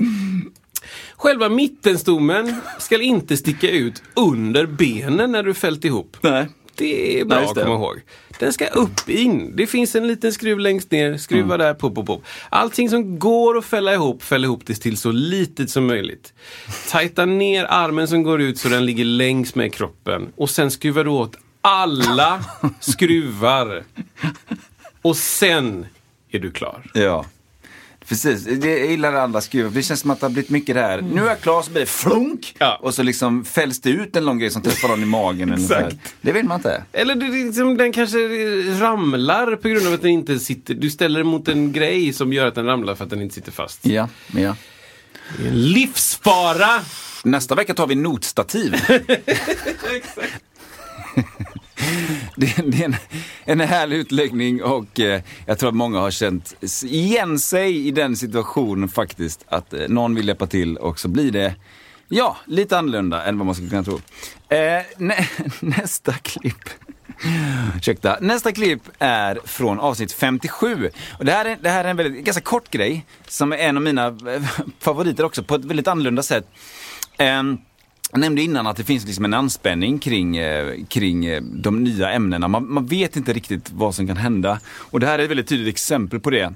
Själva 1.16 1.48
mittenstommen 1.48 2.54
ska 2.78 3.02
inte 3.02 3.36
sticka 3.36 3.70
ut 3.70 4.02
under 4.14 4.66
benen 4.66 5.32
när 5.32 5.42
du 5.42 5.54
fällt 5.54 5.84
ihop. 5.84 6.16
Nej. 6.20 6.48
Det 6.76 7.20
är 7.20 7.24
bra 7.24 7.38
Nej, 7.38 7.48
att 7.48 7.54
komma 7.54 7.74
ihåg. 7.74 8.00
Den 8.38 8.52
ska 8.52 8.66
upp 8.66 9.08
in. 9.08 9.56
Det 9.56 9.66
finns 9.66 9.94
en 9.94 10.06
liten 10.06 10.32
skruv 10.32 10.58
längst 10.58 10.90
ner, 10.90 11.16
skruva 11.16 11.54
Mm. 11.54 11.58
där, 11.58 11.74
pop, 11.74 11.94
pop, 11.94 12.06
pop. 12.06 12.24
Allting 12.50 12.90
som 12.90 13.18
går 13.18 13.58
att 13.58 13.64
fälla 13.64 13.94
ihop, 13.94 14.22
fäll 14.22 14.44
ihop 14.44 14.62
det 14.66 14.74
till 14.74 14.96
så 14.96 15.12
litet 15.12 15.70
som 15.70 15.86
möjligt. 15.86 16.32
Tajta 16.90 17.24
ner 17.24 17.64
armen 17.68 18.08
som 18.08 18.22
går 18.22 18.40
ut 18.40 18.58
så 18.58 18.68
den 18.68 18.86
ligger 18.86 19.04
längs 19.04 19.54
med 19.54 19.74
kroppen. 19.74 20.28
Och 20.36 20.50
sen 20.50 20.70
skruvar 20.70 21.04
du 21.04 21.10
åt 21.10 21.36
alla 21.60 22.44
skruvar. 22.80 23.84
Och 25.02 25.16
sen 25.16 25.86
är 26.30 26.38
du 26.38 26.50
klar. 26.50 26.90
Ja. 26.94 27.24
Precis, 28.08 28.44
det 28.44 28.78
gillar 28.78 29.12
alla 29.12 29.40
skruvar. 29.40 29.70
Det 29.70 29.82
känns 29.82 30.00
som 30.00 30.10
att 30.10 30.20
det 30.20 30.26
har 30.26 30.30
blivit 30.30 30.50
mycket 30.50 30.74
det 30.74 30.80
här. 30.80 31.00
Nu 31.00 31.22
är 31.24 31.26
jag 31.26 31.40
klar 31.40 31.62
så 31.62 31.70
blir 31.70 31.80
det 31.80 31.86
flunk! 31.86 32.56
Ja. 32.58 32.78
Och 32.82 32.94
så 32.94 33.02
liksom 33.02 33.44
fälls 33.44 33.80
det 33.80 33.90
ut 33.90 34.16
en 34.16 34.24
lång 34.24 34.38
grej 34.38 34.50
som 34.50 34.62
träffar 34.62 34.88
någon 34.88 35.02
i 35.02 35.06
magen. 35.06 35.52
eller 35.52 35.62
Exakt. 35.62 36.14
Det 36.20 36.32
vill 36.32 36.44
man 36.44 36.58
inte. 36.58 36.84
Eller 36.92 37.14
det, 37.14 37.28
liksom, 37.28 37.76
den 37.76 37.92
kanske 37.92 38.18
ramlar 38.80 39.56
på 39.56 39.68
grund 39.68 39.86
av 39.86 39.92
att 39.92 40.02
den 40.02 40.10
inte 40.10 40.38
sitter. 40.38 40.74
Du 40.74 40.90
ställer 40.90 41.20
den 41.20 41.26
mot 41.26 41.48
en 41.48 41.72
grej 41.72 42.12
som 42.12 42.32
gör 42.32 42.46
att 42.46 42.54
den 42.54 42.66
ramlar 42.66 42.94
för 42.94 43.04
att 43.04 43.10
den 43.10 43.22
inte 43.22 43.34
sitter 43.34 43.52
fast. 43.52 43.86
Ja, 43.86 44.08
ja. 44.36 44.56
Livsfara! 45.50 46.80
Nästa 47.24 47.54
vecka 47.54 47.74
tar 47.74 47.86
vi 47.86 47.94
notstativ. 47.94 48.74
Det, 52.36 52.54
det 52.66 52.80
är 52.80 52.84
en, 52.84 52.96
en 53.44 53.60
härlig 53.60 53.96
utläggning 53.96 54.62
och 54.62 55.00
eh, 55.00 55.22
jag 55.46 55.58
tror 55.58 55.68
att 55.68 55.74
många 55.74 55.98
har 55.98 56.10
känt 56.10 56.54
igen 56.84 57.38
sig 57.38 57.86
i 57.86 57.90
den 57.90 58.16
situationen 58.16 58.88
faktiskt. 58.88 59.44
Att 59.48 59.72
eh, 59.72 59.88
någon 59.88 60.14
vill 60.14 60.28
hjälpa 60.28 60.46
till 60.46 60.76
och 60.76 60.98
så 60.98 61.08
blir 61.08 61.32
det, 61.32 61.54
ja, 62.08 62.36
lite 62.46 62.78
annorlunda 62.78 63.24
än 63.24 63.38
vad 63.38 63.46
man 63.46 63.54
skulle 63.54 63.70
kunna 63.70 63.82
tro. 63.84 64.00
Eh, 64.48 64.82
nä, 64.96 65.28
nästa 65.60 66.12
klipp. 66.12 66.68
Ursäkta. 67.76 68.18
Nästa 68.20 68.52
klipp 68.52 68.82
är 68.98 69.38
från 69.44 69.80
avsnitt 69.80 70.12
57. 70.12 70.90
Och 71.18 71.24
det, 71.24 71.32
här 71.32 71.44
är, 71.44 71.58
det 71.60 71.70
här 71.70 71.84
är 71.84 71.88
en 71.88 71.96
väldigt, 71.96 72.24
ganska 72.24 72.42
kort 72.42 72.70
grej 72.70 73.06
som 73.28 73.52
är 73.52 73.56
en 73.56 73.76
av 73.76 73.82
mina 73.82 74.06
eh, 74.06 74.42
favoriter 74.78 75.24
också 75.24 75.42
på 75.42 75.54
ett 75.54 75.64
väldigt 75.64 75.88
annorlunda 75.88 76.22
sätt. 76.22 76.48
Eh, 77.18 77.42
jag 78.14 78.20
nämnde 78.20 78.42
innan 78.42 78.66
att 78.66 78.76
det 78.76 78.84
finns 78.84 79.06
liksom 79.06 79.24
en 79.24 79.34
anspänning 79.34 79.98
kring, 79.98 80.36
eh, 80.36 80.84
kring 80.88 81.24
eh, 81.24 81.42
de 81.42 81.84
nya 81.84 82.10
ämnena. 82.10 82.48
Man, 82.48 82.72
man 82.72 82.86
vet 82.86 83.16
inte 83.16 83.32
riktigt 83.32 83.70
vad 83.72 83.94
som 83.94 84.06
kan 84.06 84.16
hända. 84.16 84.60
Och 84.66 85.00
det 85.00 85.06
här 85.06 85.18
är 85.18 85.22
ett 85.22 85.30
väldigt 85.30 85.48
tydligt 85.48 85.68
exempel 85.68 86.20
på 86.20 86.30
det. 86.30 86.52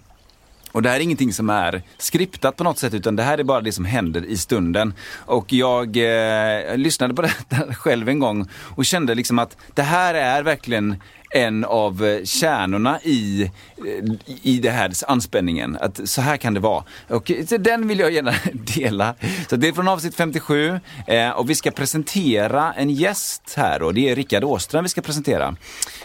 Och 0.72 0.82
det 0.82 0.88
här 0.88 0.96
är 0.96 1.00
ingenting 1.00 1.32
som 1.32 1.50
är 1.50 1.82
skriptat 1.98 2.56
på 2.56 2.64
något 2.64 2.78
sätt 2.78 2.94
utan 2.94 3.16
det 3.16 3.22
här 3.22 3.38
är 3.38 3.44
bara 3.44 3.60
det 3.60 3.72
som 3.72 3.84
händer 3.84 4.24
i 4.24 4.36
stunden. 4.36 4.94
Och 5.14 5.52
jag 5.52 5.96
eh, 5.96 6.76
lyssnade 6.76 7.14
på 7.14 7.22
det 7.22 7.32
själv 7.74 8.08
en 8.08 8.18
gång 8.18 8.48
och 8.76 8.84
kände 8.84 9.14
liksom 9.14 9.38
att 9.38 9.56
det 9.74 9.82
här 9.82 10.14
är 10.14 10.42
verkligen 10.42 10.96
en 11.30 11.64
av 11.64 12.04
eh, 12.04 12.24
kärnorna 12.24 13.00
i, 13.02 13.42
eh, 13.42 14.04
i 14.42 14.58
det 14.58 14.70
här 14.70 14.92
anspänningen. 15.06 15.78
Att 15.80 16.08
så 16.08 16.20
här 16.20 16.36
kan 16.36 16.54
det 16.54 16.60
vara. 16.60 16.84
Och 17.08 17.30
eh, 17.30 17.44
den 17.60 17.88
vill 17.88 17.98
jag 17.98 18.12
gärna 18.12 18.34
dela. 18.52 19.14
Så 19.50 19.56
det 19.56 19.68
är 19.68 19.72
från 19.72 19.88
avsnitt 19.88 20.14
57 20.14 20.80
eh, 21.06 21.30
och 21.30 21.50
vi 21.50 21.54
ska 21.54 21.70
presentera 21.70 22.72
en 22.72 22.90
gäst 22.90 23.54
här 23.56 23.82
och 23.82 23.94
det 23.94 24.08
är 24.08 24.16
Rickard 24.16 24.44
Åström 24.44 24.82
vi 24.82 24.88
ska 24.88 25.00
presentera. 25.00 25.56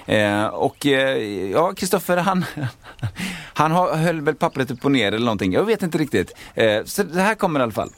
Eh, 0.05 0.45
och 0.45 0.85
eh, 0.85 1.17
ja, 1.51 1.73
Kristoffer 1.73 2.17
han, 2.17 2.45
han 3.53 3.71
har, 3.71 3.95
höll 3.95 4.21
väl 4.21 4.35
pappret 4.35 4.71
upp 4.71 4.85
och 4.85 4.91
ner 4.91 5.07
eller 5.07 5.25
någonting. 5.25 5.53
Jag 5.53 5.65
vet 5.65 5.83
inte 5.83 5.97
riktigt. 5.97 6.31
Så 6.85 7.03
det 7.03 7.21
här 7.21 7.35
kommer 7.35 7.59
i 7.59 7.63
alla 7.63 7.71
fall. 7.71 7.89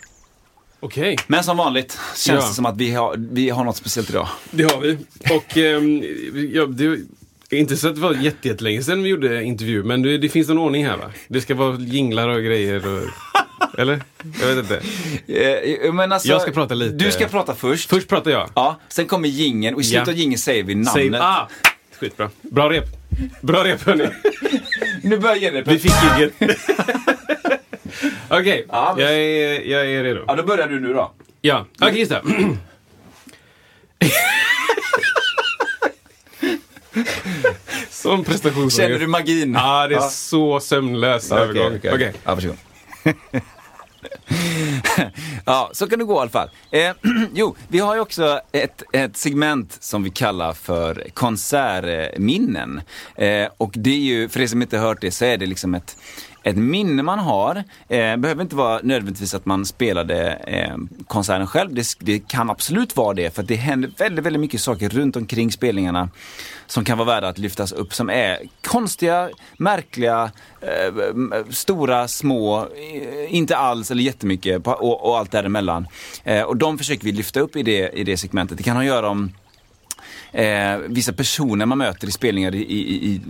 Okej, 0.80 1.18
Men 1.28 1.44
som 1.44 1.58
vanligt 1.58 2.00
känns 2.16 2.28
Ja. 2.28 2.36
det 2.50 2.54
som 2.54 2.66
att 2.66 2.78
vi 2.78 2.92
har, 2.92 3.16
vi 3.32 3.50
har 3.50 3.64
något 3.64 3.78
speciellt 3.78 4.10
idag. 4.10 4.28
det 4.52 4.64
har 4.72 4.82
vi. 4.82 4.98
Och 5.36 5.58
ehm, 5.58 6.04
ja, 6.54 6.66
det 6.66 6.86
är 7.58 7.60
inte 7.60 7.78
så 7.78 7.88
att 7.88 7.96
det 7.96 8.02
var 8.02 8.14
jätte- 8.14 8.48
jättelänge 8.48 8.84
sedan 8.84 9.04
vi 9.04 9.10
gjorde 9.10 9.44
intervju, 9.44 9.84
men 9.84 10.02
det, 10.02 10.18
det 10.18 10.30
finns 10.30 10.50
en 10.50 10.58
ordning 10.58 10.86
här 10.86 10.98
va? 10.98 11.12
Det 11.28 11.42
ska 11.42 11.56
vara 11.56 11.78
jinglar 11.80 12.28
och 12.30 12.44
grejer 12.44 12.88
och... 12.88 13.02
Eller? 13.80 14.02
Jag 14.42 14.48
vet 14.48 14.58
inte. 14.58 14.82
Eh, 15.84 15.94
men 15.94 16.12
alltså, 16.12 16.28
Jag 16.28 16.42
ska 16.42 16.52
prata 16.52 16.74
lite. 16.74 16.96
Du 16.96 17.12
ska 17.12 17.28
prata 17.28 17.56
först. 17.56 17.90
Först 17.90 18.08
pratar 18.08 18.32
jag. 18.32 18.50
Ja, 18.56 18.80
sen 18.90 19.06
kommer 19.06 19.28
gingen 19.30 19.76
och 19.76 19.82
i 19.82 19.84
slutet 19.84 20.08
Ja. 20.08 20.14
av 20.14 20.20
gingen 20.20 20.40
säger 20.40 20.64
vi 20.64 20.76
namnet. 20.76 20.94
Säg, 20.94 21.16
ah, 21.16 21.50
skitbra. 22.00 22.30
Bra 22.42 22.70
rep. 22.70 22.86
Bra 23.42 23.64
rep 23.64 23.82
hörni. 23.82 24.08
Nu 25.04 25.18
börjar 25.18 25.52
det. 25.52 25.62
Vi 25.62 25.80
fick 25.80 25.92
giget. 26.18 26.34
Okej, 28.30 28.66
Ja, 28.70 28.94
men- 28.98 29.06
jag, 29.06 29.14
är, 29.14 29.62
jag 29.62 29.86
är 29.92 30.04
redo. 30.04 30.24
Ja, 30.28 30.36
då 30.36 30.44
börjar 30.44 30.68
du 30.68 30.80
nu 30.80 30.94
då. 30.94 31.12
Ja, 31.42 31.66
okej 31.80 31.88
okay, 31.88 32.00
gissa. 32.00 32.22
Som 37.90 38.24
prestationsångest. 38.24 38.78
Känner 38.78 39.00
du 39.00 39.08
magin? 39.08 39.54
Ja, 39.54 39.88
det 39.88 39.96
är 39.96 40.00
Ja. 40.00 40.10
så 40.10 40.60
sömnlös 40.60 41.32
övergång. 41.32 41.76
Okej, 41.78 41.92
okej. 41.94 42.14
Ja, 42.24 42.36
varsågod. 42.36 42.58
ja, 45.46 45.70
så 45.74 45.88
kan 45.90 46.00
det 46.00 46.06
gå 46.06 46.14
i 46.16 46.20
alla 46.20 46.30
fall. 46.30 46.50
Eh, 46.72 46.92
jo, 47.34 47.56
vi 47.68 47.80
har 47.80 47.96
ju 47.96 48.02
också 48.02 48.40
ett, 48.52 48.84
ett 48.94 49.18
segment 49.18 49.78
som 49.80 50.04
vi 50.04 50.10
kallar 50.10 50.54
för 50.54 51.08
konsertminnen. 51.14 52.82
Eh, 53.16 53.48
och 53.58 53.72
det 53.76 53.90
är 53.90 54.00
ju, 54.00 54.30
för 54.30 54.40
er 54.42 54.48
som 54.48 54.62
inte 54.62 54.78
hört 54.78 55.02
det, 55.02 55.12
så 55.12 55.26
är 55.26 55.38
det 55.38 55.46
liksom 55.46 55.76
ett 55.76 55.98
ett 56.46 56.58
minne 56.58 57.04
man 57.04 57.20
har, 57.20 57.56
eh, 57.88 58.18
behöver 58.18 58.42
inte 58.42 58.56
vara 58.56 58.80
nödvändigtvis 58.84 59.34
att 59.34 59.46
man 59.46 59.66
spelade 59.66 60.32
eh, 60.34 60.78
konserten 61.08 61.48
själv. 61.48 61.74
Det, 61.74 61.88
det 62.00 62.20
kan 62.28 62.50
absolut 62.50 62.96
vara 62.96 63.14
det, 63.14 63.36
för 63.36 63.42
att 63.42 63.48
det 63.48 63.56
händer 63.56 63.92
väldigt, 63.98 64.26
väldigt 64.26 64.40
mycket 64.40 64.62
saker 64.62 64.90
runt 64.90 65.16
omkring 65.16 65.52
spelningarna 65.52 66.10
som 66.68 66.86
kan 66.86 66.98
vara 66.98 67.08
värda 67.08 67.28
att 67.28 67.38
lyftas 67.38 67.72
upp, 67.72 67.94
som 67.94 68.10
är 68.10 68.40
konstiga, 68.68 69.30
märkliga, 69.58 70.32
eh, 70.62 71.44
stora, 71.50 72.08
små, 72.08 72.60
eh, 72.62 73.36
inte 73.36 73.58
alls 73.58 73.92
eller 73.92 74.04
jättemycket 74.04 74.68
och, 74.68 75.10
och 75.10 75.18
allt 75.18 75.32
däremellan. 75.32 75.88
Eh, 76.24 76.42
och 76.42 76.58
de 76.58 76.78
försöker 76.78 77.04
vi 77.04 77.12
lyfta 77.12 77.40
upp 77.40 77.56
i 77.56 77.64
det, 77.64 77.90
i 77.90 78.04
det 78.04 78.18
segmentet. 78.18 78.58
Det 78.58 78.64
kan 78.64 78.76
ha 78.76 78.84
att 78.84 78.88
göra 78.88 79.10
om 79.10 79.32
eh, 80.36 80.78
vissa 80.88 81.14
personer 81.14 81.66
man 81.66 81.78
möter 81.78 82.08
i 82.08 82.12
spelningar 82.12 82.56
i, 82.56 82.62
i, 82.62 83.08
i 83.08 83.22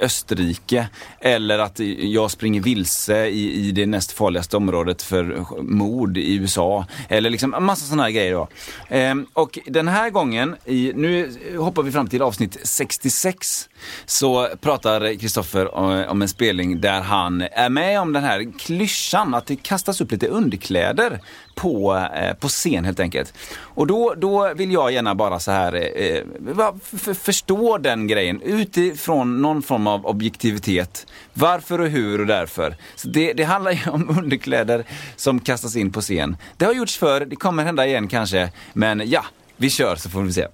Österrike. 0.00 0.88
Eller 1.20 1.58
att 1.58 1.80
jag 1.98 2.30
springer 2.30 2.60
vilse 2.60 3.26
i, 3.26 3.68
i 3.68 3.70
det 3.70 3.86
näst 3.86 4.12
farligaste 4.12 4.56
området 4.56 5.02
för 5.02 5.44
mord 5.62 6.16
i 6.16 6.36
USA. 6.36 6.86
Eller 7.08 7.30
liksom 7.30 7.54
en 7.54 7.64
massa 7.64 7.86
sådana 7.86 8.02
här 8.02 8.10
grejer 8.10 8.32
då. 8.32 8.48
Eh, 8.96 9.14
och 9.32 9.58
den 9.66 9.88
här 9.88 10.10
gången, 10.10 10.56
i, 10.64 10.92
nu 10.94 11.30
hoppar 11.58 11.82
vi 11.82 11.92
fram 11.92 12.06
till 12.06 12.22
avsnitt 12.22 12.58
66, 12.62 13.68
så 14.06 14.48
pratar 14.60 15.18
Kristoffer 15.18 15.64
eh, 15.64 16.10
om 16.10 16.22
en 16.22 16.28
spelning 16.28 16.80
där 16.80 17.00
han 17.00 17.42
är 17.52 17.68
med 17.68 18.00
om 18.00 18.12
den 18.12 18.24
här 18.24 18.58
klyschan 18.58 19.34
att 19.34 19.46
det 19.46 19.56
kastas 19.56 20.00
upp 20.00 20.12
lite 20.12 20.26
underkläder 20.26 21.20
på, 21.58 22.08
eh, 22.14 22.34
på 22.34 22.48
scen 22.48 22.84
helt 22.84 23.00
enkelt. 23.00 23.34
Och 23.60 23.86
då, 23.86 24.14
då 24.16 24.54
vill 24.54 24.72
jag 24.72 24.92
gärna 24.92 25.14
bara 25.14 25.40
så 25.40 25.50
här 25.50 25.90
eh, 25.96 27.14
förstå 27.14 27.78
den 27.78 28.06
grejen 28.06 28.42
utifrån 28.42 29.42
någon 29.42 29.62
form 29.62 29.86
av 29.86 30.06
objektivitet. 30.06 31.06
Varför 31.34 31.80
och 31.80 31.88
hur 31.88 32.20
och 32.20 32.26
därför. 32.26 32.76
Så 32.96 33.08
det, 33.08 33.32
det 33.32 33.44
handlar 33.44 33.70
ju 33.70 33.90
om 33.90 34.18
underkläder 34.18 34.84
som 35.16 35.40
kastas 35.40 35.76
in 35.76 35.92
på 35.92 36.00
scen. 36.00 36.36
Det 36.56 36.64
har 36.64 36.72
gjorts 36.72 36.98
förr, 36.98 37.20
det 37.20 37.36
kommer 37.36 37.64
hända 37.64 37.86
igen 37.86 38.08
kanske. 38.08 38.52
Men 38.72 39.02
ja, 39.10 39.24
vi 39.56 39.70
kör 39.70 39.96
så 39.96 40.10
får 40.10 40.22
vi 40.22 40.32
se. 40.32 40.46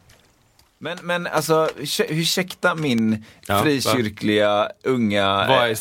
Men, 0.85 0.99
men 1.03 1.27
alltså, 1.27 1.69
ursäkta 2.09 2.75
min 2.75 3.25
ja, 3.47 3.63
frikyrkliga 3.63 4.49
va? 4.49 4.69
unga 4.85 5.27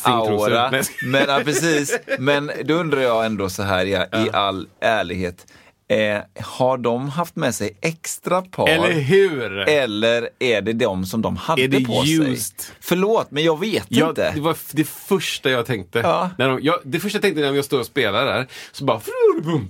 aura. 0.02 0.70
Men, 1.02 1.24
ja, 1.28 1.40
precis. 1.44 1.98
men 2.18 2.50
då 2.64 2.74
undrar 2.74 3.00
jag 3.00 3.26
ändå 3.26 3.48
så 3.48 3.62
här 3.62 3.86
ja, 3.86 4.06
ja. 4.12 4.26
i 4.26 4.30
all 4.32 4.68
ärlighet. 4.80 5.46
Eh, 5.88 6.20
har 6.44 6.78
de 6.78 7.08
haft 7.08 7.36
med 7.36 7.54
sig 7.54 7.78
extra 7.80 8.42
par? 8.42 8.68
Eller 8.68 8.92
hur? 8.92 9.58
Eller 9.58 10.28
är 10.38 10.62
det 10.62 10.72
de 10.72 11.06
som 11.06 11.22
de 11.22 11.36
hade 11.36 11.62
är 11.62 11.68
det 11.68 11.84
på 11.84 12.04
used? 12.04 12.60
sig? 12.60 12.74
Förlåt, 12.80 13.30
men 13.30 13.44
jag 13.44 13.60
vet 13.60 13.86
jag, 13.88 14.08
inte. 14.08 14.32
Det 14.34 14.40
var 14.40 14.56
det 14.72 14.88
första 14.88 15.50
jag 15.50 15.66
tänkte. 15.66 15.98
Ja. 15.98 16.30
När 16.38 16.48
de, 16.48 16.58
jag, 16.62 16.80
det 16.84 17.00
första 17.00 17.16
jag 17.16 17.22
tänkte 17.22 17.40
när 17.40 17.52
jag 17.52 17.64
stod 17.64 17.80
och 17.80 17.86
spelade 17.86 18.32
där, 18.32 18.46
så 18.72 18.84
bara 18.84 19.00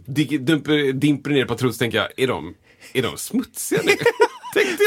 dimper, 0.04 0.92
dimper 0.92 1.30
ner 1.30 1.44
på 1.44 1.54
trot, 1.54 1.74
så 1.74 1.78
tänker 1.78 1.98
jag, 1.98 2.08
är 2.16 2.26
de, 2.26 2.54
är 2.92 3.02
de 3.02 3.16
smutsiga 3.16 3.80
nu? 3.84 3.92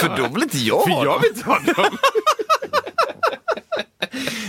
För 0.01 0.17
då 0.17 0.27
vill 0.33 0.43
inte 0.43 0.57
jag 0.57 0.83
För 0.83 0.91
jag 1.05 1.21
vill 1.21 1.29
inte 1.29 1.45
ha 1.45 1.59
dem. 1.59 1.97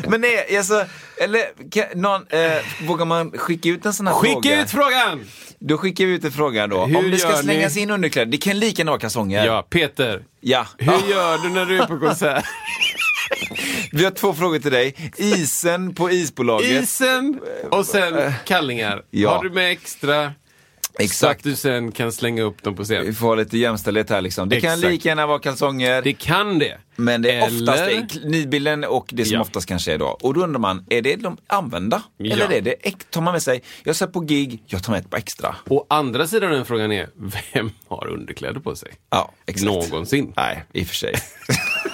Men 0.08 0.20
nej, 0.20 0.56
alltså, 0.56 0.84
eller 1.20 1.70
kan, 1.70 1.84
någon, 1.94 2.26
eh, 2.28 2.86
vågar 2.86 3.04
man 3.04 3.30
skicka 3.32 3.68
ut 3.68 3.86
en 3.86 3.94
sån 3.94 4.06
här 4.06 4.14
fråga? 4.14 4.34
Skicka 4.34 4.62
ut 4.62 4.70
frågan! 4.70 5.24
Då 5.58 5.78
skickar 5.78 6.06
vi 6.06 6.12
ut 6.12 6.24
en 6.24 6.32
fråga 6.32 6.66
då. 6.66 6.86
Hur 6.86 6.96
Om 6.96 7.10
det 7.10 7.18
ska 7.18 7.36
slängas 7.36 7.74
ni? 7.76 7.80
in 7.82 7.90
underkläder, 7.90 8.32
det 8.32 8.38
kan 8.38 8.58
lika 8.58 8.80
gärna 8.80 8.90
vara 8.90 9.00
kalsonger. 9.00 9.46
Ja, 9.46 9.66
Peter. 9.70 10.22
Ja. 10.40 10.66
Hur 10.78 11.10
gör 11.10 11.38
du 11.38 11.48
när 11.48 11.66
du 11.66 11.78
är 11.78 11.86
på 11.86 11.98
konsert? 12.06 12.44
Vi 13.92 14.04
har 14.04 14.10
två 14.10 14.34
frågor 14.34 14.58
till 14.58 14.72
dig. 14.72 15.12
Isen 15.16 15.94
på 15.94 16.10
isbolaget. 16.10 16.82
Isen 16.82 17.40
och 17.70 17.86
sen 17.86 18.32
kallingar. 18.44 19.02
Ja. 19.10 19.36
Har 19.36 19.44
du 19.44 19.50
med 19.50 19.70
extra? 19.72 20.32
Exakt. 20.98 21.18
Så 21.18 21.26
att 21.26 21.42
du 21.42 21.56
sen 21.56 21.92
kan 21.92 22.12
slänga 22.12 22.42
upp 22.42 22.62
dem 22.62 22.76
på 22.76 22.84
scen. 22.84 23.06
Vi 23.06 23.12
får 23.12 23.36
lite 23.36 23.58
jämställdhet 23.58 24.10
här 24.10 24.20
liksom. 24.20 24.48
Det 24.48 24.56
Exakt. 24.56 24.82
kan 24.82 24.90
lika 24.90 25.08
gärna 25.08 25.26
vara 25.26 25.38
kalsonger. 25.38 26.02
Det 26.02 26.12
kan 26.12 26.58
det. 26.58 26.78
Men 26.96 27.22
det 27.22 27.32
är 27.32 27.46
Eller... 27.46 27.72
oftast 27.72 28.24
nidbilden 28.24 28.84
och 28.84 29.10
det 29.12 29.24
som 29.24 29.34
ja. 29.34 29.40
oftast 29.40 29.68
kanske 29.68 29.94
är 29.94 29.98
då. 29.98 30.06
Och 30.06 30.34
då 30.34 30.40
undrar 30.40 30.60
man, 30.60 30.86
är 30.90 31.02
det 31.02 31.16
de 31.16 31.36
använda? 31.46 32.02
Ja. 32.16 32.32
Eller 32.32 32.52
är 32.52 32.60
det, 32.60 33.10
tar 33.10 33.20
man 33.20 33.32
med 33.32 33.42
sig, 33.42 33.62
jag 33.84 33.96
ser 33.96 34.06
på 34.06 34.20
gig, 34.20 34.62
jag 34.66 34.84
tar 34.84 34.92
med 34.92 35.00
ett 35.00 35.10
på 35.10 35.16
extra. 35.16 35.56
Och 35.64 35.86
andra 35.90 36.26
sidan 36.26 36.52
den 36.52 36.64
frågan 36.64 36.92
är, 36.92 37.08
vem 37.54 37.70
har 37.88 38.06
underkläder 38.06 38.60
på 38.60 38.76
sig? 38.76 38.92
Ja, 39.10 39.32
exakt. 39.46 39.64
Någonsin. 39.66 40.32
Nej, 40.36 40.64
i 40.72 40.82
och 40.82 40.86
för 40.86 40.94
sig. 40.94 41.14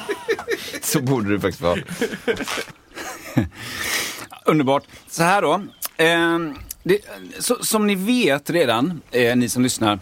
Så 0.82 1.00
borde 1.00 1.32
det 1.32 1.40
faktiskt 1.40 1.62
vara. 1.62 1.80
Underbart. 4.46 4.84
Så 5.08 5.22
här 5.22 5.42
då. 5.42 5.62
Eh, 5.96 6.38
det, 6.84 6.98
så, 7.38 7.64
som 7.64 7.86
ni 7.86 7.94
vet 7.94 8.50
redan, 8.50 9.00
eh, 9.10 9.36
ni 9.36 9.48
som 9.48 9.62
lyssnar, 9.62 9.98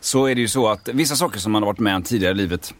så 0.00 0.26
är 0.26 0.34
det 0.34 0.40
ju 0.40 0.48
så 0.48 0.68
att 0.68 0.88
vissa 0.88 1.16
saker 1.16 1.38
som 1.38 1.52
man 1.52 1.62
har 1.62 1.66
varit 1.66 1.78
med 1.78 1.96
om 1.96 2.02
tidigare 2.02 2.32
i 2.32 2.36
livet 2.36 2.74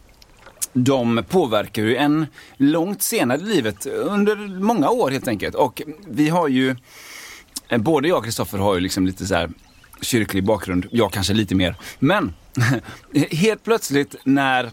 de 0.73 1.25
påverkar 1.29 1.83
ju 1.83 1.97
en 1.97 2.27
långt 2.57 3.03
senare 3.03 3.41
i 3.41 3.45
livet, 3.45 3.87
under 3.87 4.37
många 4.61 4.91
år 4.91 5.11
helt 5.11 5.29
enkelt. 5.29 5.55
Och 5.55 5.83
vi 6.09 6.29
har 6.29 6.49
ju, 6.49 6.77
eh, 7.69 7.79
både 7.79 8.09
jag 8.09 8.19
och 8.19 8.25
Kristoffer 8.25 8.59
har 8.59 8.75
ju 8.75 8.81
liksom 8.81 9.07
lite 9.07 9.27
så 9.27 9.35
här 9.35 9.51
kyrklig 10.01 10.45
bakgrund, 10.45 10.87
jag 10.91 11.13
kanske 11.13 11.35
lite 11.35 11.55
mer. 11.55 11.77
Men 11.99 12.35
helt 13.31 13.65
plötsligt 13.65 14.17
när 14.25 14.71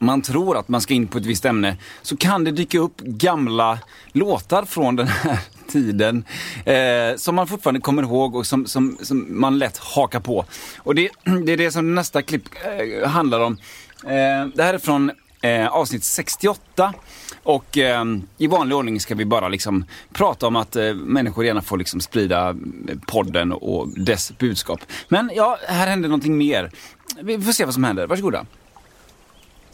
man 0.00 0.22
tror 0.22 0.56
att 0.56 0.68
man 0.68 0.80
ska 0.80 0.94
in 0.94 1.06
på 1.06 1.18
ett 1.18 1.26
visst 1.26 1.44
ämne 1.44 1.76
så 2.02 2.16
kan 2.16 2.44
det 2.44 2.50
dyka 2.50 2.78
upp 2.78 3.00
gamla 3.00 3.78
låtar 4.12 4.64
från 4.64 4.96
den 4.96 5.06
här 5.06 5.38
tiden 5.68 6.24
eh, 6.64 7.16
som 7.16 7.34
man 7.34 7.46
fortfarande 7.46 7.80
kommer 7.80 8.02
ihåg 8.02 8.36
och 8.36 8.46
som, 8.46 8.66
som, 8.66 8.98
som 9.02 9.40
man 9.40 9.58
lätt 9.58 9.78
hakar 9.78 10.20
på. 10.20 10.44
Och 10.78 10.94
det, 10.94 11.10
det 11.44 11.52
är 11.52 11.56
det 11.56 11.70
som 11.70 11.94
nästa 11.94 12.22
klipp 12.22 12.42
eh, 12.64 13.08
handlar 13.08 13.40
om. 13.40 13.58
Eh, 14.04 14.46
det 14.54 14.62
här 14.62 14.74
är 14.74 14.78
från 14.78 15.10
eh, 15.42 15.66
avsnitt 15.66 16.04
68. 16.04 16.94
Och 17.42 17.78
eh, 17.78 18.04
i 18.38 18.46
vanlig 18.46 18.76
ordning 18.76 19.00
ska 19.00 19.14
vi 19.14 19.24
bara 19.24 19.48
liksom 19.48 19.84
prata 20.12 20.46
om 20.46 20.56
att 20.56 20.76
eh, 20.76 20.94
människor 20.94 21.44
gärna 21.44 21.62
får 21.62 21.78
liksom 21.78 22.00
sprida 22.00 22.48
eh, 22.48 22.54
podden 23.06 23.52
och 23.52 23.88
dess 23.88 24.38
budskap. 24.38 24.80
Men 25.08 25.30
ja, 25.34 25.58
här 25.68 25.86
händer 25.86 26.08
någonting 26.08 26.38
mer. 26.38 26.70
Vi 27.22 27.40
får 27.40 27.52
se 27.52 27.64
vad 27.64 27.74
som 27.74 27.84
händer. 27.84 28.06
Varsågoda. 28.06 28.46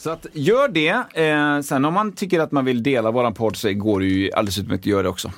Så 0.06 0.12
att 0.12 0.26
gör 0.32 0.68
det. 0.68 1.20
Eh, 1.22 1.60
sen 1.60 1.84
om 1.84 1.94
man 1.94 2.12
tycker 2.12 2.40
att 2.40 2.52
man 2.52 2.64
vill 2.64 2.82
dela 2.82 3.10
våran 3.10 3.34
podd 3.34 3.56
så 3.56 3.72
går 3.72 4.00
det 4.00 4.06
ju 4.06 4.32
alldeles 4.32 4.58
utmärkt 4.58 4.80
att 4.80 4.86
göra 4.86 5.02
det 5.02 5.08
också. 5.08 5.32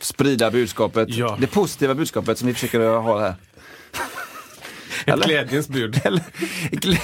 Sprida 0.00 0.50
budskapet, 0.50 1.08
ja. 1.08 1.36
det 1.40 1.46
positiva 1.46 1.94
budskapet 1.94 2.38
som 2.38 2.48
vi 2.48 2.54
försöker 2.54 2.96
ha 2.96 3.20
här. 3.20 3.34
Ett 5.06 5.24
glädjens 5.24 5.68
bud. 5.68 6.00
Eller, 6.04 6.22
glä... 6.70 6.98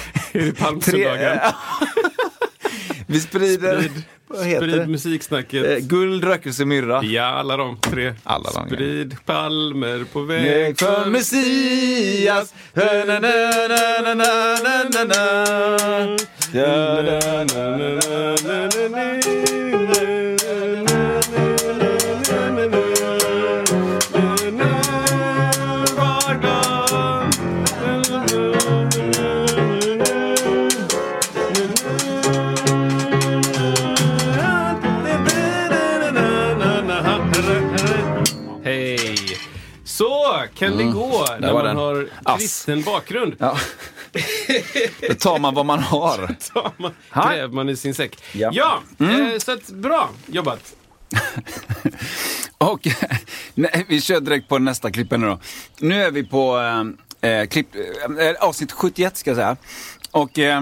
Vi 3.09 3.19
sprider... 3.19 3.81
Sprid, 3.81 4.03
vad 4.27 4.45
heter 4.45 4.67
sprid 4.67 4.81
det? 4.81 4.87
musiksnacket. 4.87 5.65
Eh, 5.65 5.77
guld, 5.77 6.23
rökelse, 6.23 6.65
myrra. 6.65 7.03
Ja, 7.03 7.23
alla 7.23 7.57
de 7.57 7.77
tre. 7.77 8.13
Alla 8.23 8.51
de 8.51 8.67
sprid 8.67 9.13
ja. 9.13 9.33
palmer 9.33 10.05
på 10.13 10.21
väg 10.21 10.79
för 10.79 11.09
Messias. 11.09 12.53
Kan 40.59 40.77
det 40.77 40.83
mm. 40.83 40.93
gå 40.93 41.25
när 41.39 41.53
man 41.53 41.65
den. 41.65 41.77
har 41.77 42.09
kristen 42.37 42.81
bakgrund? 42.81 43.35
Ja. 43.39 43.57
Då 45.07 45.13
tar 45.13 45.39
man 45.39 45.53
vad 45.53 45.65
man 45.65 45.79
har. 45.79 46.35
tar 46.53 46.71
man, 46.77 46.91
gräver 47.13 47.53
man 47.53 47.69
i 47.69 47.75
sin 47.75 47.93
säck. 47.93 48.23
Ja, 48.31 48.49
ja 48.53 48.79
mm. 48.99 49.31
eh, 49.31 49.37
så 49.37 49.51
att, 49.51 49.69
bra 49.69 50.09
jobbat. 50.25 50.75
Och 52.57 52.87
nej, 53.53 53.85
vi 53.87 54.01
kör 54.01 54.19
direkt 54.19 54.47
på 54.47 54.59
nästa 54.59 54.91
klipp 54.91 55.11
nu 55.11 55.27
då. 55.27 55.39
Nu 55.79 56.03
är 56.03 56.11
vi 56.11 56.23
på 56.23 56.59
eh, 57.21 57.31
eh 57.31 57.47
klipp, 57.47 57.75
eh, 57.75 58.31
avsnitt 58.39 58.71
71 58.71 59.17
ska 59.17 59.29
jag 59.29 59.37
säga. 59.37 59.57
Och 60.11 60.39
eh, 60.39 60.61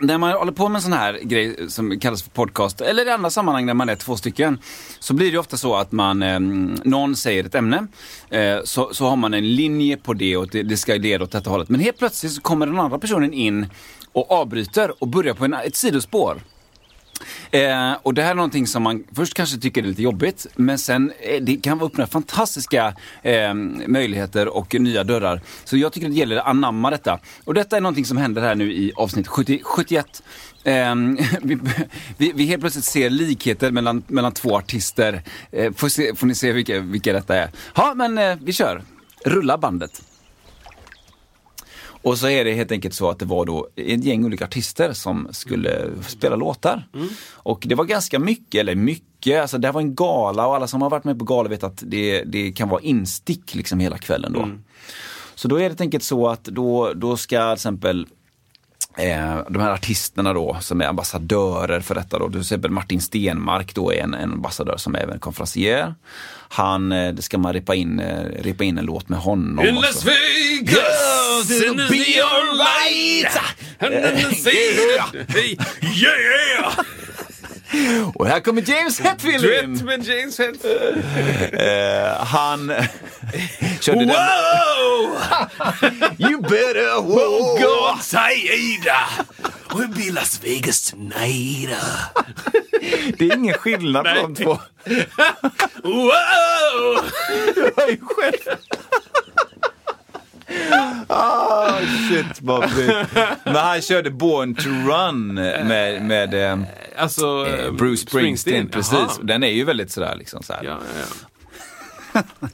när 0.00 0.18
man 0.18 0.32
håller 0.32 0.52
på 0.52 0.68
med 0.68 0.78
en 0.78 0.82
sån 0.82 0.92
här 0.92 1.18
grej 1.22 1.70
som 1.70 2.00
kallas 2.00 2.22
för 2.22 2.30
podcast, 2.30 2.80
eller 2.80 3.06
i 3.06 3.10
andra 3.10 3.30
sammanhang 3.30 3.66
när 3.66 3.74
man 3.74 3.88
är 3.88 3.96
två 3.96 4.16
stycken, 4.16 4.58
så 4.98 5.14
blir 5.14 5.32
det 5.32 5.38
ofta 5.38 5.56
så 5.56 5.76
att 5.76 5.92
man, 5.92 6.22
eh, 6.22 6.40
någon 6.84 7.16
säger 7.16 7.44
ett 7.44 7.54
ämne, 7.54 7.86
eh, 8.30 8.58
så, 8.64 8.94
så 8.94 9.06
har 9.06 9.16
man 9.16 9.34
en 9.34 9.54
linje 9.54 9.96
på 9.96 10.12
det 10.12 10.36
och 10.36 10.48
det, 10.48 10.62
det 10.62 10.76
ska 10.76 10.94
leda 10.94 11.24
åt 11.24 11.30
detta 11.30 11.50
hållet. 11.50 11.68
Men 11.68 11.80
helt 11.80 11.98
plötsligt 11.98 12.32
så 12.32 12.40
kommer 12.40 12.66
den 12.66 12.78
andra 12.78 12.98
personen 12.98 13.32
in 13.32 13.66
och 14.12 14.32
avbryter 14.32 14.92
och 14.98 15.08
börjar 15.08 15.34
på 15.34 15.44
en, 15.44 15.54
ett 15.54 15.76
sidospår. 15.76 16.40
Eh, 17.50 17.92
och 18.02 18.14
det 18.14 18.22
här 18.22 18.30
är 18.30 18.34
någonting 18.34 18.66
som 18.66 18.82
man 18.82 19.04
först 19.12 19.34
kanske 19.34 19.58
tycker 19.58 19.82
är 19.82 19.86
lite 19.86 20.02
jobbigt, 20.02 20.46
men 20.56 20.78
sen 20.78 21.12
eh, 21.20 21.42
det 21.42 21.56
kan 21.56 21.80
öppna 21.80 22.06
fantastiska 22.06 22.94
eh, 23.22 23.54
möjligheter 23.86 24.48
och 24.48 24.74
nya 24.80 25.04
dörrar. 25.04 25.40
Så 25.64 25.76
jag 25.76 25.92
tycker 25.92 26.08
det 26.08 26.14
gäller 26.14 26.36
att 26.36 26.46
anamma 26.46 26.90
detta. 26.90 27.18
Och 27.44 27.54
detta 27.54 27.76
är 27.76 27.80
någonting 27.80 28.04
som 28.04 28.16
händer 28.16 28.42
här 28.42 28.54
nu 28.54 28.72
i 28.72 28.92
avsnitt 28.96 29.28
70, 29.28 29.60
71. 29.64 30.22
Eh, 30.64 30.94
vi, 31.42 31.58
vi, 32.16 32.32
vi, 32.34 32.44
helt 32.44 32.60
plötsligt 32.60 32.84
ser 32.84 33.10
likheter 33.10 33.70
mellan, 33.70 34.02
mellan 34.06 34.32
två 34.32 34.56
artister. 34.56 35.22
Eh, 35.52 35.72
får, 35.72 35.88
se, 35.88 36.14
får 36.14 36.26
ni 36.26 36.34
se 36.34 36.52
vilka, 36.52 36.80
vilka 36.80 37.12
detta 37.12 37.36
är. 37.36 37.50
Ja, 37.74 37.92
men 37.96 38.18
eh, 38.18 38.36
vi 38.42 38.52
kör. 38.52 38.82
Rulla 39.24 39.58
bandet. 39.58 40.02
Och 42.04 42.18
så 42.18 42.28
är 42.28 42.44
det 42.44 42.52
helt 42.52 42.72
enkelt 42.72 42.94
så 42.94 43.10
att 43.10 43.18
det 43.18 43.24
var 43.24 43.46
då 43.46 43.68
ett 43.76 44.04
gäng 44.04 44.24
olika 44.24 44.44
artister 44.44 44.92
som 44.92 45.28
skulle 45.30 45.90
spela 46.08 46.36
låtar. 46.36 46.88
Mm. 46.94 47.08
Och 47.32 47.64
det 47.66 47.74
var 47.74 47.84
ganska 47.84 48.18
mycket, 48.18 48.60
eller 48.60 48.74
mycket, 48.74 49.40
alltså 49.40 49.58
det 49.58 49.68
här 49.68 49.72
var 49.72 49.80
en 49.80 49.94
gala 49.94 50.46
och 50.46 50.56
alla 50.56 50.66
som 50.66 50.82
har 50.82 50.90
varit 50.90 51.04
med 51.04 51.18
på 51.18 51.24
gala 51.24 51.48
vet 51.48 51.64
att 51.64 51.82
det, 51.86 52.24
det 52.24 52.52
kan 52.52 52.68
vara 52.68 52.80
instick 52.80 53.54
liksom 53.54 53.80
hela 53.80 53.98
kvällen 53.98 54.32
då. 54.32 54.42
Mm. 54.42 54.64
Så 55.34 55.48
då 55.48 55.56
är 55.56 55.60
det 55.60 55.66
helt 55.66 55.80
enkelt 55.80 56.04
så 56.04 56.28
att 56.28 56.44
då, 56.44 56.92
då 56.94 57.16
ska 57.16 57.46
till 57.46 57.54
exempel 57.54 58.06
Eh, 58.98 59.38
de 59.50 59.62
här 59.62 59.70
artisterna 59.70 60.32
då 60.32 60.56
som 60.60 60.80
är 60.80 60.86
ambassadörer 60.86 61.80
för 61.80 61.94
detta 61.94 62.18
då, 62.18 62.30
till 62.30 62.40
exempel 62.40 62.70
Martin 62.70 63.00
Stenmark 63.00 63.74
då 63.74 63.92
är 63.92 64.02
en, 64.02 64.14
en 64.14 64.32
ambassadör 64.32 64.76
som 64.76 64.94
är 64.94 64.98
även 64.98 65.18
konferencier. 65.18 65.94
Han, 66.48 66.92
eh, 66.92 67.12
det 67.14 67.22
ska 67.22 67.38
man 67.38 67.52
repa 67.52 67.74
in, 67.74 68.00
eh, 68.00 68.24
repa 68.42 68.64
in 68.64 68.78
en 68.78 68.84
låt 68.84 69.08
med 69.08 69.18
honom. 69.18 69.66
In 69.66 69.74
Las. 69.74 70.04
Vegas! 70.04 71.62
In 71.62 71.76
the 71.76 71.88
sea! 74.34 75.04
Hey, 75.28 75.56
Yeah! 75.82 76.72
Och 78.14 78.26
här 78.26 78.40
kommer 78.40 78.62
James 78.70 79.00
Hetfield 79.00 79.42
Duett 79.44 79.64
in! 79.64 79.84
med 79.84 80.04
James 80.06 80.38
Hetfield. 80.38 81.04
Eh, 81.52 82.26
han 82.26 82.68
körde 83.80 83.98
den. 83.98 84.08
Wow! 84.08 85.18
You 86.18 86.40
better 86.42 87.00
walk 87.02 87.60
God 87.62 88.02
Saida! 88.02 88.98
We'll 89.70 89.94
be 90.06 90.12
Las 90.12 90.40
Vegas 90.44 90.90
tonight. 90.90 91.70
Det 93.18 93.24
är 93.24 93.34
ingen 93.36 93.54
skillnad 93.54 94.04
på 94.04 94.14
de 94.14 94.34
två. 94.34 94.58
Wow! 95.82 97.04
Jag 97.56 97.88
är 97.90 97.98
själv. 98.06 98.58
Ah, 101.08 101.78
shit 102.08 102.26
fint. 102.36 102.40
Men 103.44 103.56
han 103.56 103.80
körde 103.80 104.10
Born 104.10 104.54
to 104.54 104.68
Run 104.68 105.34
med, 105.34 106.02
med 106.02 106.34
eh, 106.34 106.58
Alltså, 106.96 107.46
eh, 107.46 107.72
Bruce 107.72 108.02
Springsteen. 108.02 108.68
Precis. 108.68 108.92
Jaha. 108.92 109.18
Den 109.22 109.42
är 109.42 109.48
ju 109.50 109.64
väldigt 109.64 109.92
sådär 109.92 110.16
liksom 110.16 110.42
så 110.42 110.52
här. 110.52 110.64
Ja, 110.64 110.78
ja, 110.96 111.04
ja. 112.12 112.22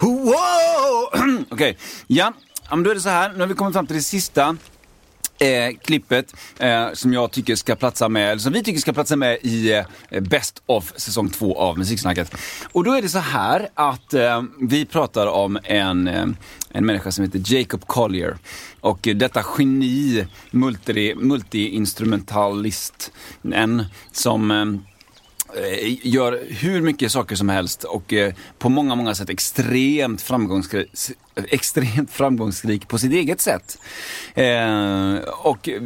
Okej, 1.50 1.78
ja. 2.06 2.32
ja. 2.70 2.76
men 2.76 2.84
Då 2.84 2.90
är 2.90 2.94
det 2.94 3.00
så 3.00 3.08
här, 3.08 3.32
nu 3.32 3.40
har 3.40 3.46
vi 3.46 3.54
kommit 3.54 3.74
fram 3.74 3.86
till 3.86 3.96
det 3.96 4.02
sista 4.02 4.56
eh, 5.44 5.74
klippet 5.84 6.34
eh, 6.58 6.92
som 6.92 7.12
jag 7.12 7.30
tycker 7.30 7.56
ska 7.56 7.76
platsa 7.76 8.08
med, 8.08 8.30
eller 8.30 8.38
som 8.38 8.52
vi 8.52 8.62
tycker 8.62 8.80
ska 8.80 8.92
platsa 8.92 9.16
med 9.16 9.38
i 9.42 9.72
eh, 10.10 10.20
Best 10.20 10.62
of 10.66 10.92
säsong 10.96 11.30
två 11.30 11.58
av 11.58 11.78
Musiksnacket. 11.78 12.34
Och 12.72 12.84
då 12.84 12.92
är 12.92 13.02
det 13.02 13.08
så 13.08 13.18
här 13.18 13.68
att 13.74 14.14
eh, 14.14 14.42
vi 14.60 14.84
pratar 14.84 15.26
om 15.26 15.58
en, 15.64 16.08
eh, 16.08 16.26
en 16.70 16.86
människa 16.86 17.12
som 17.12 17.24
heter 17.24 17.42
Jacob 17.44 17.86
Collier. 17.86 18.36
Och 18.80 19.08
eh, 19.08 19.16
detta 19.16 19.44
geni, 19.58 20.26
multi, 20.50 21.14
multi-instrumentalist, 21.14 23.12
en 23.52 23.84
som 24.12 24.50
eh, 24.50 24.68
gör 26.02 26.40
hur 26.48 26.82
mycket 26.82 27.12
saker 27.12 27.36
som 27.36 27.48
helst 27.48 27.84
och 27.84 28.12
eh, 28.12 28.34
på 28.58 28.68
många, 28.68 28.94
många 28.94 29.14
sätt 29.14 29.30
extremt 29.30 30.22
framgångsrik, 30.22 30.88
extremt 31.48 32.10
framgångsrik 32.10 32.88
på 32.88 32.98
sitt 32.98 33.12
eget 33.12 33.40
sätt. 33.40 33.78
Eh, 34.34 35.14
och, 35.28 35.68
eh, 35.68 35.82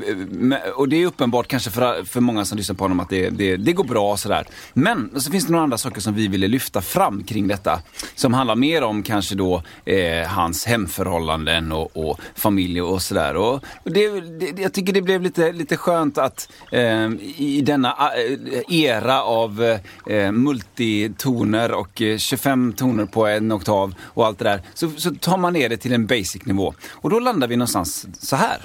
och 0.74 0.88
det 0.88 1.02
är 1.02 1.06
uppenbart 1.06 1.48
kanske 1.48 1.70
för, 1.70 2.04
för 2.04 2.20
många 2.20 2.44
som 2.44 2.58
lyssnar 2.58 2.76
på 2.76 2.84
honom 2.84 3.00
att 3.00 3.08
det, 3.08 3.30
det, 3.30 3.56
det 3.56 3.72
går 3.72 3.84
bra 3.84 4.12
och 4.12 4.18
sådär. 4.18 4.46
Men 4.72 5.20
så 5.20 5.30
finns 5.30 5.46
det 5.46 5.52
några 5.52 5.64
andra 5.64 5.78
saker 5.78 6.00
som 6.00 6.14
vi 6.14 6.28
ville 6.28 6.48
lyfta 6.48 6.80
fram 6.82 7.24
kring 7.24 7.48
detta. 7.48 7.80
Som 8.14 8.34
handlar 8.34 8.56
mer 8.56 8.82
om 8.82 9.02
kanske 9.02 9.34
då 9.34 9.62
eh, 9.84 10.28
hans 10.28 10.66
hemförhållanden 10.66 11.72
och, 11.72 11.96
och 11.96 12.20
familj 12.34 12.82
och 12.82 13.02
sådär. 13.02 13.36
Och, 13.36 13.54
och 13.54 13.92
det, 13.92 14.20
det, 14.20 14.62
jag 14.62 14.72
tycker 14.72 14.92
det 14.92 15.02
blev 15.02 15.22
lite, 15.22 15.52
lite 15.52 15.76
skönt 15.76 16.18
att 16.18 16.52
eh, 16.72 17.08
i 17.36 17.62
denna 17.64 17.88
eh, 17.88 18.74
era 18.74 19.22
av 19.22 19.78
eh, 20.06 20.32
multitoner 20.32 21.72
och 21.72 22.02
eh, 22.02 22.18
25 22.18 22.72
toner 22.72 23.04
på 23.04 23.26
en 23.26 23.52
oktav 23.52 23.94
och 24.02 24.26
allt 24.26 24.38
det 24.38 24.44
där. 24.44 24.62
Så, 24.74 24.90
så 24.96 25.14
tar 25.14 25.37
man 25.40 25.52
ner 25.52 25.68
det 25.68 25.76
till 25.76 25.92
en 25.92 26.06
basic 26.06 26.44
nivå. 26.44 26.74
Och 26.90 27.10
då 27.10 27.18
landar 27.18 27.48
vi 27.48 27.56
någonstans 27.56 28.06
så 28.20 28.36
här. 28.36 28.58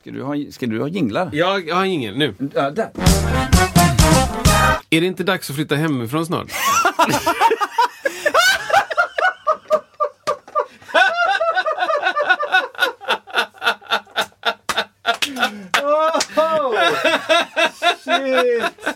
Ska 0.00 0.10
du 0.10 0.22
ha, 0.22 0.34
ska 0.50 0.66
du 0.66 0.80
ha 0.80 0.88
jinglar? 0.88 1.30
Jag, 1.32 1.68
jag 1.68 1.76
har 1.76 1.84
ingen 1.84 2.14
nu. 2.14 2.34
Ja, 2.54 2.70
där. 2.70 2.90
Är 4.90 5.00
det 5.00 5.06
inte 5.06 5.24
dags 5.24 5.50
att 5.50 5.56
flytta 5.56 5.74
hemifrån 5.76 6.26
snart? 6.26 6.46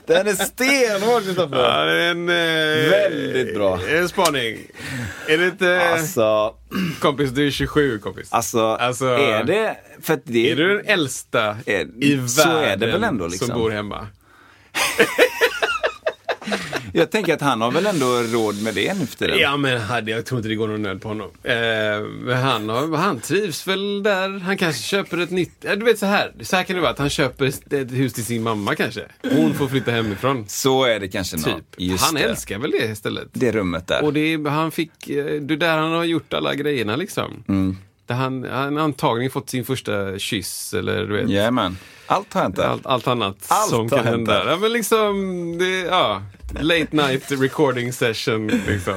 Den 0.07 0.27
är 0.27 0.33
stenhård 0.45 1.23
Kristoffer. 1.23 1.57
Ja, 1.57 1.85
det 1.85 2.03
är 2.03 2.11
en... 2.11 2.29
Eh, 2.29 2.91
Väldigt 2.91 3.55
bra. 3.55 3.81
En 3.89 4.09
spaning. 4.09 4.59
Är 5.29 5.39
det 5.39 5.47
inte... 5.47 5.81
Alltså, 5.93 6.55
Kompis, 7.01 7.31
du 7.31 7.47
är 7.47 7.51
27 7.51 7.99
kompis. 7.99 8.29
alltså, 8.33 8.67
Alltså, 8.67 9.07
är 9.07 9.45
det... 9.45 9.77
För 10.03 10.15
att 10.15 10.21
det 10.25 10.51
Är 10.51 10.57
du 10.57 10.77
den 10.77 10.87
äldsta 10.87 11.57
Är- 11.67 11.89
i 12.05 12.15
världen 12.15 12.29
så 12.29 12.59
är 12.59 12.77
det 12.77 12.87
väl 12.87 13.05
ändå, 13.05 13.27
liksom. 13.27 13.49
som 13.49 13.59
bor 13.59 13.71
hemma? 13.71 14.07
Jag 16.93 17.11
tänker 17.11 17.35
att 17.35 17.41
han 17.41 17.61
har 17.61 17.71
väl 17.71 17.87
ändå 17.87 18.07
råd 18.07 18.63
med 18.63 18.75
det 18.75 18.99
nu 18.99 19.07
för 19.07 19.17
tiden. 19.17 19.39
Ja, 19.39 19.57
men 19.57 20.07
jag 20.07 20.27
tror 20.27 20.39
inte 20.39 20.49
det 20.49 20.55
går 20.55 20.69
någon 20.69 20.83
nöd 20.83 21.03
på 21.03 21.09
honom. 21.09 21.31
Eh, 21.43 22.37
han, 22.37 22.69
har, 22.69 22.97
han 22.97 23.21
trivs 23.21 23.67
väl 23.67 24.03
där. 24.03 24.41
Han 24.41 24.57
kanske 24.57 24.83
köper 24.83 25.19
ett 25.19 25.31
nytt... 25.31 25.61
Du 25.61 25.85
vet 25.85 25.99
så 25.99 26.07
här. 26.07 26.33
Så 26.41 26.57
här 26.57 26.65
kan 26.65 26.77
det 26.77 26.83
vara. 26.83 26.91
Att 26.91 26.99
han 26.99 27.11
köper 27.11 27.45
ett 27.47 27.93
hus 27.93 28.13
till 28.13 28.25
sin 28.25 28.43
mamma 28.43 28.75
kanske. 28.75 29.03
Hon 29.23 29.55
får 29.55 29.69
flytta 29.69 29.91
hemifrån. 29.91 30.45
Så 30.49 30.85
är 30.85 31.01
det 31.01 31.09
kanske. 31.09 31.37
Typ. 31.37 32.01
Han 32.01 32.15
det. 32.15 32.21
älskar 32.21 32.59
väl 32.59 32.71
det 32.71 32.85
istället. 32.85 33.29
det 33.33 33.53
rummet 33.53 33.87
där. 33.87 34.05
Och 34.05 34.13
det 34.13 34.49
han 34.49 34.71
fick, 34.71 35.09
eh, 35.09 35.25
det 35.25 35.55
är 35.55 35.59
där 35.59 35.79
han 35.79 35.93
har 35.93 36.05
gjort 36.05 36.35
alla 36.35 36.55
grejerna 36.55 36.97
liksom. 36.97 37.45
Mm. 37.49 37.77
Där 38.07 38.15
han, 38.15 38.45
han 38.45 38.79
antagligen 38.79 39.31
fått 39.31 39.51
sin 39.51 39.65
första 39.65 40.19
kyss 40.19 40.75
eller 40.75 41.07
du 41.07 41.17
vet. 41.17 41.31
Jajamän. 41.31 41.79
Allt 42.07 42.35
har 42.35 42.43
hänt 42.43 42.57
där. 42.57 42.65
Allt, 42.65 42.87
allt 42.87 43.09
annat 43.09 43.37
Allt 43.49 43.71
som 43.71 43.89
kan 43.89 44.07
hända. 44.07 44.51
Ja, 44.51 44.57
men 44.57 44.73
liksom, 44.73 45.15
det, 45.59 45.81
ja, 45.81 46.23
late 46.53 46.97
night 46.97 47.31
recording 47.31 47.93
session 47.93 48.47
liksom. 48.47 48.97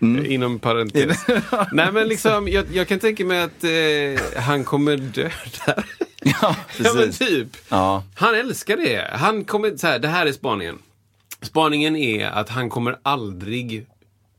Mm. 0.00 0.26
Inom 0.26 0.58
parentes. 0.58 1.26
Nej 1.72 1.92
men 1.92 2.08
liksom, 2.08 2.48
jag, 2.48 2.66
jag 2.72 2.88
kan 2.88 2.98
tänka 2.98 3.24
mig 3.24 3.42
att 3.42 3.64
eh, 3.64 4.40
han 4.42 4.64
kommer 4.64 4.96
dö 4.96 5.30
där. 5.66 5.84
Ja, 6.22 6.32
ja 6.78 6.94
men 6.94 6.94
precis. 6.96 7.18
typ. 7.18 7.56
Ja. 7.68 8.04
Han 8.14 8.34
älskar 8.34 8.76
det. 8.76 9.10
Han 9.12 9.44
kommer, 9.44 9.76
så 9.76 9.86
här, 9.86 9.98
det 9.98 10.08
här 10.08 10.26
är 10.26 10.32
spaningen. 10.32 10.78
Spaningen 11.42 11.96
är 11.96 12.26
att 12.26 12.48
han 12.48 12.70
kommer 12.70 12.98
aldrig 13.02 13.86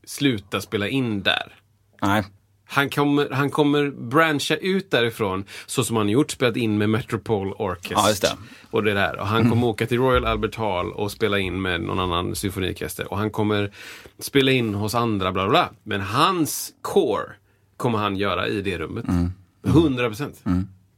sluta 0.06 0.60
spela 0.60 0.88
in 0.88 1.22
där. 1.22 1.54
Nej. 2.02 2.24
Han 2.72 2.90
kommer, 2.90 3.30
han 3.30 3.50
kommer 3.50 3.90
brancha 3.90 4.56
ut 4.56 4.90
därifrån 4.90 5.44
så 5.66 5.84
som 5.84 5.96
han 5.96 6.08
gjort, 6.08 6.30
spelat 6.30 6.56
in 6.56 6.78
med 6.78 6.90
Metropole 6.90 7.52
Orchestra. 7.52 7.98
Ja, 7.98 8.08
just 8.08 8.22
det. 8.22 8.36
Och 8.70 8.82
det 8.82 8.94
där. 8.94 9.18
Och 9.18 9.26
han 9.26 9.50
kommer 9.50 9.66
åka 9.66 9.86
till 9.86 9.98
Royal 9.98 10.24
Albert 10.24 10.56
Hall 10.56 10.92
och 10.92 11.12
spela 11.12 11.38
in 11.38 11.62
med 11.62 11.80
någon 11.80 12.00
annan 12.00 12.34
symfoniorkester. 12.34 13.12
Och 13.12 13.18
han 13.18 13.30
kommer 13.30 13.70
spela 14.18 14.50
in 14.50 14.74
hos 14.74 14.94
andra, 14.94 15.32
bla 15.32 15.42
bla 15.42 15.50
bla. 15.50 15.70
Men 15.82 16.00
hans 16.00 16.72
core 16.82 17.32
kommer 17.76 17.98
han 17.98 18.16
göra 18.16 18.48
i 18.48 18.62
det 18.62 18.78
rummet. 18.78 19.08
Mm. 19.08 19.32
100 19.66 20.08
procent. 20.08 20.42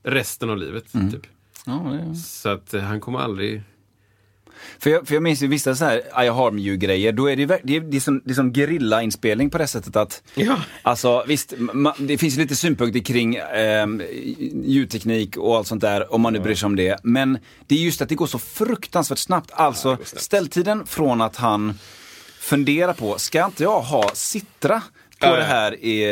Resten 0.02 0.50
av 0.50 0.56
livet, 0.56 0.92
typ. 0.92 1.26
Ja, 1.66 1.72
det... 1.72 2.14
Så 2.14 2.48
att 2.48 2.74
eh, 2.74 2.82
han 2.82 3.00
kommer 3.00 3.18
aldrig... 3.18 3.62
För 4.78 4.90
jag, 4.90 5.08
för 5.08 5.14
jag 5.14 5.22
minns 5.22 5.42
ju 5.42 5.46
vissa 5.46 5.74
så 5.74 5.84
här 5.84 6.24
I 6.24 6.28
harm 6.28 6.58
you-grejer, 6.58 7.12
då 7.12 7.30
är 7.30 7.36
det 7.36 7.46
det 7.46 7.76
är, 7.76 7.80
det 7.80 7.96
är 7.96 8.00
som, 8.00 8.22
det 8.24 8.30
är 8.30 8.34
som 8.34 8.54
gerillainspelning 8.54 9.50
på 9.50 9.58
det 9.58 9.66
sättet 9.66 9.96
att 9.96 10.22
Ja. 10.34 10.56
Alltså 10.82 11.24
visst, 11.26 11.54
ma, 11.58 11.94
det 11.98 12.18
finns 12.18 12.36
lite 12.36 12.56
synpunkter 12.56 13.00
kring 13.00 13.34
eh, 13.36 13.86
ljudteknik 14.64 15.36
och 15.36 15.56
allt 15.56 15.66
sånt 15.66 15.80
där, 15.80 16.14
om 16.14 16.20
man 16.20 16.32
nu 16.32 16.40
bryr 16.40 16.54
sig 16.54 16.66
om 16.66 16.76
det. 16.76 17.00
Men 17.02 17.38
det 17.66 17.74
är 17.74 17.78
just 17.78 18.02
att 18.02 18.08
det 18.08 18.14
går 18.14 18.26
så 18.26 18.38
fruktansvärt 18.38 19.18
snabbt. 19.18 19.50
Alltså 19.52 19.98
ställtiden 20.04 20.86
från 20.86 21.20
att 21.20 21.36
han 21.36 21.78
funderar 22.40 22.92
på, 22.92 23.18
ska 23.18 23.44
inte 23.44 23.62
jag 23.62 23.80
ha 23.80 24.10
Citra 24.14 24.82
på 25.22 25.28
Ja, 25.28 25.36
det 25.36 25.44
här 25.44 25.84
i, 25.84 26.04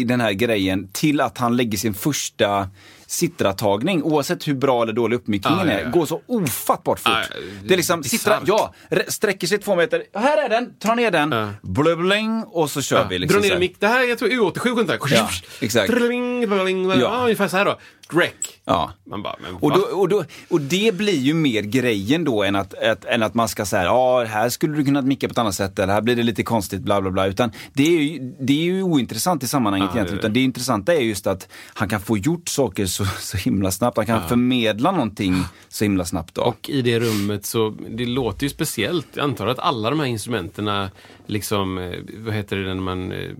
i 0.00 0.04
den 0.04 0.20
här 0.20 0.32
grejen, 0.32 0.88
till 0.92 1.20
att 1.20 1.38
han 1.38 1.56
lägger 1.56 1.78
sin 1.78 1.94
första 1.94 2.68
sittratagning, 3.06 4.02
oavsett 4.02 4.48
hur 4.48 4.54
bra 4.54 4.82
eller 4.82 4.92
dålig 4.92 5.16
uppmickningen 5.16 5.68
Ah, 5.68 5.72
ja, 5.72 5.80
ja. 5.80 5.86
är, 5.86 5.90
går 5.90 6.06
så 6.06 6.20
ofattbart 6.26 6.98
fort. 6.98 7.12
Ah, 7.12 7.22
det 7.64 7.74
är 7.74 7.76
liksom, 7.76 8.04
sittra, 8.04 8.40
ja, 8.46 8.74
sträcker 9.08 9.46
sig 9.46 9.58
två 9.58 9.76
meter, 9.76 10.02
här 10.14 10.44
är 10.44 10.48
den, 10.48 10.74
ta 10.78 10.94
ner 10.94 11.10
den, 11.10 11.32
Ja. 11.32 11.48
bling, 11.96 12.44
och 12.46 12.70
så 12.70 12.82
kör 12.82 13.06
vi. 13.10 13.18
Liksom 13.18 13.40
Dra 13.40 13.48
ner 13.48 13.58
mick. 13.58 13.76
Det 13.80 13.86
här, 13.86 14.04
jag 14.04 14.18
tror 14.18 14.28
U87 14.30 14.60
kunde 14.76 14.98
Ja, 15.10 15.28
exakt. 15.60 15.92
Drling, 15.92 16.48
drling, 16.50 16.88
Ja. 16.88 16.96
ja. 16.96 17.20
ungefär 17.22 17.48
så 17.48 17.56
här 17.56 17.64
då. 17.64 17.78
Rec. 18.14 18.32
Ja. 18.64 18.92
Man 19.06 19.22
bara, 19.22 19.36
men 19.42 19.54
Och, 19.54 19.70
då, 19.72 19.80
och, 19.80 20.08
då, 20.08 20.24
och 20.48 20.60
det 20.60 20.94
blir 20.94 21.18
ju 21.18 21.34
mer 21.34 21.62
grejen 21.62 22.24
då 22.24 22.42
än 22.42 22.56
att, 22.56 22.74
att, 22.74 23.04
än 23.04 23.22
att 23.22 23.34
man 23.34 23.48
ska 23.48 23.66
säga, 23.66 23.84
ja 23.84 24.24
här 24.24 24.48
skulle 24.48 24.76
du 24.76 24.84
kunna 24.84 25.02
micka 25.02 25.28
på 25.28 25.32
ett 25.32 25.38
annat 25.38 25.54
sätt 25.54 25.78
eller 25.78 25.92
här 25.92 26.00
blir 26.00 26.16
det 26.16 26.22
lite 26.22 26.42
konstigt 26.42 26.80
bla 26.82 27.00
bla 27.00 27.10
bla. 27.10 27.26
Utan 27.26 27.52
det 27.72 27.82
är 27.82 28.00
ju, 28.02 28.34
det 28.40 28.52
är 28.52 28.64
ju 28.64 28.82
ointressant 28.82 29.42
i 29.42 29.48
sammanhanget 29.48 29.90
Ja, 29.92 29.96
egentligen. 29.96 30.16
det. 30.16 30.20
Utan 30.26 30.32
det 30.32 30.40
intressanta 30.40 30.94
är 30.94 31.00
just 31.00 31.26
att 31.26 31.48
han 31.74 31.88
kan 31.88 32.00
få 32.00 32.18
gjort 32.18 32.48
saker 32.48 32.86
så, 32.86 33.04
så 33.20 33.36
himla 33.36 33.70
snabbt. 33.70 33.96
Han 33.96 34.06
kan 34.06 34.28
förmedla 34.28 34.90
någonting 34.90 35.44
så 35.68 35.84
himla 35.84 36.04
snabbt. 36.04 36.34
Då. 36.34 36.42
Och 36.42 36.70
i 36.70 36.82
det 36.82 37.00
rummet 37.00 37.46
så, 37.46 37.74
det 37.90 38.06
låter 38.06 38.42
ju 38.42 38.48
speciellt. 38.50 39.06
Jag 39.14 39.24
antar 39.24 39.46
att 39.46 39.58
alla 39.58 39.90
de 39.90 40.00
här 40.00 40.06
instrumenterna 40.06 40.90
liksom, 41.26 41.78
eh, 41.78 41.98
vad 42.18 42.34
heter 42.34 42.56
det 42.56 42.74
när 42.74 42.82
man 42.82 43.12
eh, 43.12 43.30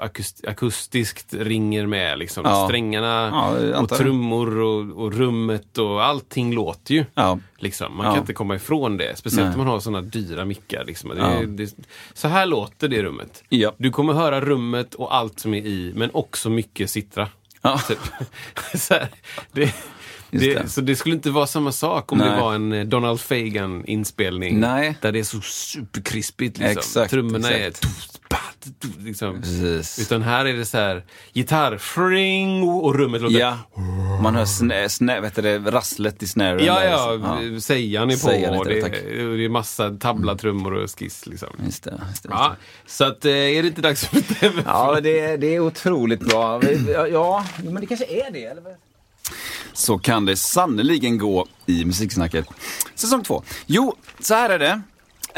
akust, 0.00 0.44
akustiskt 0.46 1.34
ringer 1.34 1.86
med 1.86 2.18
liksom. 2.18 2.44
Ja. 2.44 2.64
Strängarna 2.64 3.30
Ja, 3.32 3.80
och 3.80 3.88
trummor 3.88 4.58
och, 4.58 5.04
och 5.04 5.12
rummet 5.12 5.78
och 5.78 6.04
allting 6.04 6.54
låter 6.54 6.94
ju. 6.94 7.04
Ja. 7.14 7.38
Liksom. 7.58 7.96
Man 7.96 8.06
kan 8.06 8.18
inte 8.18 8.32
komma 8.32 8.54
ifrån 8.54 8.96
det. 8.96 9.18
Speciellt 9.18 9.54
om 9.54 9.58
man 9.58 9.66
har 9.66 9.80
sådana 9.80 10.02
dyra 10.02 10.44
mickar. 10.44 10.84
Liksom. 10.84 11.10
Det, 11.10 11.46
det, 11.46 11.76
så 12.14 12.28
här 12.28 12.46
låter 12.46 12.88
det 12.88 13.02
rummet. 13.02 13.44
Du 13.76 13.90
kommer 13.90 14.12
höra 14.12 14.40
rummet 14.40 14.94
och 14.94 15.14
allt 15.14 15.40
som 15.40 15.54
är 15.54 15.66
i, 15.66 15.92
men 15.94 16.10
också 16.12 16.50
mycket 16.50 16.90
sittra. 16.90 17.28
Typ. 17.88 17.98
så, 18.74 18.94
här, 18.94 19.08
det, 19.52 19.74
det, 20.30 20.54
det. 20.54 20.68
så 20.68 20.80
det 20.80 20.96
skulle 20.96 21.14
inte 21.14 21.30
vara 21.30 21.46
samma 21.46 21.72
sak 21.72 22.12
om 22.12 22.18
Nej. 22.18 22.30
det 22.30 22.36
var 22.36 22.54
en 22.54 22.72
eh, 22.72 22.84
Donald 22.84 23.20
Fagan-inspelning. 23.20 24.60
Nej. 24.60 24.96
Där 25.00 25.12
det 25.12 25.18
är 25.18 25.24
så 25.24 25.40
superkrispigt. 25.40 26.58
Liksom. 26.58 26.78
Exakt, 26.78 27.10
Trummorna 27.10 27.50
är... 27.50 27.68
exakt. 27.68 27.82
tuff, 27.82 28.16
Liksom. 28.98 29.42
Utan 30.00 30.22
här 30.22 30.44
är 30.44 30.52
det 30.52 30.64
så 30.64 30.78
här 30.78 31.04
gitarr, 31.32 31.78
fring, 31.78 32.62
och 32.62 32.94
rummet 32.94 33.22
låter... 33.22 33.38
Ja, 33.38 33.58
man 34.22 34.34
hör 34.34 34.44
snä, 34.44 34.88
snä, 34.88 35.20
vet 35.20 35.34
det, 35.34 35.58
rasslet 35.58 36.22
i 36.22 36.26
snären. 36.26 36.64
Ja, 36.64 36.74
där, 36.74 36.90
ja, 36.90 37.12
liksom. 37.40 37.60
sägan 37.60 38.10
är 38.10 38.14
på 38.14 38.18
Sägan 38.18 38.58
och 38.58 38.64
det, 38.64 38.80
det, 38.80 39.36
det 39.36 39.44
är 39.44 39.48
massa 39.48 39.90
tablatrummor 39.90 40.74
och 40.74 40.98
skiss. 40.98 41.26
Liksom. 41.26 41.48
Just 41.64 41.84
det, 41.84 42.00
just 42.08 42.22
det, 42.22 42.28
Ja, 42.32 42.56
så 42.86 43.04
att, 43.04 43.24
eh, 43.24 43.32
är 43.32 43.62
det 43.62 43.68
inte 43.68 43.82
dags 43.82 44.06
för 44.06 44.40
det? 44.40 44.62
Ja, 44.64 45.00
det, 45.00 45.36
det 45.36 45.54
är 45.54 45.60
otroligt 45.60 46.20
bra. 46.20 46.60
Ja, 46.88 47.06
Ja, 47.06 47.44
men 47.62 47.74
det 47.74 47.86
kanske 47.86 48.06
är 48.06 48.30
det. 48.32 48.44
Eller? 48.44 48.62
Så 49.72 49.98
kan 49.98 50.24
det 50.24 50.36
sannoliken 50.36 51.18
gå 51.18 51.46
i 51.66 51.84
Musiksnacket. 51.84 52.46
Säsong 52.94 53.22
två. 53.22 53.42
Jo, 53.66 53.94
så 54.20 54.34
här 54.34 54.50
är 54.50 54.58
det. 54.58 54.80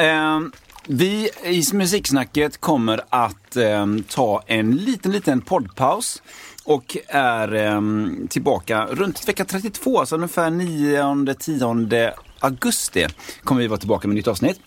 Eh, 0.05 0.41
vi 0.87 1.31
i 1.45 1.65
Musiksnacket 1.73 2.61
kommer 2.61 3.01
att 3.09 3.57
eh, 3.57 3.87
ta 4.09 4.43
en 4.47 4.77
liten, 4.77 5.13
liten 5.13 5.41
poddpaus. 5.41 6.23
Och 6.65 6.97
är 7.09 7.55
eh, 7.55 7.81
tillbaka 8.29 8.87
runt 8.87 9.29
vecka 9.29 9.45
32, 9.45 10.01
alltså 10.01 10.15
ungefär 10.15 10.51
9-10 10.51 12.13
augusti 12.41 13.07
kommer 13.45 13.61
vi 13.61 13.67
vara 13.67 13.79
tillbaka 13.79 14.09
med 14.09 14.15
nytt 14.15 14.29
avsnitt. 14.29 14.61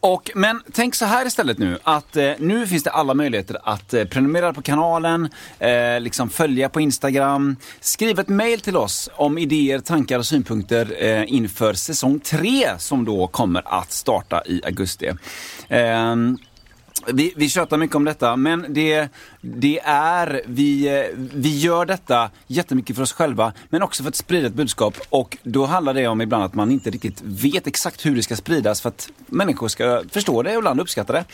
Och, 0.00 0.30
men 0.34 0.62
tänk 0.72 0.94
så 0.94 1.04
här 1.04 1.26
istället 1.26 1.58
nu, 1.58 1.78
att 1.82 2.16
eh, 2.16 2.32
nu 2.38 2.66
finns 2.66 2.82
det 2.82 2.90
alla 2.90 3.14
möjligheter 3.14 3.56
att 3.64 3.94
eh, 3.94 4.04
prenumerera 4.04 4.52
på 4.52 4.62
kanalen, 4.62 5.28
eh, 5.58 6.00
liksom 6.00 6.30
följa 6.30 6.68
på 6.68 6.80
Instagram, 6.80 7.56
skriv 7.80 8.18
ett 8.18 8.28
mail 8.28 8.60
till 8.60 8.76
oss 8.76 9.10
om 9.16 9.38
idéer, 9.38 9.78
tankar 9.78 10.18
och 10.18 10.26
synpunkter 10.26 11.04
eh, 11.04 11.32
inför 11.34 11.74
säsong 11.74 12.20
3 12.20 12.68
som 12.78 13.04
då 13.04 13.26
kommer 13.26 13.62
att 13.80 13.92
starta 13.92 14.42
i 14.46 14.60
augusti. 14.64 15.10
Ehm, 15.68 16.38
vi, 17.12 17.32
vi 17.36 17.48
tjatar 17.48 17.76
mycket 17.76 17.96
om 17.96 18.04
detta, 18.04 18.36
men 18.36 18.66
det, 18.68 19.08
det 19.46 19.80
är, 19.84 20.42
vi, 20.46 20.88
eh, 20.88 21.04
vi 21.16 21.58
gör 21.58 21.86
detta 21.86 22.30
jättemycket 22.46 22.96
för 22.96 23.02
oss 23.02 23.12
själva, 23.12 23.52
men 23.70 23.82
också 23.82 24.02
för 24.02 24.08
att 24.08 24.16
sprida 24.16 24.46
ett 24.46 24.54
budskap. 24.54 24.94
Och 25.08 25.36
då 25.42 25.66
handlar 25.66 25.94
det 25.94 26.06
om 26.06 26.20
ibland 26.20 26.44
att 26.44 26.54
man 26.54 26.70
inte 26.70 26.90
riktigt 26.90 27.22
vet 27.22 27.66
exakt 27.66 28.06
hur 28.06 28.16
det 28.16 28.22
ska 28.22 28.36
spridas 28.36 28.80
för 28.80 28.88
att 28.88 29.08
människor 29.26 29.68
ska 29.68 30.02
förstå 30.10 30.42
det 30.42 30.50
och 30.50 30.58
ibland 30.58 30.80
uppskatta 30.80 31.12
det. 31.12 31.24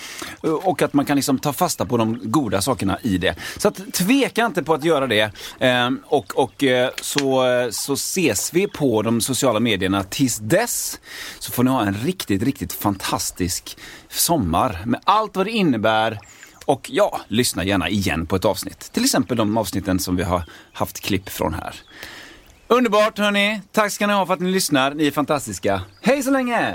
Eh, 0.45 0.51
och 0.51 0.83
att 0.83 0.93
man 0.93 1.05
kan 1.05 1.17
liksom 1.17 1.39
ta 1.39 1.53
fasta 1.53 1.87
på 1.87 1.97
de 1.97 2.21
goda 2.23 2.61
sakerna 2.61 2.99
i 3.03 3.19
det. 3.19 3.35
Så 3.57 3.69
att 3.69 3.93
tveka 3.93 4.47
inte 4.47 4.63
på 4.63 4.75
att 4.75 4.85
göra 4.85 5.07
det. 5.07 5.33
Eh, 5.59 5.91
och, 6.05 6.37
och 6.37 6.65
så, 7.01 7.45
så 7.73 7.93
ses 7.93 8.55
vi 8.55 8.67
på 8.67 9.03
de 9.03 9.21
sociala 9.21 9.61
medierna 9.61 10.03
tills 10.03 10.39
dess. 10.39 11.01
Så 11.39 11.53
får 11.53 11.65
ni 11.65 11.71
ha 11.71 11.83
en 11.83 11.95
riktigt, 11.95 12.43
riktigt 12.43 12.73
fantastisk 12.73 13.77
sommar 14.09 14.83
med 14.87 15.01
allt 15.05 15.37
vad 15.37 15.47
det 15.47 15.53
innebär. 15.53 16.19
Och 16.71 16.91
ja, 16.93 17.21
lyssna 17.29 17.65
gärna 17.65 17.89
igen 17.89 18.27
på 18.27 18.37
ett 18.37 18.45
avsnitt. 18.45 18.93
Till 18.93 19.05
exempel 19.05 19.37
de 19.37 19.57
avsnitten 19.57 19.99
som 19.99 20.17
vi 20.17 20.23
har 20.23 20.43
haft 20.73 21.01
klipp 21.01 21.29
från 21.29 21.55
här. 21.55 21.75
Underbart 22.69 23.19
hörni! 23.19 23.61
Tack 23.73 23.93
ska 23.93 24.07
ni 24.07 24.13
ha 24.13 24.27
för 24.27 24.35
att 24.35 24.41
ni 24.41 24.51
lyssnar. 24.51 24.95
Ni 24.95 25.07
är 25.07 25.11
fantastiska. 25.11 25.83
Hej 26.03 26.23
så 26.23 26.31
länge! 26.31 26.75